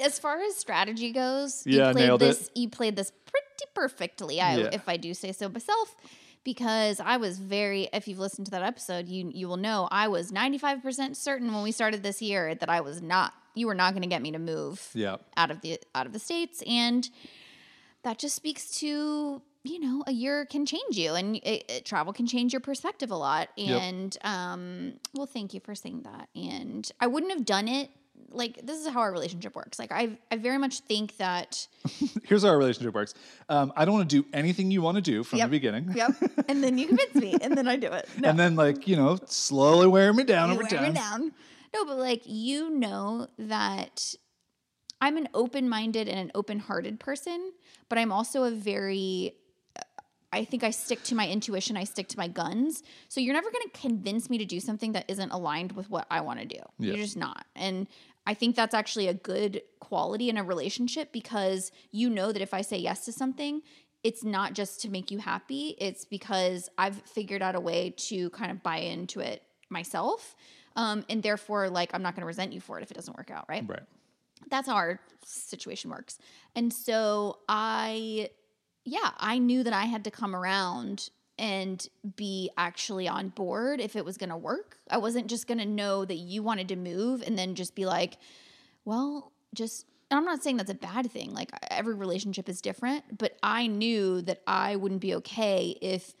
as 0.00 0.18
far 0.18 0.40
as 0.40 0.56
strategy 0.56 1.10
goes, 1.12 1.62
Yeah, 1.66 1.88
you 1.88 1.92
played 1.94 2.06
nailed 2.06 2.22
it. 2.22 2.26
this. 2.26 2.50
You 2.54 2.68
played 2.68 2.96
this 2.96 3.10
pretty 3.10 3.70
perfectly, 3.74 4.40
I, 4.40 4.56
Yeah. 4.56 4.68
if 4.72 4.88
I 4.88 4.96
do 4.96 5.14
say 5.14 5.32
so 5.32 5.48
myself. 5.48 5.96
Because 6.44 7.00
I 7.00 7.16
was 7.16 7.38
very, 7.38 7.88
if 7.94 8.06
you've 8.06 8.18
listened 8.18 8.44
to 8.48 8.50
that 8.50 8.62
episode, 8.62 9.08
you 9.08 9.30
you 9.34 9.48
will 9.48 9.56
know 9.56 9.88
I 9.90 10.08
was 10.08 10.30
ninety 10.30 10.58
five 10.58 10.82
percent 10.82 11.16
certain 11.16 11.52
when 11.54 11.62
we 11.62 11.72
started 11.72 12.02
this 12.02 12.20
year 12.20 12.54
that 12.54 12.68
I 12.68 12.82
was 12.82 13.00
not. 13.00 13.32
You 13.54 13.66
were 13.66 13.74
not 13.74 13.94
going 13.94 14.02
to 14.02 14.08
get 14.08 14.20
me 14.20 14.30
to 14.32 14.38
move 14.38 14.90
yeah. 14.94 15.16
out 15.38 15.50
of 15.50 15.62
the 15.62 15.80
out 15.94 16.04
of 16.06 16.12
the 16.12 16.18
states, 16.18 16.62
and 16.66 17.08
that 18.02 18.18
just 18.18 18.36
speaks 18.36 18.78
to 18.80 19.40
you 19.64 19.80
know, 19.80 20.04
a 20.06 20.12
year 20.12 20.44
can 20.46 20.66
change 20.66 20.96
you 20.96 21.14
and 21.14 21.36
it, 21.36 21.64
it- 21.68 21.84
travel 21.84 22.12
can 22.12 22.26
change 22.26 22.52
your 22.52 22.60
perspective 22.60 23.10
a 23.10 23.16
lot. 23.16 23.48
Yep. 23.56 23.80
And, 23.82 24.18
um, 24.22 24.92
well, 25.14 25.26
thank 25.26 25.54
you 25.54 25.60
for 25.60 25.74
saying 25.74 26.02
that. 26.02 26.28
And 26.36 26.88
I 27.00 27.06
wouldn't 27.06 27.32
have 27.32 27.44
done 27.44 27.66
it. 27.66 27.88
Like, 28.30 28.64
this 28.66 28.78
is 28.78 28.88
how 28.88 29.00
our 29.00 29.10
relationship 29.12 29.54
works. 29.56 29.78
Like, 29.78 29.90
I, 29.92 30.18
I 30.30 30.36
very 30.36 30.58
much 30.58 30.80
think 30.80 31.16
that, 31.18 31.66
Here's 32.24 32.42
how 32.42 32.48
our 32.50 32.58
relationship 32.58 32.92
works. 32.94 33.14
Um, 33.48 33.72
I 33.76 33.84
don't 33.84 33.94
want 33.94 34.08
to 34.10 34.22
do 34.22 34.28
anything 34.32 34.70
you 34.70 34.82
want 34.82 34.96
to 34.96 35.00
do 35.02 35.22
from 35.24 35.38
Yep. 35.38 35.46
the 35.46 35.50
beginning. 35.50 35.92
yep. 35.94 36.10
and 36.48 36.62
then 36.62 36.76
you 36.78 36.86
convince 36.88 37.14
me 37.14 37.36
and 37.40 37.56
then 37.56 37.66
I 37.68 37.76
do 37.76 37.88
it. 37.88 38.08
No. 38.18 38.28
And 38.28 38.38
then, 38.38 38.56
like, 38.56 38.86
you 38.86 38.96
know, 38.96 39.18
slowly 39.26 39.86
wear 39.86 40.12
me 40.12 40.24
down 40.24 40.48
you 40.50 40.54
over 40.56 40.64
wear 40.70 40.80
me 40.82 40.86
time. 40.88 40.94
down. 40.94 41.32
No, 41.72 41.84
but 41.86 41.98
like 41.98 42.22
you 42.26 42.70
know 42.70 43.26
that 43.38 44.14
I'm 45.00 45.16
an 45.16 45.28
open-minded 45.34 46.08
and 46.08 46.18
an 46.20 46.30
open-hearted 46.34 47.00
person, 47.00 47.52
but 47.88 47.98
I'm 47.98 48.12
also 48.12 48.44
a 48.44 48.50
very 48.52 49.34
I 50.34 50.44
think 50.44 50.64
I 50.64 50.70
stick 50.70 51.02
to 51.04 51.14
my 51.14 51.28
intuition, 51.28 51.76
I 51.76 51.84
stick 51.84 52.08
to 52.08 52.18
my 52.18 52.28
guns. 52.28 52.82
So 53.08 53.20
you're 53.20 53.34
never 53.34 53.50
going 53.50 53.68
to 53.72 53.80
convince 53.80 54.28
me 54.28 54.38
to 54.38 54.44
do 54.44 54.58
something 54.60 54.92
that 54.92 55.04
isn't 55.08 55.30
aligned 55.30 55.72
with 55.72 55.88
what 55.90 56.06
I 56.10 56.20
want 56.22 56.40
to 56.40 56.46
do. 56.46 56.58
Yeah. 56.78 56.94
You're 56.94 57.04
just 57.04 57.16
not. 57.16 57.46
And 57.54 57.86
I 58.26 58.34
think 58.34 58.56
that's 58.56 58.74
actually 58.74 59.08
a 59.08 59.14
good 59.14 59.62
quality 59.80 60.28
in 60.28 60.36
a 60.36 60.42
relationship 60.44 61.12
because 61.12 61.70
you 61.92 62.10
know 62.10 62.32
that 62.32 62.42
if 62.42 62.52
I 62.52 62.62
say 62.62 62.78
yes 62.78 63.04
to 63.04 63.12
something, 63.12 63.62
it's 64.02 64.24
not 64.24 64.54
just 64.54 64.80
to 64.82 64.90
make 64.90 65.10
you 65.10 65.18
happy, 65.18 65.76
it's 65.78 66.04
because 66.04 66.68
I've 66.76 67.00
figured 67.02 67.40
out 67.40 67.54
a 67.54 67.60
way 67.60 67.94
to 68.08 68.30
kind 68.30 68.50
of 68.50 68.62
buy 68.62 68.78
into 68.78 69.20
it 69.20 69.42
myself. 69.70 70.34
Um, 70.76 71.04
and 71.08 71.22
therefore, 71.22 71.70
like, 71.70 71.94
I'm 71.94 72.02
not 72.02 72.14
going 72.14 72.22
to 72.22 72.26
resent 72.26 72.52
you 72.52 72.60
for 72.60 72.78
it 72.78 72.82
if 72.82 72.90
it 72.90 72.94
doesn't 72.94 73.16
work 73.16 73.30
out, 73.30 73.46
right? 73.48 73.64
Right. 73.66 73.82
that's 74.50 74.68
how 74.68 74.74
our 74.74 75.00
situation 75.24 75.90
works. 75.90 76.18
And 76.54 76.72
so 76.72 77.38
I, 77.48 78.30
yeah, 78.84 79.10
I 79.18 79.38
knew 79.38 79.62
that 79.62 79.72
I 79.72 79.84
had 79.84 80.04
to 80.04 80.10
come 80.10 80.34
around 80.36 81.10
and 81.38 81.86
be 82.16 82.50
actually 82.56 83.08
on 83.08 83.28
board 83.30 83.80
if 83.80 83.96
it 83.96 84.04
was 84.04 84.16
going 84.16 84.30
to 84.30 84.36
work. 84.36 84.78
I 84.90 84.98
wasn't 84.98 85.26
just 85.26 85.46
going 85.48 85.58
to 85.58 85.66
know 85.66 86.04
that 86.04 86.14
you 86.16 86.42
wanted 86.42 86.68
to 86.68 86.76
move 86.76 87.22
and 87.26 87.36
then 87.36 87.54
just 87.54 87.74
be 87.74 87.86
like, 87.86 88.18
well, 88.84 89.32
just, 89.52 89.86
and 90.10 90.18
I'm 90.18 90.24
not 90.24 90.42
saying 90.44 90.58
that's 90.58 90.70
a 90.70 90.74
bad 90.74 91.10
thing. 91.10 91.32
Like 91.32 91.50
every 91.70 91.94
relationship 91.94 92.48
is 92.48 92.60
different, 92.60 93.18
but 93.18 93.36
I 93.42 93.66
knew 93.66 94.22
that 94.22 94.42
I 94.46 94.76
wouldn't 94.76 95.00
be 95.00 95.14
okay 95.16 95.76
if 95.82 96.14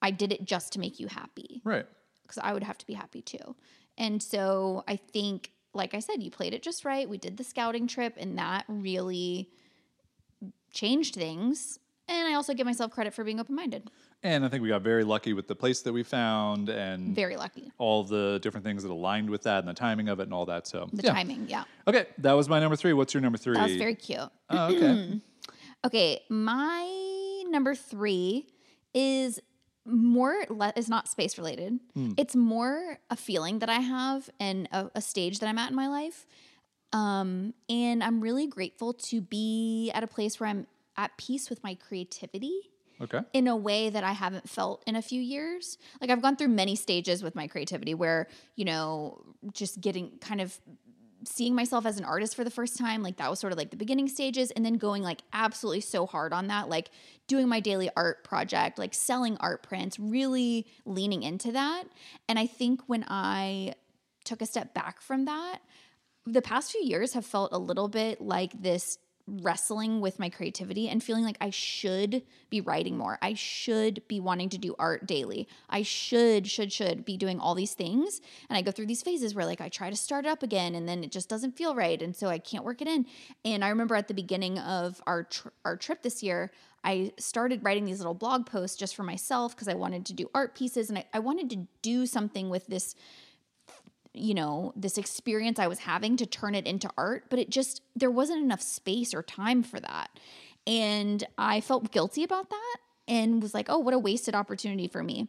I 0.00 0.10
did 0.12 0.32
it 0.32 0.44
just 0.44 0.72
to 0.74 0.80
make 0.80 0.98
you 0.98 1.08
happy 1.08 1.60
Right. 1.64 1.86
because 2.22 2.38
I 2.38 2.52
would 2.54 2.62
have 2.62 2.78
to 2.78 2.86
be 2.86 2.94
happy 2.94 3.20
too. 3.20 3.56
And 3.98 4.22
so 4.22 4.82
I 4.88 4.96
think, 4.96 5.50
like 5.74 5.94
I 5.94 5.98
said, 5.98 6.22
you 6.22 6.30
played 6.30 6.54
it 6.54 6.62
just 6.62 6.84
right. 6.84 7.08
We 7.08 7.18
did 7.18 7.36
the 7.36 7.44
scouting 7.44 7.86
trip, 7.86 8.14
and 8.16 8.38
that 8.38 8.64
really 8.68 9.50
changed 10.72 11.14
things. 11.14 11.78
And 12.08 12.28
I 12.28 12.34
also 12.34 12.52
give 12.54 12.66
myself 12.66 12.90
credit 12.90 13.14
for 13.14 13.24
being 13.24 13.40
open 13.40 13.54
minded. 13.54 13.90
And 14.22 14.44
I 14.44 14.48
think 14.48 14.62
we 14.62 14.68
got 14.68 14.82
very 14.82 15.04
lucky 15.04 15.32
with 15.32 15.48
the 15.48 15.54
place 15.54 15.80
that 15.82 15.92
we 15.92 16.02
found 16.02 16.68
and 16.68 17.14
Very 17.14 17.36
lucky. 17.36 17.72
all 17.78 18.04
the 18.04 18.38
different 18.42 18.64
things 18.64 18.82
that 18.82 18.90
aligned 18.90 19.30
with 19.30 19.42
that 19.44 19.60
and 19.60 19.68
the 19.68 19.72
timing 19.74 20.08
of 20.08 20.20
it 20.20 20.24
and 20.24 20.34
all 20.34 20.44
that. 20.46 20.66
So, 20.66 20.88
The 20.92 21.02
yeah. 21.04 21.12
timing, 21.14 21.46
yeah. 21.48 21.64
Okay. 21.88 22.06
That 22.18 22.32
was 22.32 22.48
my 22.48 22.60
number 22.60 22.76
three. 22.76 22.92
What's 22.92 23.14
your 23.14 23.20
number 23.22 23.38
three? 23.38 23.54
That 23.54 23.62
was 23.68 23.76
very 23.76 23.94
cute. 23.94 24.20
oh, 24.50 24.74
okay. 24.74 25.20
Okay, 25.86 26.22
my 26.30 27.42
number 27.48 27.74
three 27.74 28.46
is 28.94 29.38
more 29.84 30.34
le- 30.48 30.72
is 30.76 30.88
not 30.88 31.08
space 31.08 31.36
related. 31.36 31.78
It's 32.16 32.34
more 32.34 32.98
a 33.10 33.16
feeling 33.16 33.58
that 33.58 33.68
I 33.68 33.80
have 33.80 34.30
and 34.40 34.66
a, 34.72 34.90
a 34.94 35.02
stage 35.02 35.40
that 35.40 35.46
I'm 35.46 35.58
at 35.58 35.68
in 35.68 35.76
my 35.76 35.88
life. 35.88 36.24
Um, 36.94 37.52
and 37.68 38.02
I'm 38.02 38.22
really 38.22 38.46
grateful 38.46 38.94
to 38.94 39.20
be 39.20 39.90
at 39.94 40.02
a 40.02 40.06
place 40.06 40.40
where 40.40 40.48
I'm 40.48 40.66
at 40.96 41.16
peace 41.16 41.50
with 41.50 41.62
my 41.62 41.74
creativity 41.74 42.70
Okay. 43.00 43.20
in 43.32 43.48
a 43.48 43.56
way 43.56 43.90
that 43.90 44.04
I 44.04 44.12
haven't 44.12 44.48
felt 44.48 44.84
in 44.86 44.94
a 44.94 45.02
few 45.02 45.20
years. 45.20 45.78
Like 46.00 46.10
I've 46.10 46.22
gone 46.22 46.36
through 46.36 46.48
many 46.48 46.76
stages 46.76 47.22
with 47.22 47.34
my 47.34 47.48
creativity 47.48 47.92
where, 47.92 48.28
you 48.54 48.64
know, 48.64 49.20
just 49.52 49.80
getting 49.80 50.18
kind 50.20 50.40
of 50.40 50.58
seeing 51.26 51.54
myself 51.54 51.86
as 51.86 51.98
an 51.98 52.04
artist 52.04 52.36
for 52.36 52.44
the 52.44 52.50
first 52.50 52.76
time, 52.76 53.02
like 53.02 53.16
that 53.16 53.30
was 53.30 53.38
sort 53.38 53.52
of 53.52 53.58
like 53.58 53.70
the 53.70 53.76
beginning 53.76 54.08
stages 54.08 54.50
and 54.50 54.64
then 54.64 54.74
going 54.74 55.02
like 55.02 55.22
absolutely 55.32 55.80
so 55.80 56.06
hard 56.06 56.32
on 56.32 56.48
that, 56.48 56.68
like 56.68 56.90
doing 57.26 57.48
my 57.48 57.60
daily 57.60 57.90
art 57.96 58.24
project, 58.24 58.78
like 58.78 58.94
selling 58.94 59.36
art 59.38 59.62
prints, 59.62 59.98
really 59.98 60.66
leaning 60.84 61.22
into 61.22 61.52
that. 61.52 61.84
And 62.28 62.38
I 62.38 62.46
think 62.46 62.82
when 62.86 63.04
I 63.08 63.74
took 64.24 64.42
a 64.42 64.46
step 64.46 64.74
back 64.74 65.00
from 65.00 65.24
that, 65.24 65.60
the 66.26 66.42
past 66.42 66.72
few 66.72 66.82
years 66.82 67.12
have 67.14 67.26
felt 67.26 67.52
a 67.52 67.58
little 67.58 67.88
bit 67.88 68.20
like 68.20 68.52
this 68.60 68.98
wrestling 69.26 70.00
with 70.00 70.18
my 70.18 70.28
creativity 70.28 70.88
and 70.88 71.02
feeling 71.02 71.24
like 71.24 71.38
I 71.40 71.50
should 71.50 72.22
be 72.50 72.60
writing 72.60 72.98
more. 72.98 73.18
I 73.22 73.34
should 73.34 74.06
be 74.06 74.20
wanting 74.20 74.50
to 74.50 74.58
do 74.58 74.74
art 74.78 75.06
daily. 75.06 75.48
I 75.68 75.82
should, 75.82 76.46
should, 76.46 76.72
should 76.72 77.04
be 77.04 77.16
doing 77.16 77.40
all 77.40 77.54
these 77.54 77.72
things. 77.72 78.20
And 78.48 78.58
I 78.58 78.62
go 78.62 78.70
through 78.70 78.86
these 78.86 79.02
phases 79.02 79.34
where 79.34 79.46
like 79.46 79.62
I 79.62 79.70
try 79.70 79.88
to 79.88 79.96
start 79.96 80.26
it 80.26 80.28
up 80.28 80.42
again 80.42 80.74
and 80.74 80.86
then 80.86 81.02
it 81.02 81.10
just 81.10 81.28
doesn't 81.28 81.56
feel 81.56 81.74
right. 81.74 82.00
And 82.02 82.14
so 82.14 82.28
I 82.28 82.38
can't 82.38 82.64
work 82.64 82.82
it 82.82 82.88
in. 82.88 83.06
And 83.44 83.64
I 83.64 83.70
remember 83.70 83.94
at 83.94 84.08
the 84.08 84.14
beginning 84.14 84.58
of 84.58 85.00
our, 85.06 85.24
tr- 85.24 85.48
our 85.64 85.76
trip 85.76 86.02
this 86.02 86.22
year, 86.22 86.50
I 86.84 87.12
started 87.18 87.64
writing 87.64 87.86
these 87.86 87.98
little 87.98 88.14
blog 88.14 88.44
posts 88.44 88.76
just 88.76 88.94
for 88.94 89.04
myself 89.04 89.54
because 89.54 89.68
I 89.68 89.74
wanted 89.74 90.04
to 90.06 90.12
do 90.12 90.28
art 90.34 90.54
pieces 90.54 90.90
and 90.90 90.98
I, 90.98 91.06
I 91.14 91.18
wanted 91.20 91.48
to 91.50 91.66
do 91.80 92.04
something 92.04 92.50
with 92.50 92.66
this 92.66 92.94
you 94.14 94.34
know, 94.34 94.72
this 94.76 94.96
experience 94.96 95.58
I 95.58 95.66
was 95.66 95.80
having 95.80 96.16
to 96.18 96.26
turn 96.26 96.54
it 96.54 96.66
into 96.66 96.88
art, 96.96 97.24
but 97.28 97.38
it 97.38 97.50
just, 97.50 97.82
there 97.96 98.10
wasn't 98.10 98.42
enough 98.42 98.62
space 98.62 99.12
or 99.12 99.22
time 99.22 99.62
for 99.62 99.80
that. 99.80 100.10
And 100.66 101.24
I 101.36 101.60
felt 101.60 101.90
guilty 101.90 102.24
about 102.24 102.48
that 102.50 102.76
and 103.06 103.42
was 103.42 103.52
like, 103.52 103.66
oh, 103.68 103.78
what 103.78 103.92
a 103.92 103.98
wasted 103.98 104.34
opportunity 104.34 104.88
for 104.88 105.02
me. 105.02 105.28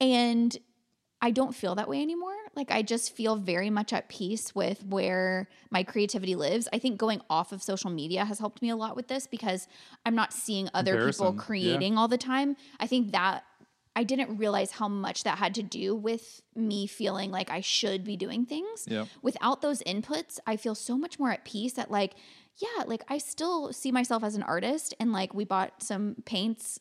And 0.00 0.56
I 1.22 1.30
don't 1.30 1.54
feel 1.54 1.74
that 1.74 1.88
way 1.88 2.00
anymore. 2.00 2.34
Like, 2.56 2.70
I 2.70 2.82
just 2.82 3.14
feel 3.14 3.36
very 3.36 3.68
much 3.68 3.92
at 3.92 4.08
peace 4.08 4.54
with 4.54 4.82
where 4.84 5.48
my 5.70 5.82
creativity 5.82 6.34
lives. 6.34 6.66
I 6.72 6.78
think 6.78 6.98
going 6.98 7.20
off 7.28 7.52
of 7.52 7.62
social 7.62 7.90
media 7.90 8.24
has 8.24 8.38
helped 8.38 8.62
me 8.62 8.70
a 8.70 8.76
lot 8.76 8.96
with 8.96 9.08
this 9.08 9.26
because 9.26 9.68
I'm 10.04 10.14
not 10.14 10.32
seeing 10.32 10.68
other 10.72 10.92
people 11.06 11.32
Comparison, 11.32 11.36
yeah. 11.36 11.42
creating 11.42 11.98
all 11.98 12.08
the 12.08 12.18
time. 12.18 12.56
I 12.80 12.86
think 12.86 13.12
that 13.12 13.44
I 13.96 14.04
didn't 14.04 14.36
realize 14.38 14.70
how 14.72 14.88
much 14.88 15.24
that 15.24 15.38
had 15.38 15.54
to 15.56 15.62
do 15.62 15.94
with 15.94 16.42
me 16.54 16.86
feeling 16.86 17.30
like 17.30 17.50
I 17.50 17.60
should 17.60 18.04
be 18.04 18.16
doing 18.16 18.46
things. 18.46 18.86
Yep. 18.88 19.08
Without 19.22 19.62
those 19.62 19.82
inputs, 19.82 20.38
I 20.46 20.56
feel 20.56 20.74
so 20.74 20.96
much 20.96 21.18
more 21.18 21.30
at 21.30 21.44
peace 21.44 21.72
that 21.74 21.90
like 21.90 22.14
yeah, 22.56 22.84
like 22.84 23.02
I 23.08 23.16
still 23.18 23.72
see 23.72 23.90
myself 23.90 24.22
as 24.22 24.34
an 24.34 24.42
artist 24.42 24.92
and 25.00 25.12
like 25.12 25.32
we 25.32 25.44
bought 25.46 25.82
some 25.82 26.16
paints, 26.26 26.78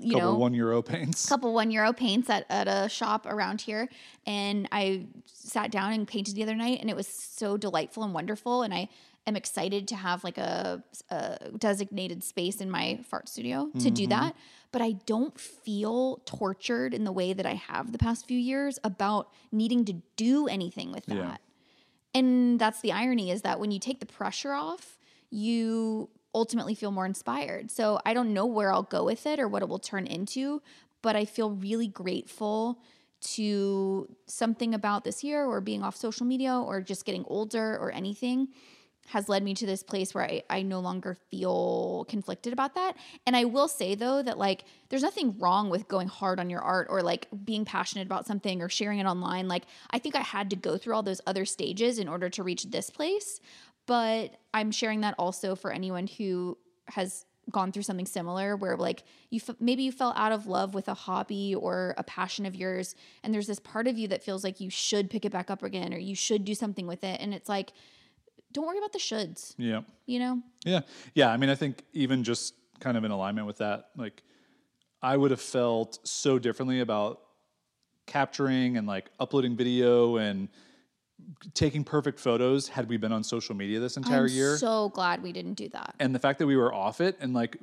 you 0.00 0.12
Couple 0.12 0.32
know, 0.32 0.38
one 0.38 0.52
euro 0.52 0.82
paints. 0.82 1.26
couple 1.26 1.54
one 1.54 1.70
euro 1.70 1.92
paints 1.94 2.28
at, 2.28 2.44
at 2.50 2.68
a 2.68 2.88
shop 2.90 3.24
around 3.26 3.62
here 3.62 3.88
and 4.26 4.68
i 4.72 5.06
sat 5.24 5.70
down 5.70 5.92
and 5.92 6.06
painted 6.06 6.34
the 6.34 6.42
other 6.42 6.54
night 6.54 6.80
and 6.80 6.90
it 6.90 6.96
was 6.96 7.06
so 7.06 7.56
delightful 7.56 8.02
and 8.02 8.12
wonderful 8.12 8.62
and 8.62 8.74
i 8.74 8.88
am 9.26 9.36
excited 9.36 9.86
to 9.88 9.96
have 9.96 10.24
like 10.24 10.38
a, 10.38 10.82
a 11.10 11.50
designated 11.58 12.24
space 12.24 12.60
in 12.60 12.70
my 12.70 12.98
fart 13.08 13.28
studio 13.28 13.68
to 13.78 13.90
do 13.90 14.02
mm-hmm. 14.02 14.10
that 14.10 14.36
but 14.72 14.82
i 14.82 14.92
don't 15.06 15.38
feel 15.38 16.20
tortured 16.24 16.92
in 16.94 17.04
the 17.04 17.12
way 17.12 17.32
that 17.32 17.46
i 17.46 17.54
have 17.54 17.92
the 17.92 17.98
past 17.98 18.26
few 18.26 18.38
years 18.38 18.78
about 18.82 19.28
needing 19.50 19.84
to 19.84 19.94
do 20.16 20.48
anything 20.48 20.90
with 20.92 21.06
that 21.06 21.16
Yeah. 21.16 21.36
and 22.14 22.58
that's 22.58 22.80
the 22.80 22.92
irony 22.92 23.30
is 23.30 23.42
that 23.42 23.60
when 23.60 23.70
you 23.70 23.78
take 23.78 24.00
the 24.00 24.06
pressure 24.06 24.52
off, 24.52 24.98
you 25.30 26.08
ultimately 26.34 26.74
feel 26.74 26.90
more 26.90 27.06
inspired. 27.06 27.70
So 27.70 28.00
I 28.04 28.14
don't 28.14 28.32
know 28.32 28.46
where 28.46 28.72
I'll 28.72 28.82
go 28.82 29.04
with 29.04 29.26
it 29.26 29.38
or 29.38 29.48
what 29.48 29.62
it 29.62 29.68
will 29.68 29.78
turn 29.78 30.06
into, 30.06 30.62
but 31.02 31.16
I 31.16 31.24
feel 31.24 31.50
really 31.50 31.88
grateful 31.88 32.78
to 33.20 34.08
something 34.26 34.74
about 34.74 35.04
this 35.04 35.22
year 35.22 35.44
or 35.44 35.60
being 35.60 35.82
off 35.82 35.96
social 35.96 36.26
media 36.26 36.54
or 36.58 36.80
just 36.80 37.04
getting 37.04 37.24
older 37.28 37.76
or 37.76 37.92
anything 37.92 38.48
has 39.08 39.28
led 39.28 39.42
me 39.42 39.54
to 39.54 39.66
this 39.66 39.82
place 39.82 40.14
where 40.14 40.24
I, 40.24 40.42
I 40.48 40.62
no 40.62 40.80
longer 40.80 41.14
feel 41.30 42.06
conflicted 42.08 42.52
about 42.52 42.74
that. 42.76 42.96
And 43.26 43.36
I 43.36 43.44
will 43.44 43.68
say 43.68 43.94
though 43.94 44.22
that 44.22 44.38
like 44.38 44.64
there's 44.88 45.02
nothing 45.02 45.38
wrong 45.38 45.70
with 45.70 45.88
going 45.88 46.08
hard 46.08 46.40
on 46.40 46.48
your 46.48 46.60
art 46.60 46.86
or 46.88 47.02
like 47.02 47.28
being 47.44 47.64
passionate 47.64 48.06
about 48.06 48.26
something 48.26 48.62
or 48.62 48.68
sharing 48.68 49.00
it 49.00 49.06
online. 49.06 49.48
Like 49.48 49.64
I 49.90 49.98
think 49.98 50.16
I 50.16 50.20
had 50.20 50.50
to 50.50 50.56
go 50.56 50.76
through 50.76 50.94
all 50.94 51.02
those 51.02 51.20
other 51.26 51.44
stages 51.44 51.98
in 51.98 52.08
order 52.08 52.30
to 52.30 52.42
reach 52.42 52.64
this 52.64 52.90
place. 52.90 53.40
But 53.86 54.36
I'm 54.54 54.70
sharing 54.70 55.00
that 55.00 55.14
also 55.18 55.56
for 55.56 55.72
anyone 55.72 56.06
who 56.06 56.56
has 56.88 57.26
gone 57.50 57.72
through 57.72 57.82
something 57.82 58.06
similar 58.06 58.54
where 58.54 58.76
like 58.76 59.02
you 59.30 59.40
f- 59.46 59.56
maybe 59.58 59.82
you 59.82 59.90
fell 59.90 60.12
out 60.16 60.30
of 60.30 60.46
love 60.46 60.74
with 60.74 60.86
a 60.86 60.94
hobby 60.94 61.54
or 61.54 61.92
a 61.98 62.04
passion 62.04 62.46
of 62.46 62.54
yours 62.54 62.94
and 63.24 63.34
there's 63.34 63.48
this 63.48 63.58
part 63.58 63.88
of 63.88 63.98
you 63.98 64.06
that 64.06 64.22
feels 64.22 64.44
like 64.44 64.60
you 64.60 64.70
should 64.70 65.10
pick 65.10 65.24
it 65.24 65.32
back 65.32 65.50
up 65.50 65.62
again 65.64 65.92
or 65.92 65.98
you 65.98 66.14
should 66.14 66.44
do 66.44 66.54
something 66.54 66.86
with 66.86 67.02
it 67.02 67.20
and 67.20 67.34
it's 67.34 67.48
like 67.48 67.72
don't 68.52 68.66
worry 68.66 68.78
about 68.78 68.92
the 68.92 68.98
shoulds 68.98 69.54
Yeah. 69.58 69.80
you 70.06 70.18
know 70.18 70.40
Yeah. 70.64 70.80
Yeah. 71.14 71.28
I 71.30 71.36
mean, 71.36 71.50
I 71.50 71.54
think 71.54 71.84
even 71.92 72.22
just 72.24 72.54
kind 72.80 72.96
of 72.96 73.04
in 73.04 73.10
alignment 73.10 73.46
with 73.46 73.58
that, 73.58 73.90
like 73.96 74.22
I 75.02 75.16
would 75.16 75.30
have 75.30 75.40
felt 75.40 75.98
so 76.06 76.38
differently 76.38 76.80
about 76.80 77.20
capturing 78.06 78.76
and 78.76 78.86
like 78.86 79.10
uploading 79.20 79.56
video 79.56 80.16
and 80.16 80.48
taking 81.54 81.84
perfect 81.84 82.18
photos 82.18 82.66
had 82.68 82.88
we 82.88 82.96
been 82.96 83.12
on 83.12 83.22
social 83.22 83.54
media 83.54 83.78
this 83.78 83.96
entire 83.96 84.24
I'm 84.24 84.28
year. 84.32 84.56
so 84.56 84.88
glad 84.88 85.22
we 85.22 85.32
didn't 85.32 85.54
do 85.54 85.68
that. 85.68 85.94
and 86.00 86.12
the 86.12 86.18
fact 86.18 86.40
that 86.40 86.46
we 86.48 86.56
were 86.56 86.74
off 86.74 87.00
it 87.00 87.16
and 87.20 87.32
like 87.32 87.56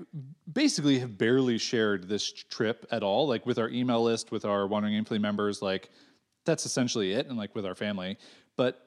basically 0.52 1.00
have 1.00 1.18
barely 1.18 1.58
shared 1.58 2.08
this 2.08 2.32
trip 2.32 2.86
at 2.92 3.04
all, 3.04 3.28
like 3.28 3.46
with 3.46 3.60
our 3.60 3.70
email 3.70 4.02
list, 4.02 4.32
with 4.32 4.46
our 4.46 4.66
Wandering 4.66 4.94
Aimfully 5.04 5.20
members, 5.20 5.62
like 5.62 5.90
that's 6.46 6.66
essentially 6.66 7.12
it, 7.12 7.28
and 7.28 7.38
like 7.38 7.54
with 7.54 7.66
our 7.66 7.76
family. 7.76 8.18
But 8.56 8.82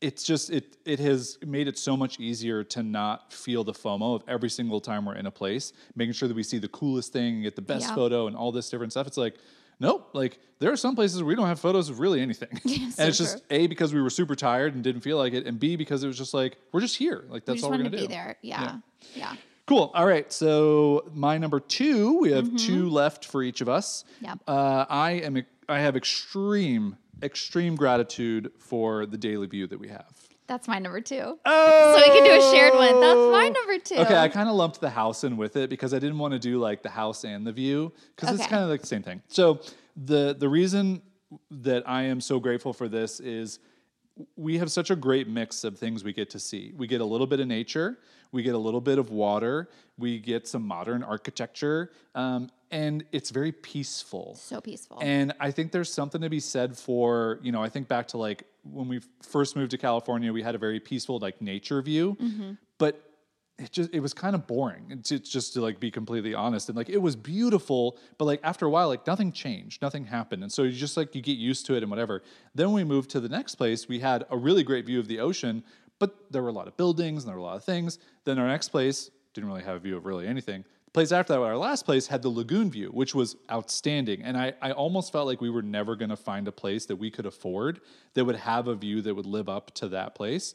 it's 0.00 0.22
just 0.22 0.50
it 0.50 0.76
it 0.84 0.98
has 1.00 1.38
made 1.44 1.66
it 1.68 1.78
so 1.78 1.96
much 1.96 2.20
easier 2.20 2.62
to 2.64 2.82
not 2.82 3.32
feel 3.32 3.64
the 3.64 3.72
FOMO 3.72 4.14
of 4.16 4.22
every 4.28 4.48
single 4.50 4.80
time 4.80 5.04
we're 5.06 5.16
in 5.16 5.26
a 5.26 5.30
place, 5.30 5.72
making 5.96 6.12
sure 6.12 6.28
that 6.28 6.34
we 6.36 6.42
see 6.42 6.58
the 6.58 6.68
coolest 6.68 7.12
thing 7.12 7.34
and 7.34 7.42
get 7.42 7.56
the 7.56 7.62
best 7.62 7.88
Yeah. 7.88 7.94
photo 7.94 8.26
and 8.28 8.36
all 8.36 8.52
this 8.52 8.68
different 8.70 8.92
stuff. 8.92 9.06
It's 9.06 9.16
like 9.16 9.34
Nope. 9.80 10.10
Like 10.12 10.40
there 10.58 10.72
are 10.72 10.76
some 10.76 10.96
places 10.96 11.22
where 11.22 11.28
we 11.28 11.34
don't 11.36 11.46
have 11.46 11.60
photos 11.60 11.88
of 11.88 12.00
really 12.00 12.20
anything. 12.20 12.48
and 12.64 12.92
so 12.92 13.04
it's 13.06 13.18
just 13.18 13.42
A 13.50 13.68
because 13.68 13.94
we 13.94 14.02
were 14.02 14.10
super 14.10 14.34
tired 14.34 14.74
and 14.74 14.82
didn't 14.82 15.02
feel 15.02 15.16
like 15.18 15.32
it, 15.34 15.46
and 15.46 15.60
B 15.60 15.76
because 15.76 16.02
it 16.02 16.08
was 16.08 16.18
just 16.18 16.34
like 16.34 16.56
we're 16.72 16.80
just 16.80 16.96
here. 16.96 17.24
Like 17.28 17.42
we 17.46 17.52
that's 17.52 17.60
just 17.60 17.64
all 17.64 17.70
we're 17.70 17.76
gonna 17.78 17.90
to 17.90 17.96
do. 17.96 18.02
be 18.08 18.12
there. 18.12 18.36
Yeah. 18.42 18.78
Yeah. 19.14 19.34
Cool. 19.66 19.92
All 19.94 20.04
right. 20.06 20.32
So 20.32 21.08
my 21.14 21.38
number 21.38 21.60
two, 21.60 22.18
we 22.18 22.32
have 22.32 22.56
two 22.56 22.88
left 22.88 23.24
for 23.26 23.40
each 23.42 23.60
of 23.60 23.68
us. 23.68 24.02
Mm-hmm. 24.16 24.24
Yep. 24.24 24.38
Uh, 24.48 24.84
I 24.88 25.10
am. 25.12 25.44
I 25.68 25.78
have 25.80 25.96
extreme, 25.96 26.96
extreme 27.22 27.76
gratitude 27.76 28.52
for 28.58 29.06
the 29.06 29.18
daily 29.18 29.46
view 29.46 29.66
that 29.66 29.78
we 29.78 29.88
have. 29.88 30.06
That's 30.46 30.66
my 30.66 30.78
number 30.78 31.02
two. 31.02 31.38
Oh, 31.44 31.94
So 31.96 32.02
we 32.10 32.18
can 32.18 32.24
do 32.24 32.42
a 32.46 32.50
shared 32.50 32.72
one. 32.74 33.00
That's 33.00 33.32
my 33.32 33.48
number 33.54 33.78
two. 33.78 33.96
Okay, 33.96 34.16
I 34.16 34.28
kind 34.28 34.48
of 34.48 34.54
lumped 34.54 34.80
the 34.80 34.88
house 34.88 35.22
in 35.24 35.36
with 35.36 35.56
it 35.56 35.68
because 35.68 35.92
I 35.92 35.98
didn't 35.98 36.18
want 36.18 36.32
to 36.32 36.38
do 36.38 36.58
like 36.58 36.82
the 36.82 36.88
house 36.88 37.24
and 37.24 37.46
the 37.46 37.52
view 37.52 37.92
because 38.16 38.34
it's 38.34 38.48
kind 38.48 38.64
of 38.64 38.70
like 38.70 38.80
the 38.80 38.86
same 38.86 39.02
thing. 39.02 39.22
So 39.28 39.60
the 39.96 40.34
the 40.38 40.48
reason 40.48 41.02
that 41.50 41.86
I 41.86 42.04
am 42.04 42.22
so 42.22 42.40
grateful 42.40 42.72
for 42.72 42.88
this 42.88 43.20
is 43.20 43.58
we 44.36 44.56
have 44.58 44.72
such 44.72 44.90
a 44.90 44.96
great 44.96 45.28
mix 45.28 45.64
of 45.64 45.78
things 45.78 46.02
we 46.02 46.14
get 46.14 46.30
to 46.30 46.38
see. 46.38 46.72
We 46.76 46.86
get 46.86 47.02
a 47.02 47.04
little 47.04 47.26
bit 47.26 47.40
of 47.40 47.46
nature, 47.46 47.98
we 48.32 48.42
get 48.42 48.54
a 48.54 48.58
little 48.58 48.80
bit 48.80 48.98
of 48.98 49.10
water, 49.10 49.68
we 49.98 50.18
get 50.18 50.48
some 50.48 50.66
modern 50.66 51.02
architecture, 51.02 51.92
um, 52.14 52.50
and 52.70 53.04
it's 53.12 53.30
very 53.30 53.52
peaceful. 53.52 54.34
so 54.34 54.60
peaceful. 54.60 54.98
And 55.00 55.32
I 55.40 55.50
think 55.50 55.72
there's 55.72 55.92
something 55.92 56.20
to 56.20 56.28
be 56.28 56.40
said 56.40 56.76
for, 56.76 57.38
you 57.42 57.52
know, 57.52 57.62
I 57.62 57.68
think 57.68 57.88
back 57.88 58.08
to 58.08 58.18
like 58.18 58.44
when 58.62 58.88
we 58.88 59.00
first 59.22 59.56
moved 59.56 59.70
to 59.70 59.78
California, 59.78 60.32
we 60.32 60.42
had 60.42 60.54
a 60.54 60.58
very 60.58 60.80
peaceful 60.80 61.18
like 61.18 61.40
nature 61.40 61.80
view, 61.80 62.16
mm-hmm. 62.20 62.52
but 62.76 63.08
it 63.58 63.72
just 63.72 63.92
it 63.92 64.00
was 64.00 64.14
kind 64.14 64.34
of 64.34 64.46
boring. 64.46 64.86
It's 64.90 65.10
it's 65.10 65.30
just 65.30 65.54
to 65.54 65.60
like 65.60 65.80
be 65.80 65.90
completely 65.90 66.34
honest. 66.34 66.68
And 66.68 66.76
like 66.76 66.88
it 66.88 66.98
was 66.98 67.16
beautiful, 67.16 67.98
but 68.16 68.26
like 68.26 68.40
after 68.42 68.66
a 68.66 68.70
while, 68.70 68.88
like 68.88 69.06
nothing 69.06 69.32
changed, 69.32 69.82
nothing 69.82 70.04
happened. 70.04 70.42
And 70.42 70.52
so 70.52 70.62
you 70.62 70.72
just 70.72 70.96
like 70.96 71.14
you 71.14 71.22
get 71.22 71.38
used 71.38 71.66
to 71.66 71.74
it 71.74 71.82
and 71.82 71.90
whatever. 71.90 72.22
Then 72.54 72.72
we 72.72 72.84
moved 72.84 73.10
to 73.10 73.20
the 73.20 73.28
next 73.28 73.56
place, 73.56 73.88
we 73.88 73.98
had 74.00 74.24
a 74.30 74.36
really 74.36 74.62
great 74.62 74.86
view 74.86 75.00
of 75.00 75.08
the 75.08 75.20
ocean, 75.20 75.64
but 75.98 76.30
there 76.30 76.42
were 76.42 76.50
a 76.50 76.52
lot 76.52 76.68
of 76.68 76.76
buildings 76.76 77.24
and 77.24 77.28
there 77.28 77.36
were 77.36 77.42
a 77.42 77.44
lot 77.44 77.56
of 77.56 77.64
things. 77.64 77.98
Then 78.24 78.38
our 78.38 78.46
next 78.46 78.68
place 78.68 79.10
didn't 79.34 79.48
really 79.48 79.64
have 79.64 79.76
a 79.76 79.80
view 79.80 79.96
of 79.96 80.04
really 80.06 80.26
anything. 80.26 80.64
The 80.88 80.92
place 80.92 81.12
after 81.12 81.34
that, 81.34 81.40
our 81.40 81.56
last 81.56 81.84
place, 81.84 82.06
had 82.06 82.22
the 82.22 82.30
lagoon 82.30 82.70
view, 82.70 82.88
which 82.88 83.14
was 83.14 83.36
outstanding. 83.52 84.22
And 84.22 84.38
I, 84.38 84.54
I 84.62 84.72
almost 84.72 85.12
felt 85.12 85.26
like 85.26 85.40
we 85.40 85.50
were 85.50 85.60
never 85.60 85.96
going 85.96 86.08
to 86.08 86.16
find 86.16 86.48
a 86.48 86.52
place 86.52 86.86
that 86.86 86.96
we 86.96 87.10
could 87.10 87.26
afford 87.26 87.82
that 88.14 88.24
would 88.24 88.36
have 88.36 88.68
a 88.68 88.74
view 88.74 89.02
that 89.02 89.14
would 89.14 89.26
live 89.26 89.50
up 89.50 89.74
to 89.74 89.88
that 89.88 90.14
place. 90.14 90.54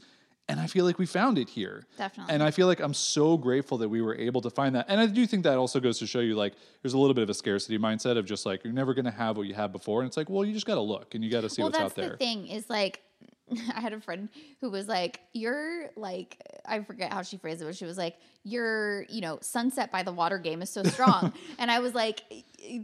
And 0.49 0.59
I 0.59 0.65
feel 0.67 0.85
like 0.85 0.97
we 0.97 1.05
found 1.05 1.37
it 1.37 1.49
here. 1.49 1.85
Definitely. 1.97 2.33
And 2.33 2.41
I 2.41 2.49
feel 2.51 2.65
like 2.65 2.79
I'm 2.79 2.95
so 2.95 3.37
grateful 3.37 3.77
that 3.77 3.89
we 3.89 4.01
were 4.01 4.15
able 4.15 4.41
to 4.41 4.49
find 4.49 4.75
that. 4.75 4.87
And 4.89 4.99
I 4.99 5.05
do 5.05 5.25
think 5.27 5.43
that 5.43 5.57
also 5.57 5.79
goes 5.79 5.99
to 5.99 6.07
show 6.07 6.19
you 6.19 6.35
like 6.35 6.53
there's 6.81 6.93
a 6.93 6.97
little 6.97 7.13
bit 7.13 7.21
of 7.21 7.29
a 7.29 7.33
scarcity 7.33 7.77
mindset 7.77 8.17
of 8.17 8.25
just 8.25 8.45
like 8.45 8.63
you're 8.63 8.73
never 8.73 8.93
going 8.93 9.05
to 9.05 9.11
have 9.11 9.37
what 9.37 9.47
you 9.47 9.53
had 9.53 9.71
before. 9.71 10.01
And 10.01 10.07
it's 10.07 10.17
like, 10.17 10.29
well, 10.29 10.43
you 10.43 10.51
just 10.51 10.65
got 10.65 10.75
to 10.75 10.81
look 10.81 11.15
and 11.15 11.23
you 11.23 11.29
got 11.29 11.41
to 11.41 11.49
see 11.49 11.61
well, 11.61 11.71
what's 11.71 11.79
out 11.79 11.95
there. 11.95 12.09
the 12.09 12.17
thing 12.17 12.47
is 12.47 12.69
like, 12.69 13.01
I 13.75 13.79
had 13.79 13.93
a 13.93 14.01
friend 14.01 14.29
who 14.61 14.69
was 14.69 14.87
like, 14.87 15.19
"You're 15.33 15.89
like, 15.95 16.37
I 16.65 16.81
forget 16.81 17.11
how 17.11 17.21
she 17.21 17.37
phrased 17.37 17.61
it, 17.61 17.65
but 17.65 17.75
she 17.75 17.85
was 17.85 17.97
like, 17.97 18.17
your, 18.43 19.03
you 19.09 19.21
know, 19.21 19.39
sunset 19.41 19.91
by 19.91 20.03
the 20.03 20.11
water 20.11 20.37
game 20.37 20.61
is 20.61 20.69
so 20.69 20.83
strong," 20.83 21.33
and 21.59 21.71
I 21.71 21.79
was 21.79 21.93
like, 21.93 22.21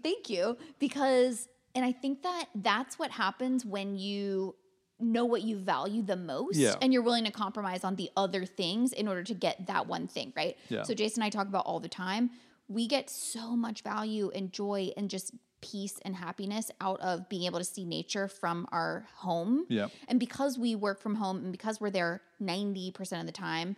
"Thank 0.03 0.29
you," 0.29 0.57
because, 0.79 1.47
and 1.75 1.83
I 1.85 1.91
think 1.91 2.23
that 2.23 2.45
that's 2.55 2.97
what 2.99 3.11
happens 3.11 3.65
when 3.65 3.95
you 3.97 4.55
know 5.01 5.23
what 5.25 5.41
you 5.43 5.55
value 5.57 6.01
the 6.01 6.17
most 6.17 6.57
Yeah. 6.57 6.75
and 6.81 6.91
you're 6.91 7.01
willing 7.01 7.23
to 7.23 7.31
compromise 7.31 7.85
on 7.85 7.95
the 7.95 8.09
other 8.17 8.45
things 8.45 8.91
in 8.91 9.07
order 9.07 9.23
to 9.23 9.33
get 9.33 9.67
that 9.67 9.87
one 9.87 10.07
thing, 10.07 10.33
right? 10.35 10.57
Yeah. 10.67 10.83
So 10.83 10.93
Jason 10.93 11.21
and 11.23 11.27
I 11.27 11.29
talk 11.29 11.47
about 11.47 11.65
all 11.65 11.79
the 11.79 11.87
time. 11.87 12.31
We 12.67 12.85
get 12.85 13.09
so 13.09 13.55
much 13.55 13.81
value 13.81 14.29
and 14.35 14.51
joy 14.51 14.91
and 14.97 15.09
just 15.09 15.33
peace 15.61 15.99
and 16.03 16.15
happiness 16.17 16.69
out 16.81 16.99
of 16.99 17.29
being 17.29 17.43
able 17.43 17.59
to 17.59 17.65
see 17.65 17.85
nature 17.85 18.27
from 18.27 18.67
our 18.73 19.05
home. 19.15 19.65
Yeah. 19.69 19.87
And 20.09 20.19
because 20.19 20.57
we 20.57 20.75
work 20.75 20.99
from 21.01 21.15
home 21.15 21.37
and 21.37 21.51
because 21.53 21.79
we're 21.79 21.89
there 21.91 22.21
90% 22.41 23.21
of 23.21 23.25
the 23.25 23.31
time, 23.31 23.77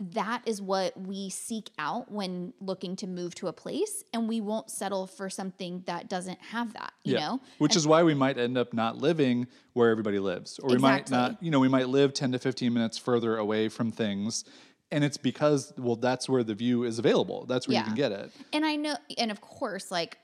that 0.00 0.42
is 0.46 0.62
what 0.62 0.98
we 0.98 1.28
seek 1.28 1.70
out 1.78 2.10
when 2.10 2.52
looking 2.60 2.94
to 2.96 3.06
move 3.06 3.34
to 3.34 3.48
a 3.48 3.52
place 3.52 4.04
and 4.12 4.28
we 4.28 4.40
won't 4.40 4.70
settle 4.70 5.08
for 5.08 5.28
something 5.28 5.82
that 5.86 6.08
doesn't 6.08 6.40
have 6.40 6.72
that, 6.74 6.92
you 7.02 7.14
know? 7.16 7.40
Which 7.58 7.74
is 7.74 7.84
why 7.86 8.04
we 8.04 8.14
might 8.14 8.38
end 8.38 8.56
up 8.56 8.72
not 8.72 8.98
living 8.98 9.48
where 9.72 9.90
everybody 9.90 10.20
lives. 10.20 10.60
Or 10.60 10.70
we 10.70 10.78
might 10.78 11.10
not, 11.10 11.42
you 11.42 11.50
know, 11.50 11.58
we 11.58 11.68
might 11.68 11.88
live 11.88 12.14
10 12.14 12.30
to 12.32 12.38
15 12.38 12.72
minutes 12.72 12.96
further 12.96 13.36
away 13.38 13.68
from 13.68 13.90
things. 13.90 14.44
And 14.92 15.02
it's 15.02 15.16
because, 15.16 15.72
well, 15.76 15.96
that's 15.96 16.28
where 16.28 16.44
the 16.44 16.54
view 16.54 16.84
is 16.84 17.00
available. 17.00 17.44
That's 17.46 17.66
where 17.66 17.74
Yeah. 17.74 17.80
you 17.80 17.86
can 17.86 17.94
get 17.96 18.12
it. 18.12 18.30
and 18.52 18.64
I 18.64 18.76
know, 18.76 18.94
and 19.18 19.32
of 19.32 19.40
course, 19.40 19.90
like 19.90 20.18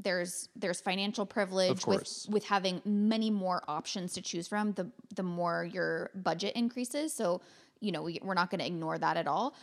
there's 0.00 0.48
there's 0.54 0.80
financial 0.80 1.26
privilege 1.26 1.84
with 1.84 2.26
with 2.28 2.44
having 2.44 2.80
many 2.84 3.30
more 3.30 3.62
options 3.68 4.12
to 4.14 4.22
choose 4.22 4.46
from. 4.48 4.72
The 4.72 4.90
the 5.14 5.22
more 5.24 5.64
your 5.64 6.10
budget 6.14 6.54
increases, 6.54 7.12
so 7.12 7.40
you 7.80 7.92
know 7.92 8.02
we, 8.02 8.18
we're 8.22 8.34
not 8.34 8.50
going 8.50 8.60
to 8.60 8.66
ignore 8.66 8.98
that 8.98 9.16
at 9.16 9.26
all. 9.26 9.54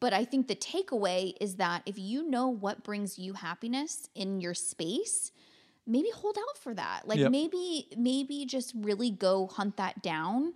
But 0.00 0.12
I 0.12 0.24
think 0.24 0.48
the 0.48 0.56
takeaway 0.56 1.34
is 1.40 1.56
that 1.56 1.82
if 1.86 1.98
you 1.98 2.28
know 2.28 2.48
what 2.48 2.84
brings 2.84 3.18
you 3.18 3.32
happiness 3.32 4.08
in 4.14 4.40
your 4.40 4.52
space, 4.52 5.32
maybe 5.86 6.10
hold 6.14 6.36
out 6.36 6.58
for 6.58 6.74
that. 6.74 7.08
Like 7.08 7.20
Yep. 7.20 7.30
maybe 7.30 7.88
maybe 7.96 8.44
just 8.44 8.72
really 8.76 9.10
go 9.10 9.46
hunt 9.46 9.76
that 9.78 10.02
down, 10.02 10.52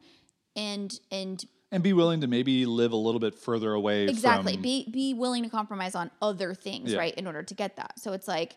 and 0.57 0.99
and 1.11 1.45
And 1.71 1.83
be 1.83 1.93
willing 1.93 2.21
to 2.23 2.27
maybe 2.27 2.67
live 2.67 2.93
a 2.93 2.97
little 2.97 3.21
bit 3.21 3.35
further 3.35 3.73
away 3.73 4.07
exactly 4.09 4.57
be 4.57 4.89
be 4.91 5.15
willing 5.15 5.43
to 5.45 5.49
compromise 5.49 5.95
on 5.95 6.11
other 6.21 6.55
things 6.55 6.93
Yeah. 6.93 6.99
right 6.99 7.15
in 7.15 7.27
order 7.27 7.43
to 7.43 7.55
get 7.55 7.77
that 7.77 7.99
so 7.99 8.13
it's 8.13 8.29
like 8.29 8.57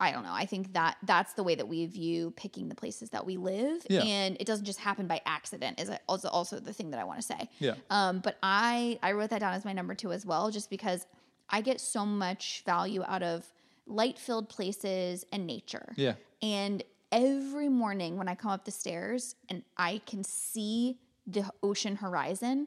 i 0.00 0.10
don't 0.10 0.22
know 0.24 0.32
i 0.32 0.44
think 0.46 0.72
that 0.72 0.96
that's 1.04 1.32
the 1.34 1.42
way 1.42 1.54
that 1.54 1.68
we 1.68 1.86
view 1.86 2.30
picking 2.36 2.68
the 2.68 2.74
places 2.74 3.10
that 3.10 3.24
we 3.24 3.36
live 3.36 3.86
Yeah. 3.88 4.02
and 4.02 4.36
it 4.40 4.46
doesn't 4.46 4.64
just 4.64 4.80
happen 4.80 5.06
by 5.06 5.20
accident 5.26 5.80
is 5.80 5.90
also 6.08 6.28
also 6.28 6.58
the 6.60 6.72
thing 6.72 6.90
that 6.90 7.00
i 7.00 7.04
want 7.04 7.20
to 7.20 7.26
say 7.26 7.48
Yeah. 7.58 7.74
um 7.90 8.20
but 8.20 8.36
i 8.42 8.98
i 9.02 9.12
wrote 9.12 9.30
that 9.30 9.40
down 9.40 9.52
as 9.54 9.64
my 9.64 9.72
number 9.72 9.94
two 9.94 10.12
as 10.12 10.24
well 10.26 10.50
just 10.50 10.68
because 10.70 11.06
i 11.48 11.60
get 11.60 11.80
so 11.80 12.04
much 12.04 12.62
value 12.66 13.02
out 13.06 13.22
of 13.22 13.46
light 13.86 14.18
filled 14.18 14.48
places 14.48 15.24
and 15.32 15.46
nature 15.46 15.92
Yeah. 15.96 16.14
and 16.42 16.82
every 17.12 17.68
morning 17.68 18.16
when 18.16 18.26
I 18.26 18.34
come 18.34 18.50
up 18.50 18.64
the 18.64 18.72
stairs 18.72 19.36
and 19.48 19.62
I 19.76 20.00
can 20.04 20.24
see 20.24 20.98
the 21.28 21.48
ocean 21.62 21.94
horizon, 21.94 22.66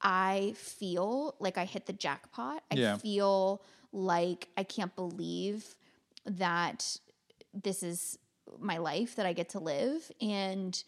I 0.00 0.54
feel 0.56 1.36
like 1.38 1.58
I 1.58 1.64
hit 1.64 1.86
the 1.86 1.92
jackpot. 1.92 2.64
I 2.72 2.74
Yeah. 2.74 2.96
feel 2.96 3.62
like 3.92 4.48
I 4.56 4.64
can't 4.64 4.94
believe 4.96 5.76
that 6.26 6.96
this 7.52 7.82
is 7.82 8.18
my 8.58 8.78
life 8.78 9.16
that 9.16 9.26
I 9.26 9.32
get 9.32 9.50
to 9.50 9.58
live 9.60 10.10
and 10.20 10.82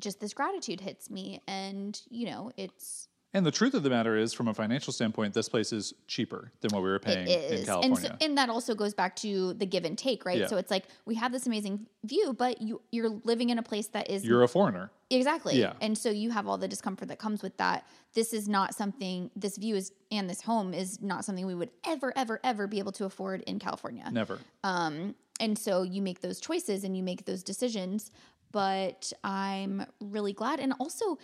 just 0.00 0.20
this 0.20 0.34
gratitude 0.34 0.80
hits 0.80 1.10
me 1.10 1.40
and 1.46 2.00
you 2.10 2.26
know 2.26 2.50
it's 2.56 3.08
And 3.34 3.44
the 3.44 3.50
truth 3.50 3.74
of 3.74 3.82
the 3.82 3.90
matter 3.90 4.16
is, 4.16 4.32
from 4.32 4.46
a 4.46 4.54
financial 4.54 4.92
standpoint, 4.92 5.34
this 5.34 5.48
place 5.48 5.72
is 5.72 5.92
cheaper 6.06 6.52
than 6.60 6.70
what 6.70 6.84
we 6.84 6.88
were 6.88 7.00
paying 7.00 7.26
It 7.26 7.50
in. 7.50 7.66
California. 7.66 7.96
And, 8.10 8.20
so, 8.20 8.24
and 8.24 8.38
that 8.38 8.48
also 8.48 8.76
goes 8.76 8.94
back 8.94 9.16
to 9.16 9.54
the 9.54 9.66
give 9.66 9.84
and 9.84 9.98
take, 9.98 10.24
right? 10.24 10.38
Yeah. 10.38 10.46
So 10.46 10.56
it's 10.56 10.70
like 10.70 10.84
we 11.04 11.16
have 11.16 11.32
this 11.32 11.44
amazing 11.46 11.86
view, 12.04 12.32
but 12.32 12.62
you 12.62 12.80
you're 12.92 13.08
living 13.24 13.50
in 13.50 13.58
a 13.58 13.62
place 13.62 13.88
that 13.88 14.08
is 14.08 14.24
You're 14.24 14.44
a 14.44 14.48
foreigner. 14.48 14.92
exactly. 15.10 15.58
Yeah. 15.58 15.72
And 15.80 15.98
so 15.98 16.10
you 16.10 16.30
have 16.30 16.46
all 16.46 16.56
the 16.58 16.68
discomfort 16.68 17.08
that 17.08 17.18
comes 17.18 17.42
with 17.42 17.56
that. 17.56 17.86
This 18.14 18.32
is 18.32 18.48
not 18.48 18.72
something 18.72 19.32
this 19.34 19.58
view 19.58 19.74
is 19.74 19.90
and 20.12 20.30
this 20.30 20.40
home 20.40 20.72
is 20.72 21.02
not 21.02 21.24
something 21.24 21.44
we 21.44 21.56
would 21.56 21.70
ever 21.84 22.12
ever 22.16 22.38
ever 22.44 22.68
be 22.68 22.78
able 22.78 22.92
to 22.92 23.04
afford 23.04 23.42
in 23.42 23.58
California. 23.58 24.08
Never. 24.12 24.38
Um, 24.62 25.16
and 25.40 25.58
so 25.58 25.82
you 25.82 26.00
make 26.02 26.20
those 26.20 26.40
choices 26.40 26.84
and 26.84 26.96
you 26.96 27.02
make 27.02 27.24
those 27.24 27.42
decisions. 27.42 28.12
But 28.52 29.12
I'm 29.24 29.84
really 29.98 30.32
glad. 30.32 30.60
And 30.60 30.72
also, 30.78 31.18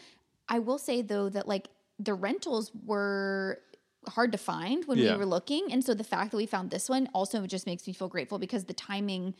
I 0.48 0.58
will 0.58 0.78
say 0.78 1.02
though 1.02 1.28
that 1.28 1.46
like 1.46 1.68
the 2.00 2.14
rentals 2.14 2.72
were 2.84 3.60
hard 4.08 4.32
to 4.32 4.38
find 4.38 4.84
when 4.86 4.96
Yeah. 4.98 5.12
we 5.12 5.18
were 5.18 5.26
looking. 5.26 5.70
And 5.70 5.84
so 5.84 5.92
the 5.94 6.04
fact 6.04 6.30
that 6.30 6.36
we 6.38 6.46
found 6.46 6.70
this 6.70 6.88
one 6.88 7.08
also 7.12 7.46
just 7.46 7.66
makes 7.66 7.86
me 7.86 7.92
feel 7.92 8.08
grateful 8.08 8.38
because 8.38 8.64
the 8.64 8.72
timing 8.72 9.34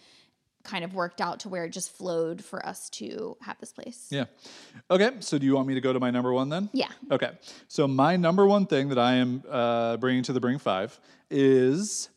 kind 0.63 0.85
of 0.85 0.93
worked 0.93 1.23
out 1.23 1.41
to 1.41 1.49
where 1.49 1.65
it 1.65 1.71
just 1.71 1.91
flowed 1.91 2.45
for 2.45 2.65
us 2.67 2.91
to 2.91 3.35
have 3.41 3.59
this 3.61 3.73
place. 3.73 4.09
Yeah. 4.11 4.27
Okay. 4.91 5.13
So, 5.21 5.39
do 5.39 5.47
you 5.47 5.55
want 5.55 5.67
me 5.67 5.73
to 5.75 5.81
go 5.81 5.95
to 5.95 5.99
my 5.99 6.11
number 6.11 6.35
one 6.35 6.51
then? 6.51 6.69
Yeah. 6.75 6.91
Okay. 7.11 7.31
So 7.69 7.89
my 7.89 8.17
number 8.17 8.47
one 8.47 8.67
thing 8.67 8.91
that 8.91 8.99
I 8.99 9.15
am 9.15 9.43
uh, 9.49 9.97
bringing 9.97 10.23
to 10.25 10.35
the 10.35 10.41
Bring 10.41 10.59
Five 10.59 11.01
is 11.31 12.11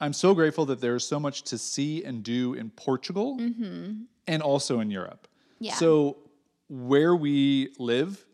I'm 0.00 0.14
so 0.14 0.34
grateful 0.34 0.64
that 0.66 0.80
there's 0.80 1.06
so 1.06 1.20
much 1.20 1.42
to 1.44 1.58
see 1.58 2.02
and 2.02 2.22
do 2.24 2.54
in 2.54 2.70
Portugal 2.70 3.36
and 3.38 4.42
also 4.42 4.80
in 4.80 4.90
Europe. 4.90 5.28
Mm-hmm. 5.28 5.64
Yeah. 5.66 5.74
So 5.74 6.16
where 6.70 7.14
we 7.14 7.74
live, 7.78 8.24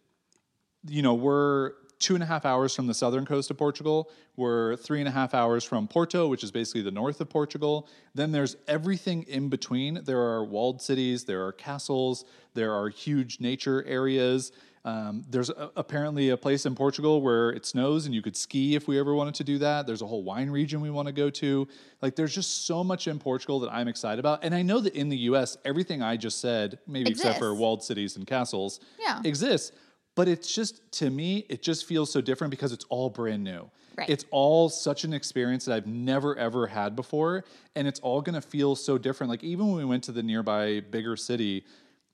you 0.87 1.03
know, 1.03 1.15
we're 1.15 1.73
two 1.99 2.15
and 2.15 2.23
a 2.23 2.27
half 2.27 2.45
hours 2.45 2.75
from 2.75 2.87
the 2.87 2.95
southern 2.95 3.27
coast 3.27 3.51
of 3.51 3.59
Portugal. 3.59 4.09
We're 4.37 4.77
three 4.77 5.01
and 5.01 5.09
a 5.09 5.11
half 5.11 5.35
hours 5.35 5.65
from 5.65 5.89
Porto, 5.89 6.29
which 6.29 6.45
is 6.45 6.51
basically 6.53 6.83
the 6.83 6.93
north 6.93 7.21
of 7.21 7.29
Portugal. 7.29 7.89
Then 8.15 8.31
there's 8.31 8.57
everything 8.69 9.25
in 9.25 9.49
between. 9.49 10.05
There 10.05 10.21
are 10.21 10.45
walled 10.45 10.81
cities, 10.81 11.25
there 11.25 11.45
are 11.45 11.53
castles, 11.53 12.25
there 12.55 12.73
are 12.73 12.89
huge 12.89 13.41
nature 13.41 13.83
areas. 13.85 14.53
Um, 14.85 15.25
there's 15.29 15.51
a, 15.51 15.71
apparently 15.77 16.31
a 16.31 16.37
place 16.37 16.65
in 16.65 16.77
Portugal 16.77 17.21
where 17.21 17.51
it 17.51 17.67
snows 17.67 18.07
and 18.07 18.15
you 18.15 18.23
could 18.23 18.37
ski 18.37 18.77
if 18.77 18.87
we 18.87 18.99
ever 18.99 19.13
wanted 19.13 19.35
to 19.35 19.45
do 19.45 19.59
that. 19.59 19.87
There's 19.89 20.03
a 20.03 20.07
whole 20.07 20.23
wine 20.23 20.49
region 20.51 20.81
we 20.81 20.89
want 20.91 21.07
to 21.09 21.13
go 21.13 21.29
to. 21.31 21.67
Like, 22.01 22.15
there's 22.15 22.33
just 22.35 22.65
so 22.65 22.85
much 22.85 23.09
in 23.09 23.19
Portugal 23.19 23.59
that 23.61 23.73
I'm 23.73 23.89
excited 23.89 24.21
about. 24.21 24.45
And 24.45 24.55
I 24.55 24.63
know 24.63 24.79
that 24.81 24.95
in 24.95 25.09
the 25.09 25.17
US, 25.33 25.59
everything 25.65 26.01
I 26.01 26.17
just 26.17 26.41
said, 26.41 26.79
maybe 26.87 27.11
except 27.11 27.41
for 27.41 27.53
walled 27.57 27.83
cities 27.83 28.17
and 28.17 28.25
castles, 28.27 28.79
Yeah. 29.01 29.21
exists. 29.25 29.73
But 30.19 30.27
it's 30.27 30.53
just, 30.53 30.91
to 30.95 31.11
me, 31.11 31.47
it 31.49 31.63
just 31.63 31.87
feels 31.87 32.11
so 32.11 32.21
different 32.21 32.51
because 32.51 32.73
it's 32.73 32.85
all 32.89 33.09
brand 33.09 33.45
new. 33.45 33.71
Right. 33.97 34.11
It's 34.11 34.25
all 34.33 34.69
such 34.69 35.05
an 35.05 35.13
experience 35.13 35.65
that 35.67 35.77
I've 35.77 35.87
never 35.87 36.37
ever 36.37 36.67
had 36.67 36.97
before. 36.97 37.45
And 37.77 37.87
it's 37.87 38.01
all 38.01 38.21
going 38.21 38.35
to 38.35 38.41
feel 38.41 38.75
so 38.75 38.99
different. 38.99 39.31
Like, 39.31 39.45
even 39.45 39.69
when 39.69 39.77
we 39.77 39.85
went 39.85 40.03
to 40.05 40.13
the 40.13 40.25
nearby 40.25 40.81
bigger 40.81 41.15
city, 41.17 41.65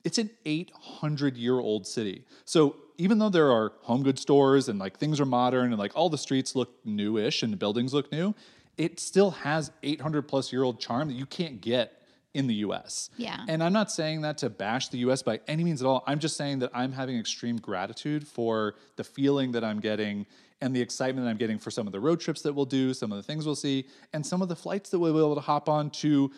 it's 0.04 0.18
an 0.18 0.28
800 0.44 1.38
year 1.38 1.58
old 1.58 1.86
city. 1.86 2.26
So 2.44 2.76
even 2.98 3.18
though 3.18 3.30
there 3.30 3.50
are 3.50 3.72
home 3.80 4.02
good 4.02 4.18
stores 4.18 4.68
and 4.68 4.78
like 4.78 4.98
things 4.98 5.18
are 5.18 5.24
modern 5.24 5.72
and 5.72 5.78
like 5.78 5.92
all 5.96 6.10
the 6.10 6.18
streets 6.18 6.54
look 6.54 6.74
newish 6.84 7.42
and 7.42 7.50
the 7.50 7.56
buildings 7.56 7.94
look 7.94 8.12
new, 8.12 8.34
it 8.76 9.00
still 9.00 9.30
has 9.30 9.72
800 9.82 10.28
plus 10.28 10.52
year 10.52 10.62
old 10.62 10.78
charm 10.78 11.08
that 11.08 11.14
you 11.14 11.24
can't 11.24 11.62
get 11.62 12.02
in 12.34 12.48
the 12.48 12.54
US. 12.56 13.10
Yeah. 13.16 13.44
And 13.48 13.62
I'm 13.62 13.72
not 13.72 13.90
saying 13.90 14.22
that 14.22 14.38
to 14.38 14.50
bash 14.50 14.88
the 14.88 14.98
US 14.98 15.22
by 15.22 15.40
any 15.46 15.64
means 15.64 15.80
at 15.80 15.86
all. 15.86 16.02
I'm 16.06 16.18
just 16.18 16.36
saying 16.36 16.58
that 16.58 16.70
I'm 16.74 16.92
having 16.92 17.18
extreme 17.18 17.56
gratitude 17.56 18.26
for 18.26 18.74
the 18.96 19.04
feeling 19.04 19.52
that 19.52 19.64
I'm 19.64 19.80
getting 19.80 20.26
and 20.60 20.74
the 20.74 20.80
excitement 20.80 21.24
that 21.24 21.30
I'm 21.30 21.36
getting 21.36 21.58
for 21.58 21.70
some 21.70 21.86
of 21.86 21.92
the 21.92 22.00
road 22.00 22.20
trips 22.20 22.42
that 22.42 22.52
we'll 22.52 22.64
do, 22.64 22.92
some 22.94 23.12
of 23.12 23.16
the 23.16 23.22
things 23.22 23.46
we'll 23.46 23.56
see, 23.56 23.86
and 24.12 24.24
some 24.26 24.42
of 24.42 24.48
the 24.48 24.56
flights 24.56 24.90
that 24.90 24.98
we'll 24.98 25.12
be 25.12 25.18
able 25.18 25.34
to 25.34 25.40
hop 25.40 25.68
on 25.68 25.90
to 25.90 26.30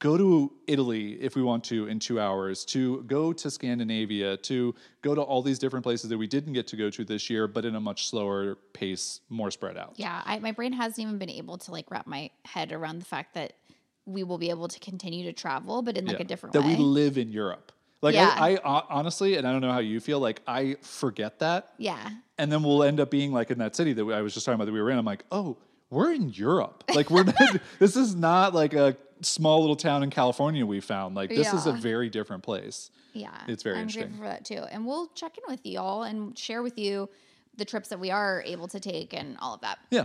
go 0.00 0.16
to 0.16 0.52
Italy 0.66 1.20
if 1.20 1.34
we 1.34 1.42
want 1.42 1.64
to 1.64 1.86
in 1.86 1.98
two 1.98 2.20
hours, 2.20 2.64
to 2.64 3.02
go 3.04 3.32
to 3.32 3.50
Scandinavia, 3.50 4.36
to 4.36 4.74
go 5.02 5.14
to 5.14 5.20
all 5.20 5.42
these 5.42 5.58
different 5.58 5.82
places 5.82 6.08
that 6.10 6.18
we 6.18 6.26
didn't 6.26 6.52
get 6.52 6.66
to 6.68 6.76
go 6.76 6.88
to 6.90 7.04
this 7.04 7.28
year, 7.28 7.48
but 7.48 7.64
in 7.64 7.74
a 7.74 7.80
much 7.80 8.08
slower 8.08 8.56
pace, 8.72 9.20
more 9.28 9.50
spread 9.50 9.76
out. 9.76 9.94
Yeah, 9.96 10.22
I, 10.24 10.38
my 10.38 10.52
brain 10.52 10.72
hasn't 10.72 10.98
even 10.98 11.18
been 11.18 11.30
able 11.30 11.58
to 11.58 11.72
like 11.72 11.90
wrap 11.90 12.06
my 12.06 12.30
head 12.44 12.72
around 12.72 13.00
the 13.00 13.06
fact 13.06 13.34
that 13.34 13.54
we 14.08 14.22
will 14.24 14.38
be 14.38 14.50
able 14.50 14.68
to 14.68 14.78
continue 14.80 15.24
to 15.24 15.32
travel, 15.32 15.82
but 15.82 15.96
in 15.96 16.06
like 16.06 16.16
Yeah. 16.18 16.22
a 16.22 16.26
different 16.26 16.52
that 16.54 16.62
way. 16.62 16.74
we 16.74 16.76
live 16.76 17.18
in 17.18 17.30
Europe. 17.30 17.72
Like 18.00 18.14
Yeah. 18.14 18.34
I, 18.36 18.56
I 18.64 18.82
honestly, 18.88 19.36
and 19.36 19.46
I 19.46 19.52
don't 19.52 19.60
know 19.60 19.72
how 19.72 19.80
you 19.80 20.00
feel, 20.00 20.20
like 20.20 20.40
I 20.46 20.76
forget 20.82 21.38
that, 21.40 21.72
yeah, 21.78 22.08
and 22.38 22.50
then 22.50 22.62
we'll 22.62 22.82
end 22.84 23.00
up 23.00 23.10
being 23.10 23.32
like 23.32 23.50
in 23.50 23.58
that 23.58 23.74
city 23.76 23.92
that 23.92 24.04
I 24.04 24.22
was 24.22 24.34
just 24.34 24.46
talking 24.46 24.54
about 24.54 24.66
that 24.66 24.72
we 24.72 24.80
were 24.80 24.90
in. 24.90 24.98
I'm 24.98 25.04
like, 25.04 25.24
oh, 25.32 25.58
we're 25.90 26.12
in 26.12 26.30
Europe. 26.30 26.84
Like 26.94 27.10
we're 27.10 27.24
not, 27.24 27.34
this 27.78 27.96
is 27.96 28.14
not 28.14 28.54
like 28.54 28.72
a 28.74 28.96
small 29.20 29.60
little 29.60 29.76
town 29.76 30.02
in 30.02 30.10
California 30.10 30.64
we 30.64 30.80
found. 30.80 31.14
Like 31.16 31.28
this 31.30 31.52
is 31.52 31.66
a 31.66 31.72
very 31.72 32.08
different 32.08 32.42
place. 32.44 32.90
yeah, 33.14 33.30
It's 33.48 33.62
very 33.62 33.76
I'm 33.76 33.82
interesting. 33.82 34.16
grateful 34.16 34.24
for 34.24 34.28
that 34.30 34.44
too, 34.44 34.62
and 34.72 34.86
we'll 34.86 35.08
check 35.08 35.36
in 35.36 35.44
with 35.52 35.66
you 35.66 35.80
all 35.80 36.04
and 36.04 36.38
share 36.38 36.62
with 36.62 36.78
you 36.78 37.08
the 37.56 37.64
trips 37.64 37.88
that 37.88 37.98
we 37.98 38.10
are 38.12 38.42
able 38.46 38.68
to 38.68 38.78
take 38.78 39.12
and 39.12 39.36
all 39.40 39.54
of 39.54 39.60
that. 39.62 39.78
Yeah. 39.90 40.04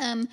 Um, 0.00 0.28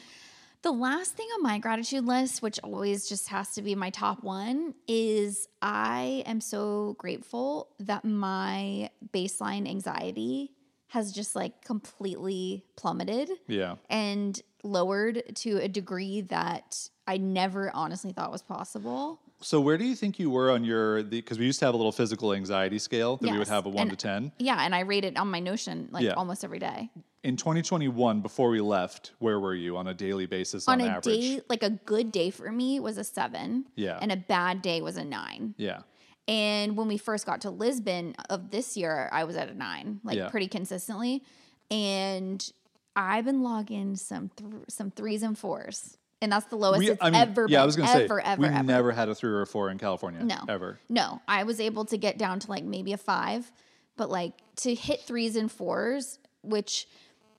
the 0.61 0.71
last 0.71 1.15
thing 1.15 1.27
on 1.35 1.43
my 1.43 1.57
gratitude 1.57 2.05
list, 2.05 2.41
which 2.41 2.59
always 2.63 3.07
just 3.07 3.29
has 3.29 3.53
to 3.53 3.61
be 3.61 3.75
my 3.75 3.89
top 3.89 4.23
one, 4.23 4.73
is 4.87 5.47
I 5.61 6.23
am 6.25 6.41
so 6.41 6.95
grateful 6.97 7.69
that 7.79 8.03
my 8.03 8.89
baseline 9.13 9.69
anxiety 9.69 10.51
has 10.87 11.11
just 11.13 11.35
like 11.35 11.63
completely 11.63 12.65
plummeted 12.75 13.29
Yeah. 13.47 13.75
and 13.89 14.41
lowered 14.63 15.23
to 15.35 15.57
a 15.57 15.67
degree 15.67 16.21
that 16.21 16.89
I 17.07 17.17
never 17.17 17.71
honestly 17.73 18.11
thought 18.11 18.31
was 18.31 18.41
possible. 18.41 19.21
So 19.41 19.61
where 19.61 19.77
do 19.77 19.85
you 19.85 19.95
think 19.95 20.19
you 20.19 20.29
were 20.29 20.51
on 20.51 20.63
your 20.63 21.01
the 21.03 21.21
because 21.21 21.39
we 21.39 21.45
used 21.45 21.59
to 21.59 21.65
have 21.65 21.73
a 21.73 21.77
little 21.77 21.91
physical 21.91 22.33
anxiety 22.33 22.77
scale 22.79 23.17
that 23.17 23.31
we 23.31 23.37
would 23.37 23.47
have 23.47 23.65
a 23.65 23.69
one 23.69 23.83
and- 23.83 23.91
to 23.91 23.95
ten. 23.95 24.31
Yeah, 24.37 24.57
and 24.59 24.75
I 24.75 24.81
rate 24.81 25.05
it 25.05 25.17
on 25.17 25.29
my 25.29 25.39
Notion 25.39 25.87
like 25.91 26.03
Yeah. 26.03 26.13
almost 26.13 26.43
every 26.43 26.59
day. 26.59 26.89
In 27.23 27.35
2021, 27.35 28.21
before 28.21 28.49
we 28.49 28.61
left, 28.61 29.11
where 29.19 29.39
were 29.39 29.53
you 29.55 29.75
on 29.77 29.87
a 29.87 29.93
daily 29.93 30.25
basis 30.25 30.67
on, 30.69 30.79
On 30.81 30.87
a 30.87 30.91
average? 30.91 31.03
day, 31.05 31.41
like 31.49 31.63
a 31.63 31.69
good 31.69 32.11
day 32.13 32.29
for 32.29 32.49
me 32.51 32.79
was 32.79 32.97
a 32.97 33.03
seven. 33.03 33.65
Yeah. 33.75 33.97
And 34.01 34.11
a 34.11 34.15
bad 34.17 34.61
day 34.61 34.81
was 34.81 34.97
a 34.97 35.03
nine. 35.05 35.53
yeah. 35.57 35.81
And 36.27 36.77
when 36.77 36.87
we 36.87 36.97
first 36.97 37.25
got 37.25 37.41
to 37.41 37.49
Lisbon 37.49 38.15
of 38.29 38.51
this 38.51 38.77
year, 38.77 39.09
I 39.11 39.23
was 39.23 39.35
at 39.35 39.49
a 39.49 39.53
nine, 39.55 39.99
like 40.03 40.15
Yeah. 40.17 40.29
pretty 40.29 40.47
consistently. 40.47 41.23
And 41.71 42.51
I've 42.95 43.25
been 43.25 43.41
logging 43.41 43.95
some 43.95 44.29
th- 44.35 44.49
some 44.69 44.91
threes 44.91 45.23
and 45.23 45.37
fours, 45.37 45.97
and 46.21 46.31
that's 46.31 46.45
the 46.47 46.55
lowest 46.55 46.79
We, 46.79 46.89
it's 46.91 47.01
I 47.01 47.09
mean, 47.09 47.21
ever 47.21 47.45
been. 47.45 47.53
yeah, 47.53 47.63
I 47.63 47.65
was 47.65 47.75
gonna 47.75 47.89
ever, 47.89 48.19
say 48.19 48.23
ever, 48.25 48.41
we 48.41 48.47
ever. 48.47 48.63
never 48.63 48.91
had 48.91 49.09
a 49.09 49.15
three 49.15 49.31
or 49.31 49.41
a 49.41 49.47
four 49.47 49.69
in 49.69 49.77
California. 49.77 50.23
No. 50.23 50.37
ever. 50.47 50.79
No, 50.89 51.21
I 51.27 51.43
was 51.43 51.59
able 51.59 51.85
to 51.85 51.97
get 51.97 52.17
down 52.17 52.39
to 52.39 52.49
like 52.49 52.63
maybe 52.63 52.93
a 52.93 52.97
five, 52.97 53.51
but 53.95 54.09
like 54.09 54.33
to 54.57 54.75
hit 54.75 55.01
threes 55.01 55.35
and 55.35 55.51
fours, 55.51 56.19
which 56.41 56.87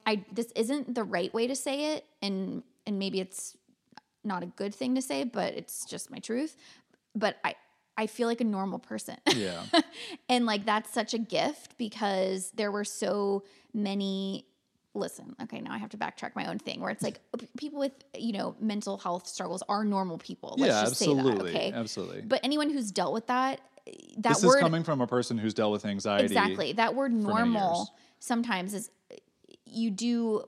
I 0.06 0.24
this 0.32 0.52
isn't 0.56 0.94
the 0.94 1.04
right 1.04 1.32
way 1.32 1.46
to 1.46 1.54
say 1.54 1.94
it, 1.94 2.04
and 2.22 2.62
and 2.86 2.98
maybe 2.98 3.20
it's 3.20 3.56
not 4.24 4.42
a 4.42 4.46
good 4.46 4.74
thing 4.74 4.94
to 4.94 5.02
say, 5.02 5.24
but 5.24 5.54
it's 5.54 5.84
just 5.84 6.10
my 6.10 6.18
truth. 6.18 6.56
But 7.14 7.36
I 7.44 7.54
I 7.96 8.06
feel 8.06 8.28
like 8.28 8.40
a 8.40 8.44
normal 8.44 8.78
person. 8.78 9.16
Yeah. 9.34 9.62
and 10.28 10.46
like 10.46 10.64
that's 10.64 10.92
such 10.92 11.12
a 11.12 11.18
gift 11.18 11.76
because 11.76 12.50
there 12.52 12.72
were 12.72 12.84
so 12.84 13.44
many 13.74 14.46
listen 14.94 15.36
okay 15.40 15.60
now 15.60 15.72
i 15.72 15.78
have 15.78 15.90
to 15.90 15.96
backtrack 15.96 16.34
my 16.34 16.46
own 16.46 16.58
thing 16.58 16.80
where 16.80 16.90
it's 16.90 17.02
like 17.02 17.20
people 17.56 17.78
with 17.78 17.92
you 18.16 18.32
know 18.32 18.56
mental 18.60 18.98
health 18.98 19.26
struggles 19.26 19.62
are 19.68 19.84
normal 19.84 20.18
people 20.18 20.56
let's 20.58 20.72
yeah, 20.72 20.80
just 20.80 20.92
absolutely. 21.02 21.32
say 21.32 21.36
that 21.38 21.44
okay 21.48 21.72
Absolutely. 21.72 22.20
but 22.22 22.40
anyone 22.42 22.70
who's 22.70 22.90
dealt 22.90 23.12
with 23.12 23.26
that 23.28 23.60
that 24.18 24.34
this 24.34 24.44
word 24.44 24.56
is 24.56 24.60
coming 24.60 24.82
from 24.82 25.00
a 25.00 25.06
person 25.06 25.38
who's 25.38 25.54
dealt 25.54 25.72
with 25.72 25.84
anxiety. 25.86 26.24
exactly 26.24 26.72
that 26.72 26.94
word 26.94 27.12
normal 27.12 27.88
sometimes 28.18 28.74
is 28.74 28.90
you 29.64 29.90
do 29.90 30.42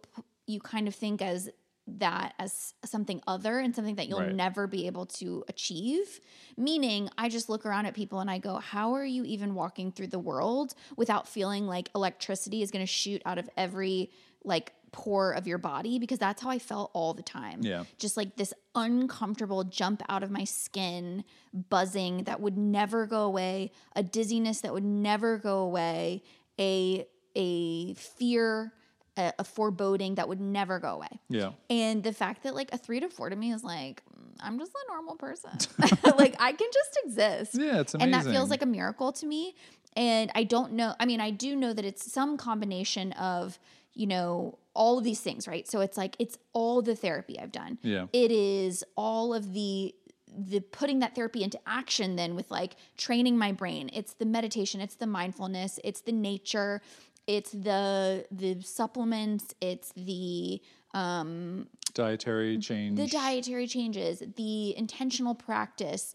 you 0.46 0.60
kind 0.60 0.88
of 0.88 0.94
think 0.94 1.22
as 1.22 1.48
that 1.88 2.34
as 2.38 2.74
something 2.84 3.20
other 3.26 3.58
and 3.58 3.74
something 3.74 3.96
that 3.96 4.08
you'll 4.08 4.20
Right. 4.20 4.32
never 4.34 4.68
be 4.68 4.86
able 4.86 5.06
to 5.06 5.44
achieve 5.48 6.20
meaning 6.56 7.08
i 7.18 7.28
just 7.28 7.48
look 7.48 7.66
around 7.66 7.86
at 7.86 7.94
people 7.94 8.20
and 8.20 8.30
i 8.30 8.38
go 8.38 8.56
how 8.58 8.92
are 8.94 9.04
you 9.04 9.24
even 9.24 9.54
walking 9.54 9.90
through 9.90 10.06
the 10.06 10.18
world 10.18 10.74
without 10.96 11.26
feeling 11.26 11.66
like 11.66 11.90
electricity 11.94 12.62
is 12.62 12.70
going 12.70 12.84
to 12.84 12.90
shoot 12.90 13.20
out 13.26 13.36
of 13.36 13.50
every 13.56 14.10
like 14.44 14.72
pore 14.92 15.32
of 15.32 15.46
your 15.46 15.56
body 15.56 15.98
because 15.98 16.18
that's 16.18 16.42
how 16.42 16.50
i 16.50 16.58
felt 16.58 16.90
all 16.92 17.14
the 17.14 17.22
time 17.22 17.60
Yeah. 17.62 17.84
just 17.98 18.16
like 18.18 18.36
this 18.36 18.52
uncomfortable 18.74 19.64
jump 19.64 20.02
out 20.08 20.22
of 20.22 20.30
my 20.30 20.44
skin, 20.44 21.24
buzzing 21.70 22.24
that 22.24 22.40
would 22.40 22.56
never 22.58 23.06
go 23.06 23.22
away, 23.24 23.72
a 23.96 24.02
dizziness 24.02 24.60
that 24.62 24.72
would 24.72 24.84
never 24.84 25.38
go 25.38 25.58
away, 25.60 26.22
a 26.58 27.06
a 27.34 27.94
fear, 27.94 28.72
a, 29.16 29.32
a 29.38 29.44
foreboding 29.44 30.14
that 30.16 30.28
would 30.28 30.40
never 30.40 30.78
go 30.78 30.88
away. 30.94 31.20
Yeah. 31.28 31.52
And 31.70 32.02
the 32.02 32.12
fact 32.12 32.42
that 32.44 32.54
like 32.54 32.70
a 32.72 32.78
three 32.78 33.00
to 33.00 33.08
four 33.08 33.30
to 33.30 33.36
me 33.36 33.52
is 33.52 33.62
like, 33.64 34.02
mm, 34.06 34.34
I'm 34.40 34.58
just 34.58 34.72
a 34.72 34.92
normal 34.92 35.16
person. 35.16 35.50
like 36.18 36.34
I 36.38 36.52
can 36.52 36.68
just 36.72 36.98
exist. 37.04 37.54
Yeah, 37.58 37.80
it's 37.80 37.94
amazing. 37.94 38.14
And 38.14 38.14
that 38.14 38.30
feels 38.30 38.50
like 38.50 38.62
a 38.62 38.66
miracle 38.66 39.12
to 39.12 39.26
me. 39.26 39.54
And 39.96 40.30
I 40.34 40.44
don't 40.44 40.72
know. 40.72 40.94
I 40.98 41.04
mean, 41.06 41.20
I 41.20 41.30
do 41.30 41.54
know 41.56 41.72
that 41.74 41.84
it's 41.84 42.10
some 42.10 42.36
combination 42.38 43.12
of, 43.12 43.58
you 43.94 44.06
know, 44.06 44.58
all 44.74 44.98
of 44.98 45.04
these 45.04 45.20
things, 45.20 45.46
right? 45.46 45.68
So 45.68 45.80
it's 45.80 45.96
like, 45.96 46.16
it's 46.18 46.38
all 46.52 46.82
the 46.82 46.96
therapy 46.96 47.38
I've 47.38 47.52
done. 47.52 47.78
Yeah. 47.82 48.06
It 48.12 48.30
is 48.30 48.84
all 48.96 49.34
of 49.34 49.52
the, 49.52 49.94
the 50.26 50.60
putting 50.60 51.00
that 51.00 51.14
therapy 51.14 51.42
into 51.42 51.58
action 51.66 52.16
then 52.16 52.34
with 52.34 52.50
like 52.50 52.76
training 52.96 53.36
my 53.36 53.52
brain. 53.52 53.90
It's 53.92 54.14
the 54.14 54.24
meditation, 54.24 54.80
it's 54.80 54.94
the 54.94 55.06
mindfulness, 55.06 55.78
it's 55.84 56.00
the 56.00 56.12
nature, 56.12 56.80
it's 57.26 57.50
the, 57.52 58.24
the 58.30 58.62
supplements, 58.62 59.54
it's 59.60 59.92
the, 59.94 60.62
um, 60.94 61.68
dietary 61.94 62.58
change. 62.58 62.98
the 62.98 63.06
dietary 63.06 63.66
changes, 63.66 64.22
the 64.36 64.76
intentional 64.76 65.34
practice. 65.34 66.14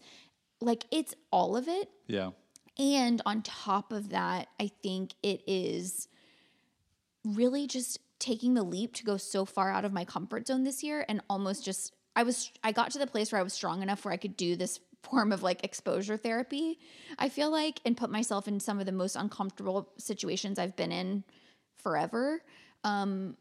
Like 0.60 0.84
it's 0.90 1.14
all 1.30 1.56
of 1.56 1.68
it. 1.68 1.88
Yeah. 2.08 2.30
And 2.76 3.22
on 3.26 3.42
top 3.42 3.92
of 3.92 4.10
that, 4.10 4.48
I 4.60 4.70
think 4.82 5.14
it 5.22 5.42
is 5.46 6.08
really 7.24 7.66
just 7.66 7.98
taking 8.18 8.54
the 8.54 8.62
leap 8.62 8.94
to 8.94 9.04
go 9.04 9.16
so 9.16 9.44
far 9.44 9.70
out 9.70 9.84
of 9.84 9.92
my 9.92 10.04
comfort 10.04 10.46
zone 10.46 10.64
this 10.64 10.82
year 10.82 11.04
and 11.08 11.20
almost 11.30 11.64
just 11.64 11.94
I 12.16 12.24
was 12.24 12.50
I 12.64 12.72
got 12.72 12.90
to 12.92 12.98
the 12.98 13.06
place 13.06 13.30
where 13.30 13.40
I 13.40 13.44
was 13.44 13.52
strong 13.52 13.82
enough 13.82 14.04
where 14.04 14.12
I 14.12 14.16
could 14.16 14.36
do 14.36 14.56
this 14.56 14.80
form 15.02 15.30
of 15.30 15.42
like 15.44 15.62
exposure 15.64 16.16
therapy. 16.16 16.78
I 17.18 17.28
feel 17.28 17.50
like 17.50 17.80
and 17.84 17.96
put 17.96 18.10
myself 18.10 18.48
in 18.48 18.58
some 18.58 18.80
of 18.80 18.86
the 18.86 18.92
most 18.92 19.14
uncomfortable 19.14 19.88
situations 19.98 20.58
I've 20.58 20.74
been 20.76 20.90
in 20.92 21.22
forever. 21.76 22.42
Um 22.84 23.36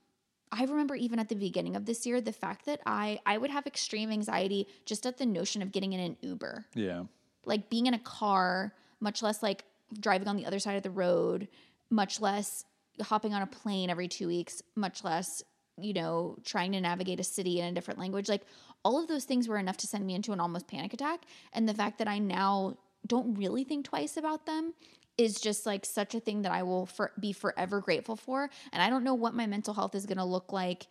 I 0.51 0.63
remember 0.63 0.95
even 0.95 1.19
at 1.19 1.27
the 1.27 1.35
beginning 1.35 1.75
of 1.75 1.85
this 1.85 2.05
year 2.05 2.21
the 2.21 2.31
fact 2.31 2.65
that 2.67 2.79
I 2.85 3.19
I 3.25 3.37
would 3.37 3.49
have 3.49 3.65
extreme 3.67 4.11
anxiety 4.11 4.67
just 4.85 5.05
at 5.05 5.17
the 5.17 5.25
notion 5.25 5.61
of 5.61 5.71
getting 5.71 5.93
in 5.93 5.99
an 5.99 6.17
Uber 6.21 6.65
Yeah. 6.75 7.03
like 7.45 7.69
being 7.69 7.87
in 7.87 7.93
a 7.93 7.99
car, 7.99 8.73
much 8.99 9.21
less 9.23 9.41
like 9.41 9.63
driving 9.99 10.27
on 10.27 10.35
the 10.37 10.45
other 10.45 10.59
side 10.59 10.77
of 10.77 10.83
the 10.83 10.89
road, 10.91 11.47
much 11.89 12.21
less 12.21 12.63
hopping 13.01 13.33
on 13.33 13.41
a 13.41 13.47
plane 13.47 13.89
every 13.89 14.07
two 14.07 14.27
weeks, 14.27 14.61
much 14.75 15.03
less, 15.03 15.43
you 15.79 15.93
know, 15.93 16.37
trying 16.45 16.71
to 16.71 16.81
navigate 16.81 17.19
a 17.19 17.23
city 17.23 17.59
in 17.59 17.67
a 17.67 17.71
different 17.71 17.99
language. 17.99 18.29
Like 18.29 18.43
all 18.83 19.01
of 19.01 19.07
those 19.07 19.25
things 19.25 19.47
were 19.47 19.57
enough 19.57 19.77
to 19.77 19.87
send 19.87 20.05
me 20.05 20.15
into 20.15 20.31
an 20.31 20.39
almost 20.39 20.67
panic 20.67 20.93
attack. 20.93 21.21
And 21.53 21.67
the 21.67 21.73
fact 21.73 21.99
that 21.99 22.07
I 22.07 22.19
now 22.19 22.77
don't 23.05 23.35
really 23.35 23.63
think 23.63 23.85
twice 23.85 24.17
about 24.17 24.45
them 24.45 24.73
is 25.17 25.39
just 25.39 25.65
like 25.65 25.85
such 25.85 26.13
a 26.13 26.19
thing 26.19 26.43
that 26.43 26.51
I 26.51 26.63
will 26.63 26.85
for, 26.85 27.11
be 27.19 27.33
forever 27.33 27.81
grateful 27.81 28.15
for. 28.15 28.49
And 28.71 28.81
I 28.81 28.89
don't 28.89 29.03
know 29.03 29.15
what 29.15 29.33
my 29.33 29.47
mental 29.47 29.73
health 29.73 29.95
is 29.95 30.05
going 30.05 30.17
to 30.17 30.23
look 30.23 30.53
like 30.53 30.87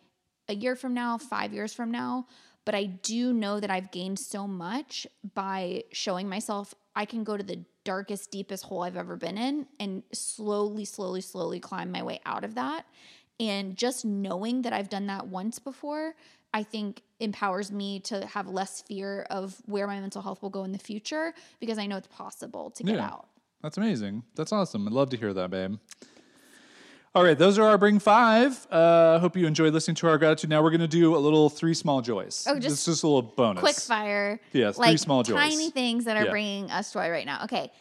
a 0.49 0.55
year 0.55 0.75
from 0.75 0.93
now, 0.93 1.17
five 1.17 1.53
years 1.53 1.73
from 1.73 1.91
now, 1.91 2.25
but 2.65 2.75
I 2.75 2.83
do 2.83 3.31
know 3.31 3.59
that 3.61 3.71
I've 3.71 3.91
gained 3.91 4.19
so 4.19 4.45
much 4.45 5.07
by 5.33 5.83
showing 5.93 6.27
myself 6.27 6.75
I 6.97 7.05
can 7.05 7.23
go 7.23 7.37
to 7.37 7.43
the 7.43 7.59
darkest, 7.85 8.31
deepest 8.31 8.63
hole 8.65 8.81
I've 8.81 8.97
ever 8.97 9.15
been 9.15 9.37
in 9.37 9.67
and 9.79 10.01
slowly, 10.11 10.83
slowly, 10.83 11.21
slowly 11.21 11.59
climb 11.59 11.91
my 11.91 12.01
way 12.01 12.19
out 12.25 12.43
of 12.43 12.55
that. 12.55 12.85
And 13.39 13.77
just 13.77 14.03
knowing 14.03 14.63
that 14.63 14.73
I've 14.73 14.89
done 14.89 15.05
that 15.05 15.27
once 15.27 15.59
before, 15.59 16.15
I 16.55 16.63
think 16.63 17.03
empowers 17.19 17.71
me 17.71 17.99
to 18.01 18.25
have 18.25 18.47
less 18.47 18.81
fear 18.81 19.27
of 19.29 19.55
where 19.67 19.85
my 19.85 19.99
mental 19.99 20.23
health 20.23 20.41
will 20.41 20.49
go 20.49 20.63
in 20.63 20.71
the 20.71 20.79
future 20.79 21.35
because 21.59 21.77
I 21.77 21.85
know 21.85 21.97
it's 21.97 22.07
possible 22.07 22.71
to 22.71 22.83
get 22.83 22.95
Yeah. 22.95 23.05
out. 23.05 23.27
That's 23.61 23.77
amazing. 23.77 24.23
That's 24.35 24.51
awesome. 24.51 24.87
I'd 24.87 24.93
love 24.93 25.11
to 25.11 25.17
hear 25.17 25.33
that, 25.33 25.51
babe. 25.51 25.75
All 27.15 27.23
right, 27.23 27.37
those 27.37 27.57
are 27.57 27.63
our 27.63 27.77
bring 27.77 27.99
five. 27.99 28.67
Uh, 28.69 29.17
hope 29.19 29.35
you 29.35 29.47
enjoyed 29.47 29.73
listening 29.73 29.95
to 29.95 30.07
our 30.07 30.17
gratitude. 30.17 30.49
Now 30.49 30.61
we're 30.61 30.69
going 30.69 30.81
to 30.81 30.87
do 30.87 31.15
a 31.15 31.17
little 31.17 31.49
three 31.49 31.73
small 31.73 32.01
joys. 32.01 32.45
Oh, 32.47 32.55
just 32.55 32.67
this 32.69 32.79
is 32.79 32.85
just 32.85 33.03
a 33.03 33.07
little 33.07 33.23
bonus. 33.23 33.61
Quick 33.61 33.75
fire. 33.77 34.39
Yeah, 34.53 34.71
three 34.71 34.85
like 34.87 34.99
small 34.99 35.23
joys. 35.23 35.35
tiny 35.37 35.71
things 35.71 36.05
that 36.05 36.15
are 36.17 36.25
Yeah. 36.25 36.31
bringing 36.31 36.69
us 36.69 36.93
joy 36.93 37.09
right 37.09 37.25
now. 37.25 37.43
Okay. 37.45 37.71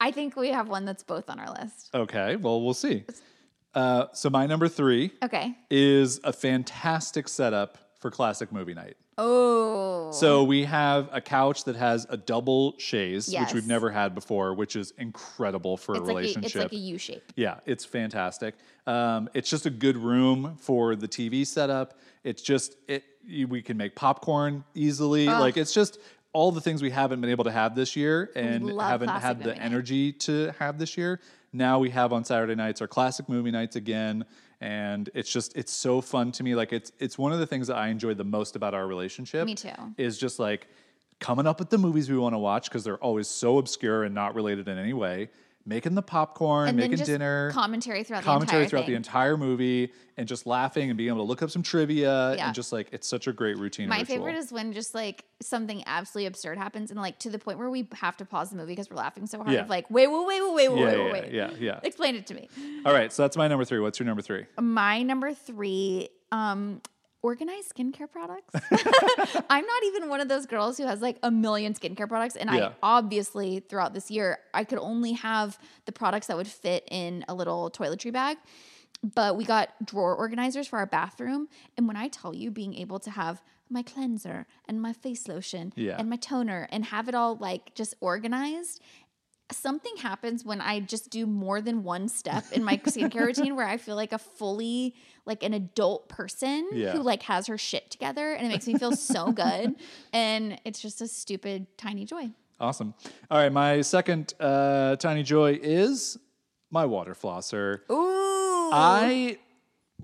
I 0.00 0.10
think 0.12 0.36
we 0.36 0.50
have 0.50 0.68
one 0.68 0.84
that's 0.84 1.02
both 1.02 1.28
on 1.28 1.40
our 1.40 1.50
list. 1.52 1.90
Okay, 1.94 2.36
well, 2.36 2.62
we'll 2.62 2.74
see. 2.74 3.04
Uh, 3.74 4.06
so 4.12 4.30
my 4.30 4.46
number 4.46 4.68
three 4.68 5.10
Okay. 5.22 5.54
is 5.70 6.20
a 6.24 6.32
fantastic 6.32 7.28
setup 7.28 7.76
for 7.98 8.10
classic 8.10 8.52
movie 8.52 8.72
night. 8.74 8.96
Oh. 9.18 10.10
So 10.12 10.44
we 10.44 10.64
have 10.64 11.08
a 11.12 11.20
couch 11.20 11.64
that 11.64 11.76
has 11.76 12.06
a 12.10 12.16
double 12.16 12.74
chaise, 12.78 13.28
which 13.28 13.54
we've 13.54 13.66
never 13.66 13.90
had 13.90 14.14
before, 14.14 14.54
which 14.54 14.76
is 14.76 14.92
incredible 14.98 15.76
for 15.76 15.94
it's 15.94 16.00
a 16.00 16.02
like 16.04 16.12
a, 16.12 16.16
relationship. 16.16 16.44
it's 16.44 16.54
like 16.56 16.72
a 16.72 16.76
U 16.76 16.98
shape. 16.98 17.32
Yeah, 17.34 17.60
it's 17.64 17.84
fantastic. 17.84 18.54
Um, 18.86 19.28
it's 19.34 19.48
just 19.48 19.66
a 19.66 19.70
good 19.70 19.96
room 19.96 20.56
for 20.60 20.96
the 20.96 21.08
TV 21.08 21.46
setup. 21.46 21.98
It's 22.24 22.42
just 22.42 22.76
it. 22.88 23.04
We 23.48 23.60
can 23.62 23.76
make 23.76 23.96
popcorn 23.96 24.64
easily. 24.74 25.26
Like 25.26 25.56
it's 25.56 25.72
just 25.72 25.98
all 26.32 26.52
the 26.52 26.60
things 26.60 26.82
we 26.82 26.90
haven't 26.90 27.20
been 27.22 27.30
able 27.30 27.44
to 27.44 27.50
have 27.50 27.74
this 27.74 27.96
year 27.96 28.30
and 28.36 28.66
Love 28.66 28.90
haven't 28.90 29.08
had 29.08 29.42
the 29.42 29.56
energy 29.56 30.12
to 30.12 30.52
have 30.58 30.78
this 30.78 30.96
year. 30.96 31.18
Now 31.52 31.78
we 31.78 31.88
have 31.90 32.12
on 32.12 32.24
Saturday 32.24 32.54
nights 32.54 32.82
our 32.82 32.86
classic 32.86 33.26
movie 33.28 33.50
nights 33.50 33.74
again, 33.74 34.26
and 34.60 35.10
it's 35.14 35.30
just 35.30 35.56
it's 35.56 35.72
so 35.72 36.00
fun 36.00 36.32
to 36.32 36.42
me. 36.42 36.54
Like 36.54 36.72
it's 36.72 36.92
it's 36.98 37.18
one 37.18 37.32
of 37.32 37.38
the 37.38 37.46
things 37.46 37.66
that 37.68 37.76
I 37.76 37.88
enjoy 37.88 38.14
the 38.14 38.24
most 38.24 38.56
about 38.56 38.74
our 38.74 38.86
relationship. 38.86 39.46
Me 39.46 39.54
too. 39.54 39.70
Is 39.96 40.18
just 40.18 40.38
like 40.38 40.68
coming 41.20 41.46
up 41.46 41.58
with 41.58 41.70
the 41.70 41.78
movies 41.78 42.10
we 42.10 42.18
want 42.18 42.34
to 42.34 42.38
watch 42.38 42.68
because 42.68 42.84
they're 42.84 42.98
always 42.98 43.28
so 43.28 43.58
obscure 43.58 44.04
and 44.04 44.14
not 44.14 44.34
related 44.34 44.68
in 44.68 44.78
any 44.78 44.92
way. 44.92 45.30
Making 45.68 45.96
the 45.96 46.02
popcorn, 46.02 46.68
And 46.68 46.76
making 46.76 46.98
dinner, 47.04 47.50
commentary 47.50 48.04
throughout 48.04 48.22
commentary 48.22 48.60
the 48.60 48.62
entire 48.62 48.68
throughout 48.70 48.80
thing. 48.82 48.92
the 48.92 48.96
entire 48.96 49.36
movie, 49.36 49.92
and 50.16 50.28
just 50.28 50.46
laughing 50.46 50.90
and 50.90 50.96
being 50.96 51.08
able 51.08 51.24
to 51.24 51.28
look 51.28 51.42
up 51.42 51.50
some 51.50 51.64
trivia 51.64 52.36
Yeah. 52.36 52.46
and 52.46 52.54
just 52.54 52.72
like 52.72 52.88
it's 52.92 53.08
such 53.08 53.26
a 53.26 53.32
great 53.32 53.58
routine. 53.58 53.88
My 53.88 53.98
ritual. 53.98 54.16
favorite 54.18 54.36
is 54.36 54.52
when 54.52 54.72
just 54.72 54.94
like 54.94 55.24
something 55.42 55.82
absolutely 55.86 56.26
absurd 56.26 56.56
happens 56.56 56.92
and 56.92 57.00
like 57.00 57.18
to 57.18 57.30
the 57.30 57.38
point 57.40 57.58
where 57.58 57.68
we 57.68 57.88
have 57.94 58.16
to 58.18 58.24
pause 58.24 58.50
the 58.50 58.56
movie 58.56 58.72
because 58.72 58.88
we're 58.88 58.96
laughing 58.96 59.26
so 59.26 59.38
hard. 59.38 59.50
Yeah. 59.50 59.62
Of 59.62 59.68
like, 59.68 59.90
wait, 59.90 60.06
wait, 60.06 60.24
wait, 60.26 60.40
wait, 60.54 60.54
wait, 60.54 60.78
yeah, 60.78 60.84
wait, 60.86 60.96
yeah, 60.98 61.04
wait, 61.12 61.22
wait. 61.24 61.32
yeah, 61.32 61.50
yeah. 61.58 61.80
Explain 61.82 62.14
it 62.14 62.28
to 62.28 62.34
me. 62.34 62.48
All 62.84 62.92
right, 62.92 63.12
so 63.12 63.22
that's 63.24 63.36
my 63.36 63.48
number 63.48 63.64
three. 63.64 63.80
What's 63.80 63.98
your 63.98 64.06
number 64.06 64.22
three? 64.22 64.46
My 64.60 65.02
number 65.02 65.34
three, 65.34 66.10
um, 66.30 66.80
organized 67.22 67.74
skincare 67.74 68.10
products. 68.10 68.52
I'm 69.50 69.64
not 69.66 69.82
even 69.84 70.08
one 70.08 70.20
of 70.20 70.28
those 70.28 70.46
girls 70.46 70.78
who 70.78 70.86
has 70.86 71.00
like 71.00 71.18
a 71.22 71.30
million 71.30 71.74
skincare 71.74 72.08
products. 72.08 72.36
And 72.36 72.50
Yeah. 72.50 72.68
I 72.68 72.98
obviously 72.98 73.60
throughout 73.60 73.94
this 73.94 74.10
year, 74.10 74.38
I 74.54 74.64
could 74.64 74.78
only 74.78 75.12
have 75.12 75.58
the 75.86 75.92
products 75.92 76.26
that 76.28 76.36
would 76.36 76.46
fit 76.48 76.86
in 76.90 77.24
a 77.28 77.34
little 77.34 77.70
toiletry 77.70 78.12
bag. 78.12 78.38
But 79.02 79.36
we 79.36 79.44
got 79.44 79.70
drawer 79.84 80.14
organizers 80.14 80.66
for 80.68 80.78
our 80.78 80.86
bathroom. 80.86 81.48
And 81.76 81.86
when 81.86 81.96
I 81.96 82.08
tell 82.08 82.34
you 82.34 82.50
being 82.50 82.74
able 82.74 82.98
to 83.00 83.10
have 83.10 83.42
my 83.68 83.82
cleanser 83.82 84.46
and 84.68 84.80
my 84.80 84.92
face 84.92 85.26
lotion 85.28 85.72
Yeah. 85.76 85.96
and 85.98 86.08
my 86.08 86.16
toner 86.16 86.68
and 86.70 86.84
have 86.86 87.08
it 87.08 87.14
all 87.14 87.36
like 87.36 87.74
just 87.74 87.94
organized, 88.00 88.80
something 89.52 89.96
happens 89.98 90.44
when 90.44 90.60
I 90.60 90.80
just 90.80 91.10
do 91.10 91.26
more 91.26 91.60
than 91.60 91.84
one 91.84 92.08
step 92.08 92.44
in 92.52 92.64
my 92.64 92.76
skincare 92.78 93.26
routine 93.26 93.54
where 93.56 93.66
I 93.66 93.76
feel 93.76 93.94
like 93.96 94.12
a 94.12 94.18
fully 94.18 94.94
like 95.24 95.42
an 95.42 95.54
adult 95.54 96.08
person 96.08 96.68
Yeah. 96.72 96.92
who 96.92 97.02
like 97.02 97.22
has 97.22 97.46
her 97.46 97.56
shit 97.58 97.90
together 97.90 98.32
and 98.32 98.46
it 98.46 98.50
makes 98.50 98.66
me 98.66 98.74
feel 98.76 98.92
so 98.96 99.30
good 99.44 99.76
and 100.12 100.60
it's 100.64 100.80
just 100.80 101.00
a 101.00 101.06
stupid 101.08 101.66
tiny 101.78 102.04
joy. 102.04 102.30
Awesome. 102.58 102.94
All 103.30 103.38
right, 103.38 103.52
my 103.52 103.82
second 103.82 104.32
uh, 104.40 104.96
tiny 104.96 105.22
joy 105.22 105.58
is 105.62 106.18
my 106.70 106.84
water 106.86 107.14
flosser. 107.14 107.80
Ooh. 107.90 108.70
I 108.72 109.38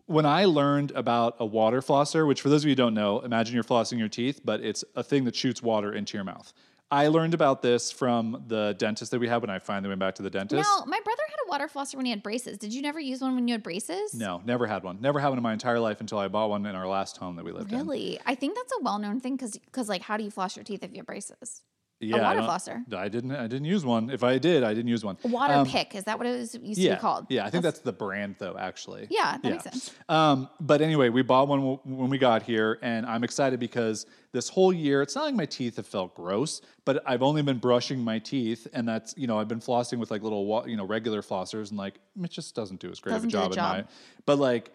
when 0.06 0.26
I 0.26 0.44
learned 0.46 0.90
about 0.92 1.36
a 1.38 1.46
water 1.46 1.80
flosser, 1.80 2.26
which 2.26 2.40
for 2.42 2.48
those 2.48 2.62
of 2.62 2.66
you 2.68 2.72
who 2.72 2.76
don't 2.76 2.94
know, 2.94 3.20
imagine 3.20 3.54
you're 3.54 3.64
flossing 3.64 3.98
your 3.98 4.08
teeth, 4.08 4.40
but 4.44 4.60
it's 4.60 4.84
a 4.94 5.02
thing 5.02 5.24
that 5.24 5.34
shoots 5.34 5.62
water 5.62 5.92
into 5.92 6.16
your 6.16 6.24
mouth. 6.24 6.52
I 6.92 7.08
learned 7.08 7.32
about 7.32 7.62
this 7.62 7.90
from 7.90 8.44
the 8.48 8.76
dentist 8.78 9.12
that 9.12 9.18
we 9.18 9.26
had 9.26 9.40
when 9.40 9.48
I 9.48 9.58
finally 9.58 9.88
went 9.88 9.98
back 9.98 10.14
to 10.16 10.22
the 10.22 10.28
dentist. 10.28 10.62
now, 10.62 10.84
my 10.86 11.00
brother 11.02 11.22
had 11.26 11.36
a 11.46 11.48
water 11.48 11.66
flosser 11.66 11.94
when 11.94 12.04
he 12.04 12.10
had 12.10 12.22
braces. 12.22 12.58
Did 12.58 12.74
you 12.74 12.82
never 12.82 13.00
use 13.00 13.22
one 13.22 13.34
when 13.34 13.48
you 13.48 13.54
had 13.54 13.62
braces? 13.62 14.12
No, 14.12 14.42
never 14.44 14.66
had 14.66 14.84
one. 14.84 15.00
Never 15.00 15.18
had 15.18 15.30
one 15.30 15.38
in 15.38 15.42
my 15.42 15.54
entire 15.54 15.80
life 15.80 16.02
until 16.02 16.18
I 16.18 16.28
bought 16.28 16.50
one 16.50 16.66
in 16.66 16.76
our 16.76 16.86
last 16.86 17.16
home 17.16 17.36
that 17.36 17.46
we 17.46 17.52
lived 17.52 17.72
in. 17.72 17.78
Really? 17.78 18.20
I 18.26 18.34
think 18.34 18.56
that's 18.56 18.72
a 18.78 18.82
well-known 18.82 19.20
thing 19.20 19.38
cuz 19.38 19.58
cuz 19.72 19.88
like 19.88 20.02
how 20.02 20.18
do 20.18 20.22
you 20.24 20.30
floss 20.30 20.54
your 20.54 20.64
teeth 20.64 20.84
if 20.84 20.90
you 20.90 20.98
have 20.98 21.06
braces? 21.06 21.62
Yeah, 22.02 22.16
I 22.16 22.20
water 22.22 22.40
don't- 22.40 22.48
flosser. 22.48 22.94
I 22.94 23.08
didn't. 23.08 23.32
I 23.32 23.46
didn't 23.46 23.64
use 23.66 23.84
one. 23.84 24.10
If 24.10 24.22
I 24.24 24.38
did, 24.38 24.64
I 24.64 24.74
didn't 24.74 24.88
use 24.88 25.04
one. 25.04 25.16
A 25.24 25.28
water 25.28 25.54
Um, 25.54 25.66
pick, 25.66 25.94
is 25.94 26.04
that 26.04 26.18
what 26.18 26.26
it 26.26 26.36
was 26.38 26.54
used 26.56 26.80
Yeah, 26.80 26.90
to 26.90 26.96
be 26.96 27.00
called? 27.00 27.26
yeah. 27.28 27.44
I 27.46 27.50
think 27.50 27.62
that's 27.62 27.78
the 27.80 27.92
brand, 27.92 28.36
though. 28.38 28.56
Actually, 28.58 29.06
Yeah, 29.10 29.38
that 29.42 29.44
makes 29.50 29.64
sense. 29.64 29.90
Um, 30.08 30.48
but 30.60 30.80
anyway, 30.80 31.08
we 31.10 31.22
bought 31.22 31.48
one 31.48 31.60
w- 31.60 31.78
when 31.84 32.10
we 32.10 32.18
got 32.18 32.42
here, 32.42 32.78
and 32.82 33.06
I'm 33.06 33.22
excited 33.24 33.60
because 33.60 34.06
this 34.32 34.48
whole 34.48 34.72
year, 34.72 35.02
it's 35.02 35.14
not 35.14 35.24
like 35.24 35.34
my 35.34 35.46
teeth 35.46 35.76
have 35.76 35.86
felt 35.86 36.14
gross, 36.14 36.60
but 36.84 37.02
I've 37.06 37.22
only 37.22 37.42
been 37.42 37.58
brushing 37.58 38.00
my 38.02 38.18
teeth, 38.18 38.66
and 38.72 38.88
that's 38.88 39.14
you 39.16 39.26
know 39.26 39.38
I've 39.38 39.48
been 39.48 39.60
flossing 39.60 39.98
with 39.98 40.10
like 40.10 40.22
little 40.22 40.64
you 40.66 40.76
know 40.76 40.84
regular 40.84 41.22
flossers, 41.22 41.70
and 41.70 41.78
like 41.78 42.00
it 42.22 42.30
just 42.30 42.54
doesn't 42.54 42.80
do 42.80 42.90
as 42.90 42.98
great 43.00 43.12
Doesn't 43.12 43.34
of 43.34 43.52
a 43.52 43.54
job 43.54 43.58
at 43.58 43.76
night. 43.76 43.86
But 44.26 44.38
like, 44.38 44.72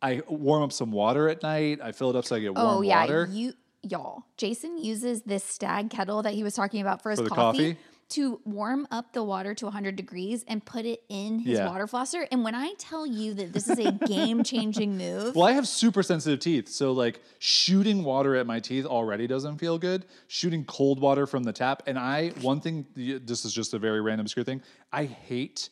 I 0.00 0.22
warm 0.28 0.62
up 0.62 0.72
some 0.72 0.92
water 0.92 1.28
at 1.28 1.42
night. 1.42 1.80
I 1.82 1.92
fill 1.92 2.10
it 2.10 2.16
up 2.16 2.24
so 2.24 2.36
I 2.36 2.40
get 2.40 2.54
warm 2.54 2.66
Oh 2.66 2.80
yeah, 2.82 3.00
water. 3.00 3.28
you 3.30 3.52
y'all. 3.90 4.24
Jason 4.36 4.76
uses 4.78 5.22
this 5.22 5.44
Stagg 5.44 5.90
kettle 5.90 6.22
that 6.22 6.34
he 6.34 6.42
was 6.42 6.54
talking 6.54 6.80
about 6.80 7.02
for 7.02 7.10
his 7.10 7.20
the 7.20 7.28
coffee, 7.28 7.74
coffee? 7.74 7.76
to 8.10 8.38
warm 8.44 8.86
up 8.90 9.12
the 9.14 9.22
water 9.22 9.54
to 9.54 9.64
100 9.64 9.96
degrees 9.96 10.44
and 10.46 10.62
put 10.64 10.84
it 10.84 11.02
in 11.08 11.38
his 11.38 11.58
Yeah. 11.58 11.68
water 11.68 11.86
flosser. 11.86 12.26
And 12.30 12.44
when 12.44 12.54
I 12.54 12.74
tell 12.78 13.06
you 13.06 13.32
that 13.34 13.52
this 13.54 13.66
is 13.66 13.78
a 13.78 13.92
game 13.92 14.44
changing 14.44 14.98
move, 14.98 15.34
Well, 15.34 15.46
I 15.46 15.52
have 15.52 15.66
super 15.66 16.02
sensitive 16.02 16.38
teeth, 16.38 16.68
so 16.68 16.92
like 16.92 17.22
shooting 17.38 18.04
water 18.04 18.36
at 18.36 18.46
my 18.46 18.60
teeth 18.60 18.84
already 18.84 19.26
doesn't 19.26 19.56
feel 19.58 19.78
good. 19.78 20.04
Shooting 20.28 20.64
cold 20.66 21.00
water 21.00 21.26
from 21.26 21.44
the 21.44 21.52
tap, 21.52 21.82
and 21.86 21.98
I 21.98 22.28
one 22.42 22.60
thing 22.60 22.86
this 22.94 23.44
is 23.46 23.52
just 23.54 23.72
a 23.74 23.78
very 23.78 24.00
random 24.02 24.24
obscure 24.26 24.44
thing. 24.44 24.60
I 24.92 25.04
hate 25.04 25.70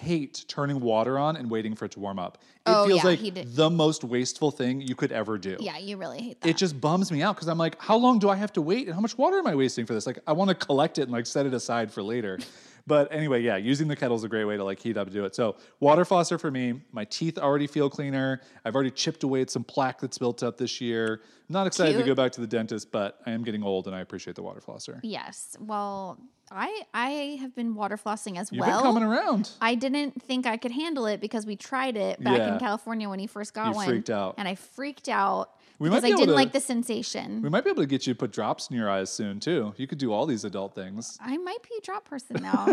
hate 0.00 0.44
turning 0.48 0.80
water 0.80 1.18
on 1.18 1.36
and 1.36 1.50
waiting 1.50 1.74
for 1.74 1.84
it 1.84 1.92
to 1.92 2.00
warm 2.00 2.18
up. 2.18 2.38
It 2.66 2.70
Oh, 2.70 2.86
feels 2.86 3.04
yeah, 3.04 3.10
like 3.10 3.54
the 3.54 3.70
most 3.70 4.02
wasteful 4.04 4.50
thing 4.50 4.80
you 4.80 4.94
could 4.94 5.12
ever 5.12 5.38
do. 5.38 5.56
yeah, 5.60 5.78
you 5.78 5.96
really 5.96 6.20
hate 6.20 6.40
that. 6.40 6.48
It 6.48 6.56
just 6.56 6.80
bums 6.80 7.12
me 7.12 7.22
out 7.22 7.36
because 7.36 7.48
I'm 7.48 7.58
like, 7.58 7.80
how 7.80 7.96
long 7.96 8.18
do 8.18 8.28
I 8.30 8.36
have 8.36 8.52
to 8.54 8.62
wait 8.62 8.86
and 8.86 8.94
how 8.94 9.00
much 9.00 9.16
water 9.18 9.38
am 9.38 9.46
I 9.46 9.54
wasting 9.54 9.86
for 9.86 9.94
this? 9.94 10.06
Like, 10.06 10.18
I 10.26 10.32
want 10.32 10.48
to 10.48 10.54
collect 10.54 10.98
it 10.98 11.02
and 11.02 11.12
like 11.12 11.26
set 11.26 11.46
it 11.46 11.54
aside 11.54 11.92
for 11.92 12.02
later. 12.02 12.38
But 12.86 13.12
anyway, 13.12 13.42
yeah, 13.42 13.56
using 13.56 13.88
the 13.88 13.96
kettle 13.96 14.16
is 14.16 14.24
a 14.24 14.28
great 14.28 14.44
way 14.44 14.56
to 14.56 14.64
like 14.64 14.80
heat 14.80 14.96
up 14.96 15.06
and 15.06 15.14
do 15.14 15.24
it. 15.24 15.34
So 15.34 15.56
water 15.80 16.04
flosser 16.04 16.40
for 16.40 16.50
me. 16.50 16.80
My 16.92 17.04
teeth 17.04 17.38
already 17.38 17.66
feel 17.66 17.88
cleaner. 17.90 18.40
I've 18.64 18.74
already 18.74 18.90
chipped 18.90 19.22
away 19.22 19.42
at 19.42 19.50
some 19.50 19.64
plaque 19.64 20.00
that's 20.00 20.18
built 20.18 20.42
up 20.42 20.56
this 20.58 20.80
year. 20.80 21.20
I'm 21.48 21.52
not 21.52 21.66
excited 21.66 21.96
to 21.98 22.04
go 22.04 22.14
back 22.14 22.32
to 22.32 22.40
the 22.40 22.46
dentist, 22.46 22.90
but 22.92 23.18
I 23.26 23.32
am 23.32 23.42
getting 23.44 23.62
old 23.62 23.86
and 23.86 23.94
I 23.96 24.00
appreciate 24.00 24.36
the 24.36 24.42
water 24.42 24.60
flosser. 24.60 25.00
yes. 25.02 25.56
Well, 25.60 26.18
I 26.52 26.82
I 26.92 27.10
have 27.40 27.54
been 27.54 27.74
water 27.76 27.96
flossing 27.96 28.36
as 28.38 28.50
You've 28.50 28.60
well. 28.66 28.82
been 28.82 28.92
coming 28.92 29.02
around. 29.04 29.50
I 29.60 29.76
didn't 29.76 30.20
think 30.22 30.46
I 30.46 30.56
could 30.56 30.72
handle 30.72 31.06
it 31.06 31.20
because 31.20 31.46
we 31.46 31.54
tried 31.56 31.96
it 31.96 32.22
back 32.22 32.38
Yeah. 32.38 32.54
in 32.54 32.58
California 32.58 33.08
when 33.08 33.18
he 33.20 33.28
first 33.28 33.54
got 33.54 33.68
You 33.68 33.74
one. 33.74 33.86
freaked 33.86 34.10
out. 34.10 34.34
And 34.38 34.48
I 34.48 34.56
freaked 34.56 35.08
out 35.08 35.50
We 35.80 35.88
might 35.90 36.02
because 36.02 36.10
be 36.10 36.12
I 36.12 36.16
didn't 36.16 36.28
to- 36.28 36.34
like 36.34 36.52
the 36.52 36.60
sensation. 36.60 37.42
We 37.42 37.48
might 37.48 37.64
be 37.64 37.70
able 37.70 37.82
to 37.82 37.86
get 37.88 38.06
you 38.06 38.12
to 38.14 38.18
put 38.18 38.30
drops 38.30 38.68
in 38.70 38.76
your 38.76 38.88
eyes 38.90 39.10
soon 39.10 39.40
too. 39.40 39.74
You 39.78 39.86
could 39.88 39.98
do 39.98 40.12
all 40.12 40.26
these 40.26 40.44
adult 40.44 40.74
things. 40.74 41.18
I 41.20 41.36
might 41.38 41.62
be 41.62 41.70
a 41.78 41.80
drop 41.80 42.04
person 42.08 42.36
now. 42.42 42.66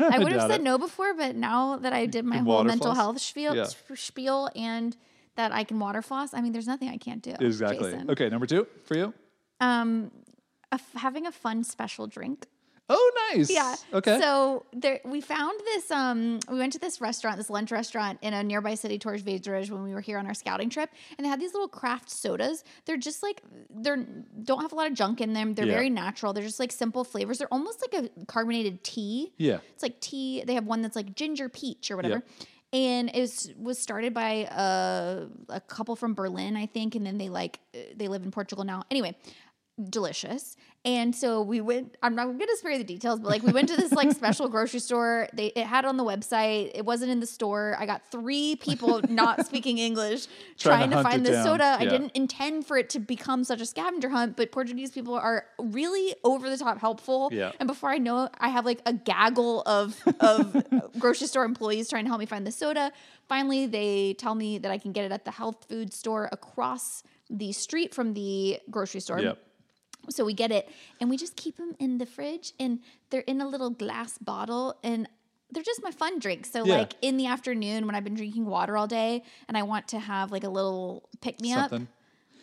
I 0.00 0.18
would 0.18 0.32
have 0.32 0.50
said 0.50 0.60
it. 0.60 0.62
no 0.62 0.76
before, 0.76 1.14
but 1.14 1.36
now 1.36 1.76
that 1.76 1.92
I 1.92 2.06
did 2.06 2.24
my 2.24 2.38
whole 2.38 2.64
mental 2.64 2.92
health 2.94 3.20
spiel, 3.20 3.54
Yeah. 3.56 3.66
spiel 3.94 4.50
and 4.56 4.96
that 5.36 5.52
I 5.52 5.62
can 5.64 5.78
water 5.78 6.02
floss, 6.02 6.34
I 6.34 6.40
mean, 6.40 6.52
there's 6.52 6.66
nothing 6.66 6.88
I 6.88 6.96
can't 6.98 7.22
do. 7.22 7.34
Exactly. 7.38 7.92
Jason. 7.92 8.10
Okay, 8.10 8.28
number 8.28 8.46
two 8.46 8.66
for 8.84 8.96
you. 8.96 9.14
Um, 9.60 10.10
a 10.72 10.74
f- 10.74 10.92
having 10.96 11.26
a 11.26 11.32
fun 11.32 11.62
special 11.64 12.06
drink. 12.08 12.46
Oh, 12.92 13.12
nice. 13.32 13.48
Yeah. 13.50 13.76
Okay. 13.94 14.18
So 14.20 14.66
there, 14.72 15.00
we 15.04 15.20
found 15.20 15.58
this. 15.64 15.90
Um, 15.90 16.40
we 16.50 16.58
went 16.58 16.72
to 16.72 16.78
this 16.78 17.00
restaurant, 17.00 17.36
this 17.36 17.48
lunch 17.48 17.70
restaurant 17.70 18.18
in 18.20 18.34
a 18.34 18.42
nearby 18.42 18.74
city, 18.74 18.98
Torres 18.98 19.22
Vedras, 19.22 19.70
when 19.70 19.82
we 19.84 19.94
were 19.94 20.00
here 20.00 20.18
on 20.18 20.26
our 20.26 20.34
scouting 20.34 20.68
trip, 20.68 20.90
and 21.16 21.24
they 21.24 21.28
had 21.28 21.40
these 21.40 21.52
little 21.52 21.68
craft 21.68 22.10
sodas. 22.10 22.64
They're 22.86 22.96
just 22.96 23.22
like 23.22 23.42
they're 23.70 24.04
don't 24.42 24.60
have 24.62 24.72
a 24.72 24.74
lot 24.74 24.88
of 24.88 24.94
junk 24.94 25.20
in 25.20 25.32
them. 25.32 25.54
They're 25.54 25.66
Yeah. 25.66 25.74
very 25.74 25.90
natural. 25.90 26.32
They're 26.32 26.42
just 26.42 26.58
like 26.60 26.72
simple 26.72 27.04
flavors. 27.04 27.38
They're 27.38 27.52
almost 27.52 27.80
like 27.80 28.04
a 28.04 28.24
carbonated 28.26 28.82
tea. 28.82 29.32
yeah. 29.38 29.58
It's 29.74 29.82
like 29.82 30.00
tea. 30.00 30.42
They 30.44 30.54
have 30.54 30.66
one 30.66 30.82
that's 30.82 30.96
like 30.96 31.14
ginger 31.14 31.48
peach 31.48 31.90
or 31.90 31.96
whatever. 31.96 32.22
And 32.72 33.10
it 33.12 33.20
was, 33.20 33.50
was 33.58 33.78
started 33.80 34.14
by 34.14 34.46
a, 34.48 35.26
a 35.48 35.60
couple 35.60 35.96
from 35.96 36.14
Berlin, 36.14 36.56
I 36.56 36.66
think, 36.66 36.94
and 36.94 37.04
then 37.04 37.18
they 37.18 37.28
like 37.28 37.58
uh, 37.74 37.78
they 37.96 38.06
live 38.06 38.22
in 38.22 38.30
Portugal 38.30 38.64
now. 38.64 38.84
Anyway, 38.92 39.16
delicious. 39.88 40.56
And 40.82 41.14
so 41.14 41.42
we 41.42 41.60
went. 41.60 41.98
I'm 42.02 42.14
not 42.14 42.24
going 42.24 42.38
to 42.38 42.56
spare 42.56 42.78
the 42.78 42.84
details, 42.84 43.20
but 43.20 43.28
like 43.28 43.42
we 43.42 43.52
went 43.52 43.68
to 43.68 43.76
this 43.76 43.92
like 43.92 44.12
special 44.12 44.48
grocery 44.48 44.80
store. 44.80 45.28
They 45.34 45.48
it 45.48 45.66
had 45.66 45.84
on 45.84 45.98
the 45.98 46.04
website. 46.04 46.70
It 46.74 46.86
wasn't 46.86 47.10
in 47.10 47.20
the 47.20 47.26
store. 47.26 47.76
I 47.78 47.84
got 47.84 48.00
three 48.10 48.56
people 48.56 49.02
not 49.06 49.44
speaking 49.46 49.76
English 49.76 50.26
Trying 50.58 50.88
trying, 50.88 50.90
to 50.90 51.02
find 51.02 51.26
the 51.26 51.32
down. 51.32 51.44
soda. 51.44 51.76
I 51.78 51.84
didn't 51.84 52.12
intend 52.14 52.66
for 52.66 52.78
it 52.78 52.88
to 52.90 52.98
become 52.98 53.44
such 53.44 53.60
a 53.60 53.66
scavenger 53.66 54.08
hunt, 54.08 54.36
but 54.36 54.52
Portuguese 54.52 54.90
people 54.90 55.14
are 55.14 55.44
really 55.58 56.14
over 56.24 56.48
the 56.48 56.56
top 56.56 56.78
helpful. 56.78 57.28
Yeah. 57.30 57.52
And 57.60 57.66
before 57.66 57.90
I 57.90 57.98
know 57.98 58.24
it, 58.24 58.32
I 58.38 58.48
have 58.48 58.64
like 58.64 58.80
a 58.86 58.94
gaggle 58.94 59.62
of 59.66 60.00
of 60.20 60.64
grocery 60.98 61.26
store 61.26 61.44
employees 61.44 61.90
trying 61.90 62.04
to 62.04 62.08
help 62.08 62.20
me 62.20 62.26
find 62.26 62.46
the 62.46 62.52
soda. 62.52 62.90
Finally, 63.28 63.66
they 63.66 64.14
tell 64.14 64.34
me 64.34 64.56
that 64.56 64.70
I 64.70 64.78
can 64.78 64.92
get 64.92 65.04
it 65.04 65.12
at 65.12 65.26
the 65.26 65.30
health 65.30 65.66
food 65.68 65.92
store 65.92 66.30
across 66.32 67.02
the 67.28 67.52
street 67.52 67.94
from 67.94 68.14
the 68.14 68.58
grocery 68.70 69.00
store. 69.00 69.20
Yep. 69.20 69.38
So 70.08 70.24
we 70.24 70.34
get 70.34 70.50
it 70.50 70.68
and 71.00 71.10
we 71.10 71.16
just 71.16 71.36
keep 71.36 71.56
them 71.56 71.74
in 71.78 71.98
the 71.98 72.06
fridge 72.06 72.52
and 72.58 72.80
they're 73.10 73.20
in 73.22 73.40
a 73.40 73.46
little 73.48 73.70
glass 73.70 74.18
bottle 74.18 74.76
and 74.82 75.08
they're 75.52 75.62
just 75.62 75.82
my 75.82 75.90
fun 75.90 76.18
drink. 76.18 76.46
So 76.46 76.64
Yeah. 76.64 76.78
like 76.78 76.94
in 77.02 77.16
the 77.16 77.26
afternoon 77.26 77.86
when 77.86 77.94
I've 77.94 78.04
been 78.04 78.14
drinking 78.14 78.46
water 78.46 78.76
all 78.76 78.86
day 78.86 79.22
and 79.48 79.56
I 79.56 79.62
want 79.64 79.88
to 79.88 79.98
have 79.98 80.32
like 80.32 80.44
a 80.44 80.48
little 80.48 81.08
pick 81.20 81.40
me 81.40 81.52
up. 81.52 81.72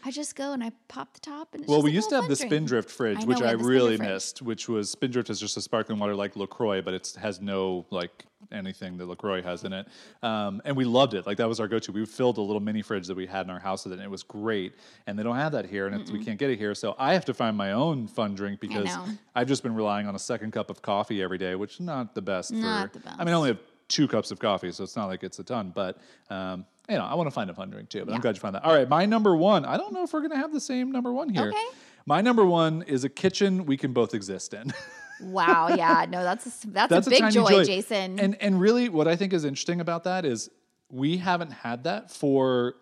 I 0.04 0.12
just 0.12 0.36
go 0.36 0.54
and 0.54 0.64
I 0.64 0.72
pop 0.88 1.14
the 1.14 1.20
top 1.20 1.54
and 1.54 1.64
it's 1.64 1.70
Well, 1.70 1.82
we 1.82 1.92
a 1.92 1.94
used 1.94 2.10
to 2.10 2.16
have 2.16 2.28
the 2.28 2.36
drink. 2.36 2.52
Spindrift 2.52 2.90
fridge, 2.90 3.18
I 3.18 3.22
know, 3.22 3.28
which 3.28 3.42
I 3.42 3.52
really 3.52 3.96
Spindrift 3.96 4.14
missed. 4.14 4.42
Which 4.42 4.70
was 4.70 4.90
Spindrift 4.90 5.30
is 5.30 5.40
just 5.40 5.58
a 5.58 5.62
sparkling 5.62 6.00
water 6.00 6.16
like 6.16 6.36
Lacroix, 6.36 6.82
but 6.82 6.94
it 6.94 7.18
has 7.20 7.42
no 7.42 7.86
like 7.90 8.26
anything 8.52 8.98
that 8.98 9.06
Lacroix 9.08 9.42
has 9.42 9.64
in 9.64 9.74
it. 9.74 9.88
Um, 10.22 10.62
and 10.64 10.76
we 10.76 10.86
loved 10.86 11.14
it. 11.14 11.26
Like 11.26 11.38
that 11.38 11.48
was 11.50 11.60
our 11.60 11.68
go-to. 11.68 11.92
We 11.92 12.06
filled 12.06 12.38
a 12.38 12.42
little 12.42 12.62
mini 12.62 12.82
fridge 12.82 13.08
that 13.08 13.18
we 13.18 13.26
had 13.26 13.46
in 13.46 13.50
our 13.50 13.60
house 13.60 13.84
with 13.84 13.94
it, 13.94 13.96
and 13.96 14.04
it 14.04 14.12
was 14.12 14.24
great. 14.24 14.76
And 15.08 15.18
they 15.18 15.24
don't 15.24 15.36
have 15.36 15.52
that 15.54 15.66
here, 15.66 15.88
and 15.88 16.00
it's, 16.00 16.12
we 16.12 16.24
can't 16.24 16.38
get 16.38 16.50
it 16.50 16.58
here. 16.58 16.76
So 16.76 16.96
I 17.00 17.14
have 17.14 17.26
to 17.26 17.34
find 17.34 17.58
my 17.58 17.72
own 17.74 18.08
fun 18.08 18.36
drink 18.36 18.60
because. 18.60 18.90
I've 19.36 19.48
just 19.48 19.62
been 19.62 19.76
relying 19.76 20.08
on 20.08 20.16
a 20.16 20.20
second 20.20 20.52
cup 20.52 20.72
of 20.72 20.82
coffee 20.82 21.22
every 21.22 21.38
day, 21.38 21.54
which 21.56 21.76
is 21.76 21.80
not 21.82 22.16
the 22.16 22.22
best. 22.22 22.52
Not 22.52 22.92
for, 22.92 23.00
the 23.00 23.12
I 23.14 23.20
mean, 23.20 23.30
I 23.30 23.34
only 23.34 23.50
have 23.50 23.60
two 23.88 24.08
cups 24.08 24.32
of 24.32 24.40
coffee, 24.40 24.72
so 24.72 24.84
it's 24.84 24.96
not 24.96 25.06
like 25.06 25.24
it's 25.24 25.40
a 25.40 25.44
ton, 25.44 25.72
but. 25.74 26.00
Um, 26.30 26.66
you 26.90 26.96
know, 26.98 27.04
I 27.04 27.16
want 27.16 27.28
to 27.28 27.32
find 27.32 27.50
a 27.50 27.54
fun 27.54 27.70
drink 27.70 27.90
too, 27.90 28.06
but 28.06 28.14
I'm 28.14 28.22
glad 28.22 28.36
you 28.36 28.40
found 28.42 28.56
that. 28.56 28.64
All 28.64 28.74
right, 28.74 28.88
my 28.88 29.06
number 29.06 29.36
one. 29.36 29.66
I 29.66 29.78
don't 29.78 29.94
know 29.94 30.04
if 30.04 30.14
we're 30.14 30.22
gonna 30.22 30.38
have 30.38 30.54
the 30.54 30.62
same 30.62 30.92
number 30.92 31.12
one 31.12 31.30
here. 31.30 31.50
Okay. 31.50 31.66
My 32.06 32.22
number 32.22 32.46
one 32.46 32.84
is 32.84 33.04
a 33.04 33.10
kitchen 33.10 33.66
we 33.66 33.76
can 33.76 33.92
both 33.92 34.14
exist 34.14 34.54
in. 34.54 34.74
Wow, 35.22 35.68
yeah, 35.76 36.06
no, 36.10 36.24
that's 36.24 36.46
a, 36.64 36.68
that's, 36.70 36.90
That's 36.90 37.08
a 37.08 37.10
big 37.10 37.20
tiny 37.20 37.34
joy, 37.34 37.64
Jason. 37.66 38.20
And 38.20 38.38
and 38.42 38.60
really, 38.62 38.88
what 38.90 39.08
I 39.08 39.16
think 39.16 39.34
is 39.34 39.44
interesting 39.46 39.82
about 39.82 40.04
that 40.06 40.26
is 40.26 40.50
we 40.90 41.18
haven't 41.18 41.52
had 41.52 41.84
that 41.84 42.10
for 42.12 42.76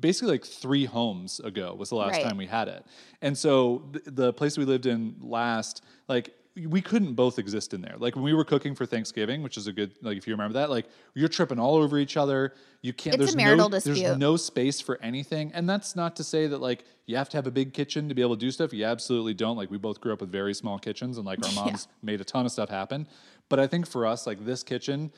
basically 0.00 0.32
like 0.32 0.44
three 0.44 0.84
homes 0.84 1.38
ago 1.40 1.74
was 1.76 1.88
the 1.90 1.96
last 1.96 2.12
Right. 2.12 2.24
time 2.24 2.36
we 2.36 2.46
had 2.46 2.68
it. 2.68 2.84
And 3.20 3.36
so 3.36 3.88
th- 3.92 4.04
the 4.06 4.32
place 4.32 4.56
we 4.56 4.64
lived 4.64 4.86
in 4.86 5.16
last, 5.20 5.84
like 6.08 6.34
we 6.54 6.82
couldn't 6.82 7.14
both 7.14 7.38
exist 7.38 7.72
in 7.72 7.80
there. 7.80 7.94
Like 7.98 8.14
when 8.14 8.24
we 8.24 8.34
were 8.34 8.44
cooking 8.44 8.74
for 8.74 8.84
Thanksgiving, 8.84 9.42
which 9.42 9.56
is 9.56 9.66
a 9.66 9.72
good 9.72 9.92
like 10.02 10.18
if 10.18 10.26
you 10.26 10.34
remember 10.34 10.54
that, 10.54 10.68
like 10.70 10.86
you're 11.14 11.28
tripping 11.28 11.58
all 11.58 11.76
over 11.76 11.98
each 11.98 12.16
other. 12.16 12.54
You 12.82 12.92
can't. 12.92 13.14
It's 13.14 13.18
there's 13.20 13.34
a 13.34 13.36
marital 13.36 13.68
no, 13.68 13.78
There's 13.78 14.18
no 14.18 14.36
space 14.36 14.80
for 14.80 15.00
anything, 15.02 15.50
and 15.54 15.68
that's 15.68 15.96
not 15.96 16.16
to 16.16 16.24
say 16.24 16.46
that 16.48 16.58
like 16.58 16.84
you 17.06 17.16
have 17.16 17.28
to 17.30 17.36
have 17.38 17.46
a 17.46 17.50
big 17.50 17.72
kitchen 17.72 18.08
to 18.08 18.14
be 18.14 18.20
able 18.22 18.36
to 18.36 18.40
do 18.40 18.50
stuff. 18.50 18.72
You 18.72 18.84
absolutely 18.84 19.34
don't. 19.34 19.56
Like 19.56 19.70
we 19.70 19.78
both 19.78 20.00
grew 20.00 20.12
up 20.12 20.20
with 20.20 20.30
very 20.30 20.52
small 20.52 20.78
kitchens, 20.78 21.16
and 21.16 21.26
like 21.26 21.38
our 21.44 21.52
Yeah. 21.54 21.64
moms 21.64 21.88
made 22.02 22.20
a 22.20 22.24
ton 22.24 22.44
of 22.44 22.52
stuff 22.52 22.68
happen. 22.68 23.06
But 23.48 23.58
I 23.60 23.66
think 23.66 23.86
for 23.86 24.06
us, 24.06 24.26
like 24.26 24.44
this 24.44 24.62
kitchen, 24.62 25.12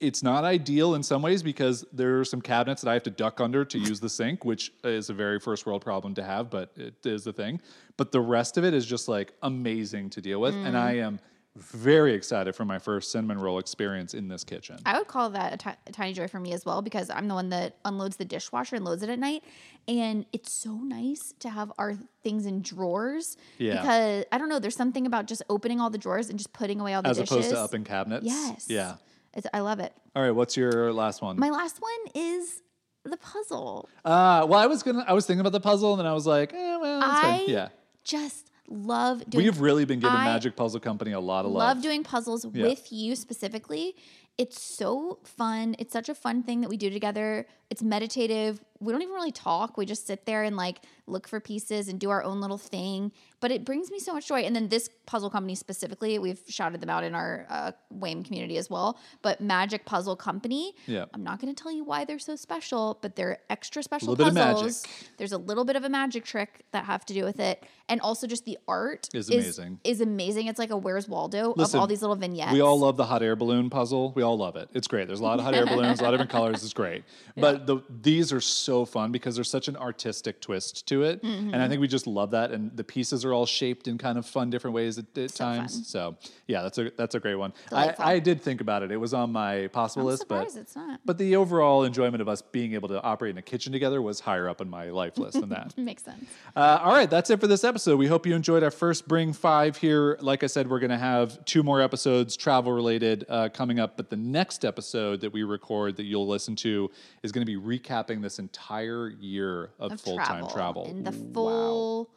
it's 0.00 0.22
not 0.22 0.44
ideal 0.44 0.94
in 0.94 1.02
some 1.02 1.22
ways 1.22 1.42
because 1.42 1.84
there 1.92 2.20
are 2.20 2.24
some 2.24 2.40
cabinets 2.40 2.82
that 2.82 2.90
I 2.90 2.94
have 2.94 3.04
to 3.04 3.10
duck 3.10 3.40
under 3.40 3.64
to 3.64 3.78
use 3.78 4.00
the 4.00 4.08
sink, 4.08 4.44
which 4.44 4.72
is 4.82 5.10
a 5.10 5.14
very 5.14 5.38
first 5.38 5.66
world 5.66 5.82
problem 5.82 6.14
to 6.14 6.22
have, 6.22 6.50
but 6.50 6.72
it 6.76 6.94
is 7.04 7.24
the 7.24 7.32
thing. 7.32 7.60
But 7.96 8.12
the 8.12 8.20
rest 8.20 8.58
of 8.58 8.64
it 8.64 8.74
is 8.74 8.84
just 8.86 9.08
like 9.08 9.34
amazing 9.42 10.10
to 10.10 10.20
deal 10.20 10.40
with, 10.40 10.54
and 10.54 10.76
I 10.76 10.96
mm. 10.96 11.04
am 11.04 11.20
very 11.56 12.14
excited 12.14 12.54
for 12.56 12.64
my 12.64 12.80
first 12.80 13.12
cinnamon 13.12 13.38
roll 13.38 13.60
experience 13.60 14.12
in 14.12 14.26
this 14.26 14.42
kitchen. 14.42 14.76
I 14.84 14.98
would 14.98 15.06
call 15.06 15.30
that 15.30 15.64
a 15.86 15.92
tiny 15.92 16.12
joy 16.12 16.26
for 16.26 16.40
me 16.40 16.52
as 16.52 16.64
well 16.64 16.82
because 16.82 17.10
I'm 17.10 17.28
the 17.28 17.34
one 17.34 17.50
that 17.50 17.76
unloads 17.84 18.16
the 18.16 18.24
dishwasher 18.24 18.74
and 18.74 18.84
loads 18.84 19.04
it 19.04 19.08
at 19.08 19.20
night. 19.20 19.44
And 19.86 20.26
it's 20.32 20.52
so 20.52 20.72
nice 20.74 21.32
to 21.38 21.50
have 21.50 21.70
our 21.78 21.94
things 22.24 22.46
in 22.46 22.60
drawers. 22.60 23.36
Yeah. 23.58 23.74
Because 23.74 24.24
I 24.32 24.38
don't 24.38 24.48
know, 24.48 24.58
there's 24.58 24.74
something 24.74 25.06
about 25.06 25.26
just 25.26 25.42
opening 25.48 25.80
all 25.80 25.90
the 25.90 25.98
drawers 25.98 26.28
and 26.28 26.38
just 26.38 26.52
putting 26.52 26.80
away 26.80 26.94
all 26.94 27.02
the 27.02 27.10
As 27.10 27.18
dishes. 27.18 27.36
opposed 27.36 27.50
to 27.50 27.60
up 27.60 27.74
in 27.74 27.84
cabinets. 27.84 28.26
Yes. 28.26 28.66
Yeah. 28.68 28.96
It's, 29.36 29.46
I 29.52 29.60
love 29.60 29.80
it. 29.80 29.92
All 30.14 30.22
right. 30.22 30.30
What's 30.30 30.56
your 30.56 30.92
last 30.92 31.22
one? 31.22 31.38
My 31.38 31.50
last 31.50 31.80
one 31.80 32.12
is 32.14 32.62
the 33.04 33.16
puzzle. 33.16 33.88
Uh, 34.04 34.46
well, 34.48 34.58
I 34.60 34.66
was 34.66 34.82
gonna. 34.82 35.04
I 35.06 35.12
was 35.12 35.26
thinking 35.26 35.40
about 35.40 35.52
the 35.52 35.60
puzzle, 35.60 35.92
and 35.92 36.00
then 36.00 36.06
I 36.06 36.12
was 36.12 36.26
like, 36.26 36.52
eh, 36.52 36.76
well, 36.76 37.00
that's 37.00 37.12
I 37.24 37.38
fine. 37.38 37.48
Yeah, 37.48 37.68
just 38.04 38.50
love 38.68 39.28
doing 39.28 39.44
we've 39.44 39.60
really 39.60 39.84
been 39.84 40.00
giving 40.00 40.16
I 40.16 40.24
Magic 40.24 40.56
Puzzle 40.56 40.80
Company 40.80 41.12
a 41.12 41.20
lot 41.20 41.44
of 41.44 41.50
love 41.52 41.76
love. 41.76 41.82
doing 41.82 42.02
puzzles 42.02 42.46
Yeah. 42.52 42.62
with 42.64 42.90
you 42.90 43.14
specifically. 43.14 43.94
It's 44.38 44.60
so 44.60 45.18
fun. 45.22 45.76
It's 45.78 45.92
such 45.92 46.08
a 46.08 46.14
fun 46.14 46.42
thing 46.42 46.62
that 46.62 46.68
we 46.70 46.76
do 46.76 46.90
together. 46.90 47.46
It's 47.70 47.82
meditative. 47.82 48.64
We 48.80 48.92
don't 48.92 49.02
even 49.02 49.14
really 49.14 49.30
talk. 49.30 49.76
We 49.76 49.84
just 49.86 50.06
sit 50.08 50.24
there 50.26 50.42
and 50.42 50.56
like 50.56 50.80
look 51.06 51.28
for 51.28 51.38
pieces 51.40 51.88
and 51.88 52.00
do 52.00 52.10
our 52.10 52.24
own 52.24 52.40
little 52.40 52.58
thing. 52.58 53.12
But 53.44 53.50
it 53.50 53.62
brings 53.66 53.90
me 53.90 53.98
so 53.98 54.14
much 54.14 54.26
joy. 54.26 54.40
And 54.40 54.56
then 54.56 54.70
this 54.70 54.88
puzzle 55.04 55.28
company 55.28 55.54
specifically, 55.54 56.18
we've 56.18 56.40
shouted 56.48 56.80
them 56.80 56.88
out 56.88 57.04
in 57.04 57.14
our 57.14 57.44
uh, 57.50 57.72
WAME 57.92 58.24
community 58.24 58.56
as 58.56 58.70
well. 58.70 58.98
But 59.20 59.42
Magic 59.42 59.84
Puzzle 59.84 60.16
Company. 60.16 60.72
Yeah. 60.86 61.04
I'm 61.12 61.22
not 61.22 61.42
going 61.42 61.54
to 61.54 61.62
tell 61.62 61.70
you 61.70 61.84
why 61.84 62.06
they're 62.06 62.18
so 62.18 62.36
special, 62.36 62.98
but 63.02 63.16
they're 63.16 63.40
extra 63.50 63.82
special 63.82 64.08
little 64.14 64.24
bit 64.24 64.40
of 64.40 64.46
puzzles. 64.46 64.82
magic. 64.86 65.10
There's 65.18 65.32
a 65.32 65.36
little 65.36 65.66
bit 65.66 65.76
of 65.76 65.84
a 65.84 65.90
magic 65.90 66.24
trick 66.24 66.64
that 66.72 66.86
have 66.86 67.04
to 67.04 67.12
do 67.12 67.22
with 67.22 67.38
it, 67.38 67.62
and 67.90 68.00
also 68.00 68.26
just 68.26 68.46
the 68.46 68.56
art 68.66 69.10
Is 69.12 69.28
amazing. 69.28 69.78
Is 69.84 70.00
amazing. 70.00 70.46
It's 70.46 70.58
like 70.58 70.70
a 70.70 70.76
Where's 70.78 71.06
Waldo 71.06 71.52
Listen, 71.54 71.76
of 71.76 71.80
all 71.82 71.86
these 71.86 72.00
little 72.00 72.16
vignettes. 72.16 72.50
We 72.54 72.62
all 72.62 72.78
love 72.80 72.96
the 72.96 73.04
hot 73.04 73.22
air 73.22 73.36
balloon 73.36 73.68
puzzle. 73.68 74.12
We 74.16 74.22
all 74.22 74.38
love 74.38 74.56
it. 74.56 74.70
It's 74.72 74.88
great. 74.88 75.06
There's 75.06 75.20
a 75.20 75.22
lot 75.22 75.38
of 75.38 75.44
hot 75.44 75.52
air 75.54 75.66
balloons, 75.66 76.00
a 76.00 76.04
lot 76.04 76.14
of 76.14 76.18
different 76.20 76.30
colors. 76.30 76.64
It's 76.64 76.72
great. 76.72 77.04
But 77.36 77.66
the, 77.66 77.80
these 77.90 78.32
are 78.32 78.40
so 78.40 78.86
fun 78.86 79.12
because 79.12 79.34
there's 79.34 79.50
such 79.50 79.68
an 79.68 79.76
artistic 79.76 80.40
twist 80.40 80.86
to 80.86 81.02
it, 81.02 81.22
and 81.22 81.34
Mm-hmm. 81.34 81.54
I 81.56 81.68
think 81.68 81.82
we 81.82 81.88
just 81.88 82.06
love 82.06 82.30
that. 82.30 82.52
And 82.52 82.74
the 82.74 82.84
pieces 82.84 83.22
are 83.24 83.33
all 83.34 83.44
shaped 83.46 83.88
in 83.88 83.98
kind 83.98 84.16
of 84.16 84.24
fun, 84.26 84.48
different 84.48 84.74
ways 84.74 84.96
at, 84.98 85.06
at 85.18 85.34
times. 85.34 85.74
fun. 85.74 85.84
So 85.84 86.16
yeah, 86.46 86.62
that's 86.62 86.78
a 86.78 86.90
that's 86.96 87.14
a 87.14 87.20
great 87.20 87.34
one. 87.34 87.52
I, 87.66 87.68
Delightful. 87.70 88.04
I 88.06 88.18
did 88.20 88.40
think 88.40 88.60
about 88.62 88.82
it. 88.82 88.90
It 88.90 88.96
was 88.96 89.12
on 89.12 89.32
my 89.32 89.66
possible 89.68 90.06
I'm 90.06 90.12
list, 90.12 90.26
but 90.28 90.54
it's 90.56 90.74
not. 90.76 91.00
But 91.04 91.18
the 91.18 91.36
overall 91.36 91.84
enjoyment 91.84 92.22
of 92.22 92.28
us 92.28 92.40
being 92.40 92.74
able 92.74 92.88
to 92.88 93.02
operate 93.02 93.32
in 93.32 93.38
a 93.38 93.42
kitchen 93.42 93.72
together 93.72 94.00
was 94.00 94.20
higher 94.20 94.48
up 94.48 94.60
on 94.60 94.70
my 94.70 94.90
life 94.90 95.18
list 95.18 95.40
than 95.40 95.50
that. 95.50 95.76
Makes 95.78 96.04
sense. 96.04 96.24
Uh, 96.56 96.78
all 96.82 96.92
right, 96.92 97.10
that's 97.10 97.28
it 97.30 97.40
for 97.40 97.46
this 97.46 97.64
episode. 97.64 97.96
We 97.98 98.06
hope 98.06 98.26
you 98.26 98.34
enjoyed 98.34 98.62
our 98.62 98.70
first 98.70 99.06
Bring 99.08 99.32
Five 99.32 99.76
here. 99.76 100.16
Like 100.20 100.42
I 100.42 100.46
said, 100.46 100.70
we're 100.70 100.78
going 100.78 100.90
to 100.90 100.98
have 100.98 101.44
two 101.44 101.62
more 101.62 101.80
episodes, 101.82 102.36
travel 102.36 102.72
related, 102.72 103.24
uh, 103.28 103.48
coming 103.50 103.80
up. 103.80 103.96
But 103.96 104.08
the 104.10 104.16
next 104.16 104.64
episode 104.64 105.20
that 105.22 105.32
we 105.32 105.42
record 105.42 105.96
that 105.96 106.04
you'll 106.04 106.28
listen 106.28 106.54
to 106.56 106.90
is 107.22 107.32
going 107.32 107.44
to 107.46 107.58
be 107.60 107.78
recapping 107.78 108.22
this 108.22 108.38
entire 108.38 109.08
year 109.10 109.70
of, 109.78 109.92
Of 109.92 110.00
full 110.00 110.18
time 110.18 110.46
travel. 110.48 110.86
and 110.86 111.04
the 111.06 111.10
Wow. 111.44 112.08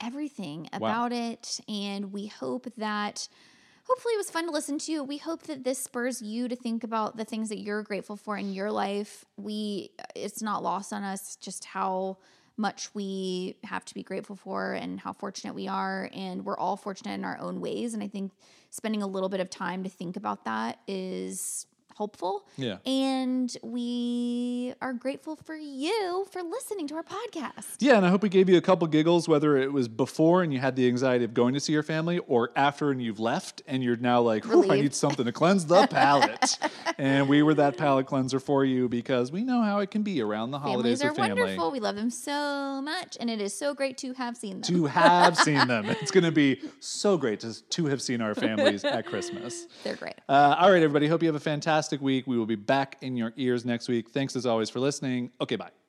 Everything 0.00 0.68
about 0.72 1.12
it. 1.12 1.60
And 1.68 2.12
we 2.12 2.26
hope 2.26 2.66
that 2.76 3.28
hopefully 3.84 4.14
it 4.14 4.18
was 4.18 4.30
fun 4.30 4.46
to 4.46 4.52
listen 4.52 4.78
to. 4.78 5.02
We 5.02 5.18
hope 5.18 5.42
that 5.44 5.64
this 5.64 5.78
spurs 5.78 6.22
you 6.22 6.48
to 6.48 6.56
think 6.56 6.84
about 6.84 7.16
the 7.16 7.24
things 7.24 7.48
that 7.48 7.58
you're 7.58 7.82
grateful 7.82 8.16
for 8.16 8.36
in 8.36 8.52
your 8.52 8.70
life. 8.70 9.24
We 9.36 9.90
it's 10.14 10.42
not 10.42 10.62
lost 10.62 10.92
on 10.92 11.02
us 11.02 11.36
just 11.36 11.64
how 11.64 12.18
much 12.56 12.94
we 12.94 13.56
have 13.64 13.84
to 13.86 13.94
be 13.94 14.02
grateful 14.02 14.36
for 14.36 14.74
and 14.74 15.00
how 15.00 15.12
fortunate 15.12 15.54
we 15.54 15.66
are 15.66 16.10
and 16.12 16.44
we're 16.44 16.58
all 16.58 16.76
fortunate 16.76 17.14
in 17.14 17.24
our 17.24 17.38
own 17.40 17.58
ways 17.58 17.94
and 17.94 18.02
I 18.02 18.08
think 18.08 18.32
spending 18.68 19.02
a 19.02 19.06
little 19.06 19.30
bit 19.30 19.40
of 19.40 19.48
time 19.48 19.82
to 19.84 19.88
think 19.88 20.16
about 20.16 20.44
that 20.44 20.78
is 20.86 21.66
helpful. 22.04 22.46
Yeah. 22.56 22.78
And 22.86 23.54
we 23.62 24.72
are 24.80 24.94
grateful 24.94 25.36
for 25.36 25.54
you 25.54 26.26
for 26.30 26.42
listening 26.42 26.88
to 26.88 26.94
our 26.94 27.02
podcast. 27.02 27.76
Yeah, 27.78 27.98
and 27.98 28.06
I 28.06 28.08
hope 28.08 28.22
we 28.22 28.30
gave 28.30 28.48
you 28.48 28.56
a 28.56 28.62
couple 28.62 28.86
giggles, 28.86 29.28
whether 29.28 29.58
it 29.58 29.70
was 29.70 29.86
before 29.86 30.42
and 30.42 30.50
you 30.50 30.60
had 30.60 30.76
the 30.76 30.88
anxiety 30.88 31.26
of 31.26 31.34
going 31.34 31.52
to 31.52 31.60
see 31.60 31.74
your 31.74 31.82
family, 31.82 32.18
or 32.20 32.52
after 32.56 32.90
and 32.90 33.02
you've 33.02 33.20
left 33.20 33.60
and 33.66 33.84
you're 33.84 33.98
now 33.98 34.22
like, 34.22 34.46
I 34.48 34.80
need 34.80 34.94
something 34.94 35.26
to 35.26 35.32
cleanse 35.32 35.66
the 35.66 35.86
palate. 35.88 36.58
and 36.98 37.28
we 37.28 37.42
were 37.42 37.52
that 37.52 37.76
palate 37.76 38.06
cleanser 38.06 38.40
for 38.40 38.64
you 38.64 38.88
because 38.88 39.30
we 39.30 39.42
know 39.42 39.60
how 39.60 39.80
it 39.80 39.90
can 39.90 40.02
be 40.02 40.22
around 40.22 40.52
the 40.52 40.58
holidays 40.58 41.02
Families 41.02 41.02
are 41.02 41.08
with 41.20 41.28
family. 41.28 41.42
wonderful. 41.42 41.70
We 41.70 41.80
love 41.80 41.96
them 41.96 42.08
so 42.08 42.80
much, 42.80 43.18
and 43.20 43.28
it 43.28 43.42
is 43.42 43.52
so 43.52 43.74
great 43.74 43.98
to 43.98 44.14
have 44.14 44.38
seen 44.38 44.62
them. 44.62 44.74
To 44.74 44.86
have 44.86 45.36
seen 45.36 45.68
them. 45.74 45.84
It's 45.90 46.10
going 46.10 46.24
to 46.24 46.32
be 46.32 46.62
so 46.80 47.18
great 47.18 47.40
to, 47.40 47.62
to 47.62 47.86
have 47.86 48.00
seen 48.00 48.22
our 48.22 48.34
families 48.34 48.84
at 48.84 49.04
Christmas. 49.04 49.66
They're 49.84 49.96
great. 49.96 50.14
Uh, 50.30 50.56
all 50.58 50.70
right, 50.72 50.82
everybody. 50.82 51.06
Hope 51.06 51.22
you 51.22 51.28
have 51.28 51.36
a 51.36 51.40
fantastic 51.40 51.89
week. 51.98 52.26
We 52.26 52.38
will 52.38 52.46
be 52.46 52.54
back 52.54 52.96
in 53.00 53.16
your 53.16 53.32
ears 53.36 53.64
next 53.64 53.88
week. 53.88 54.10
Thanks 54.10 54.36
as 54.36 54.46
always 54.46 54.70
for 54.70 54.80
listening. 54.80 55.30
Okay. 55.40 55.56
Bye. 55.56 55.79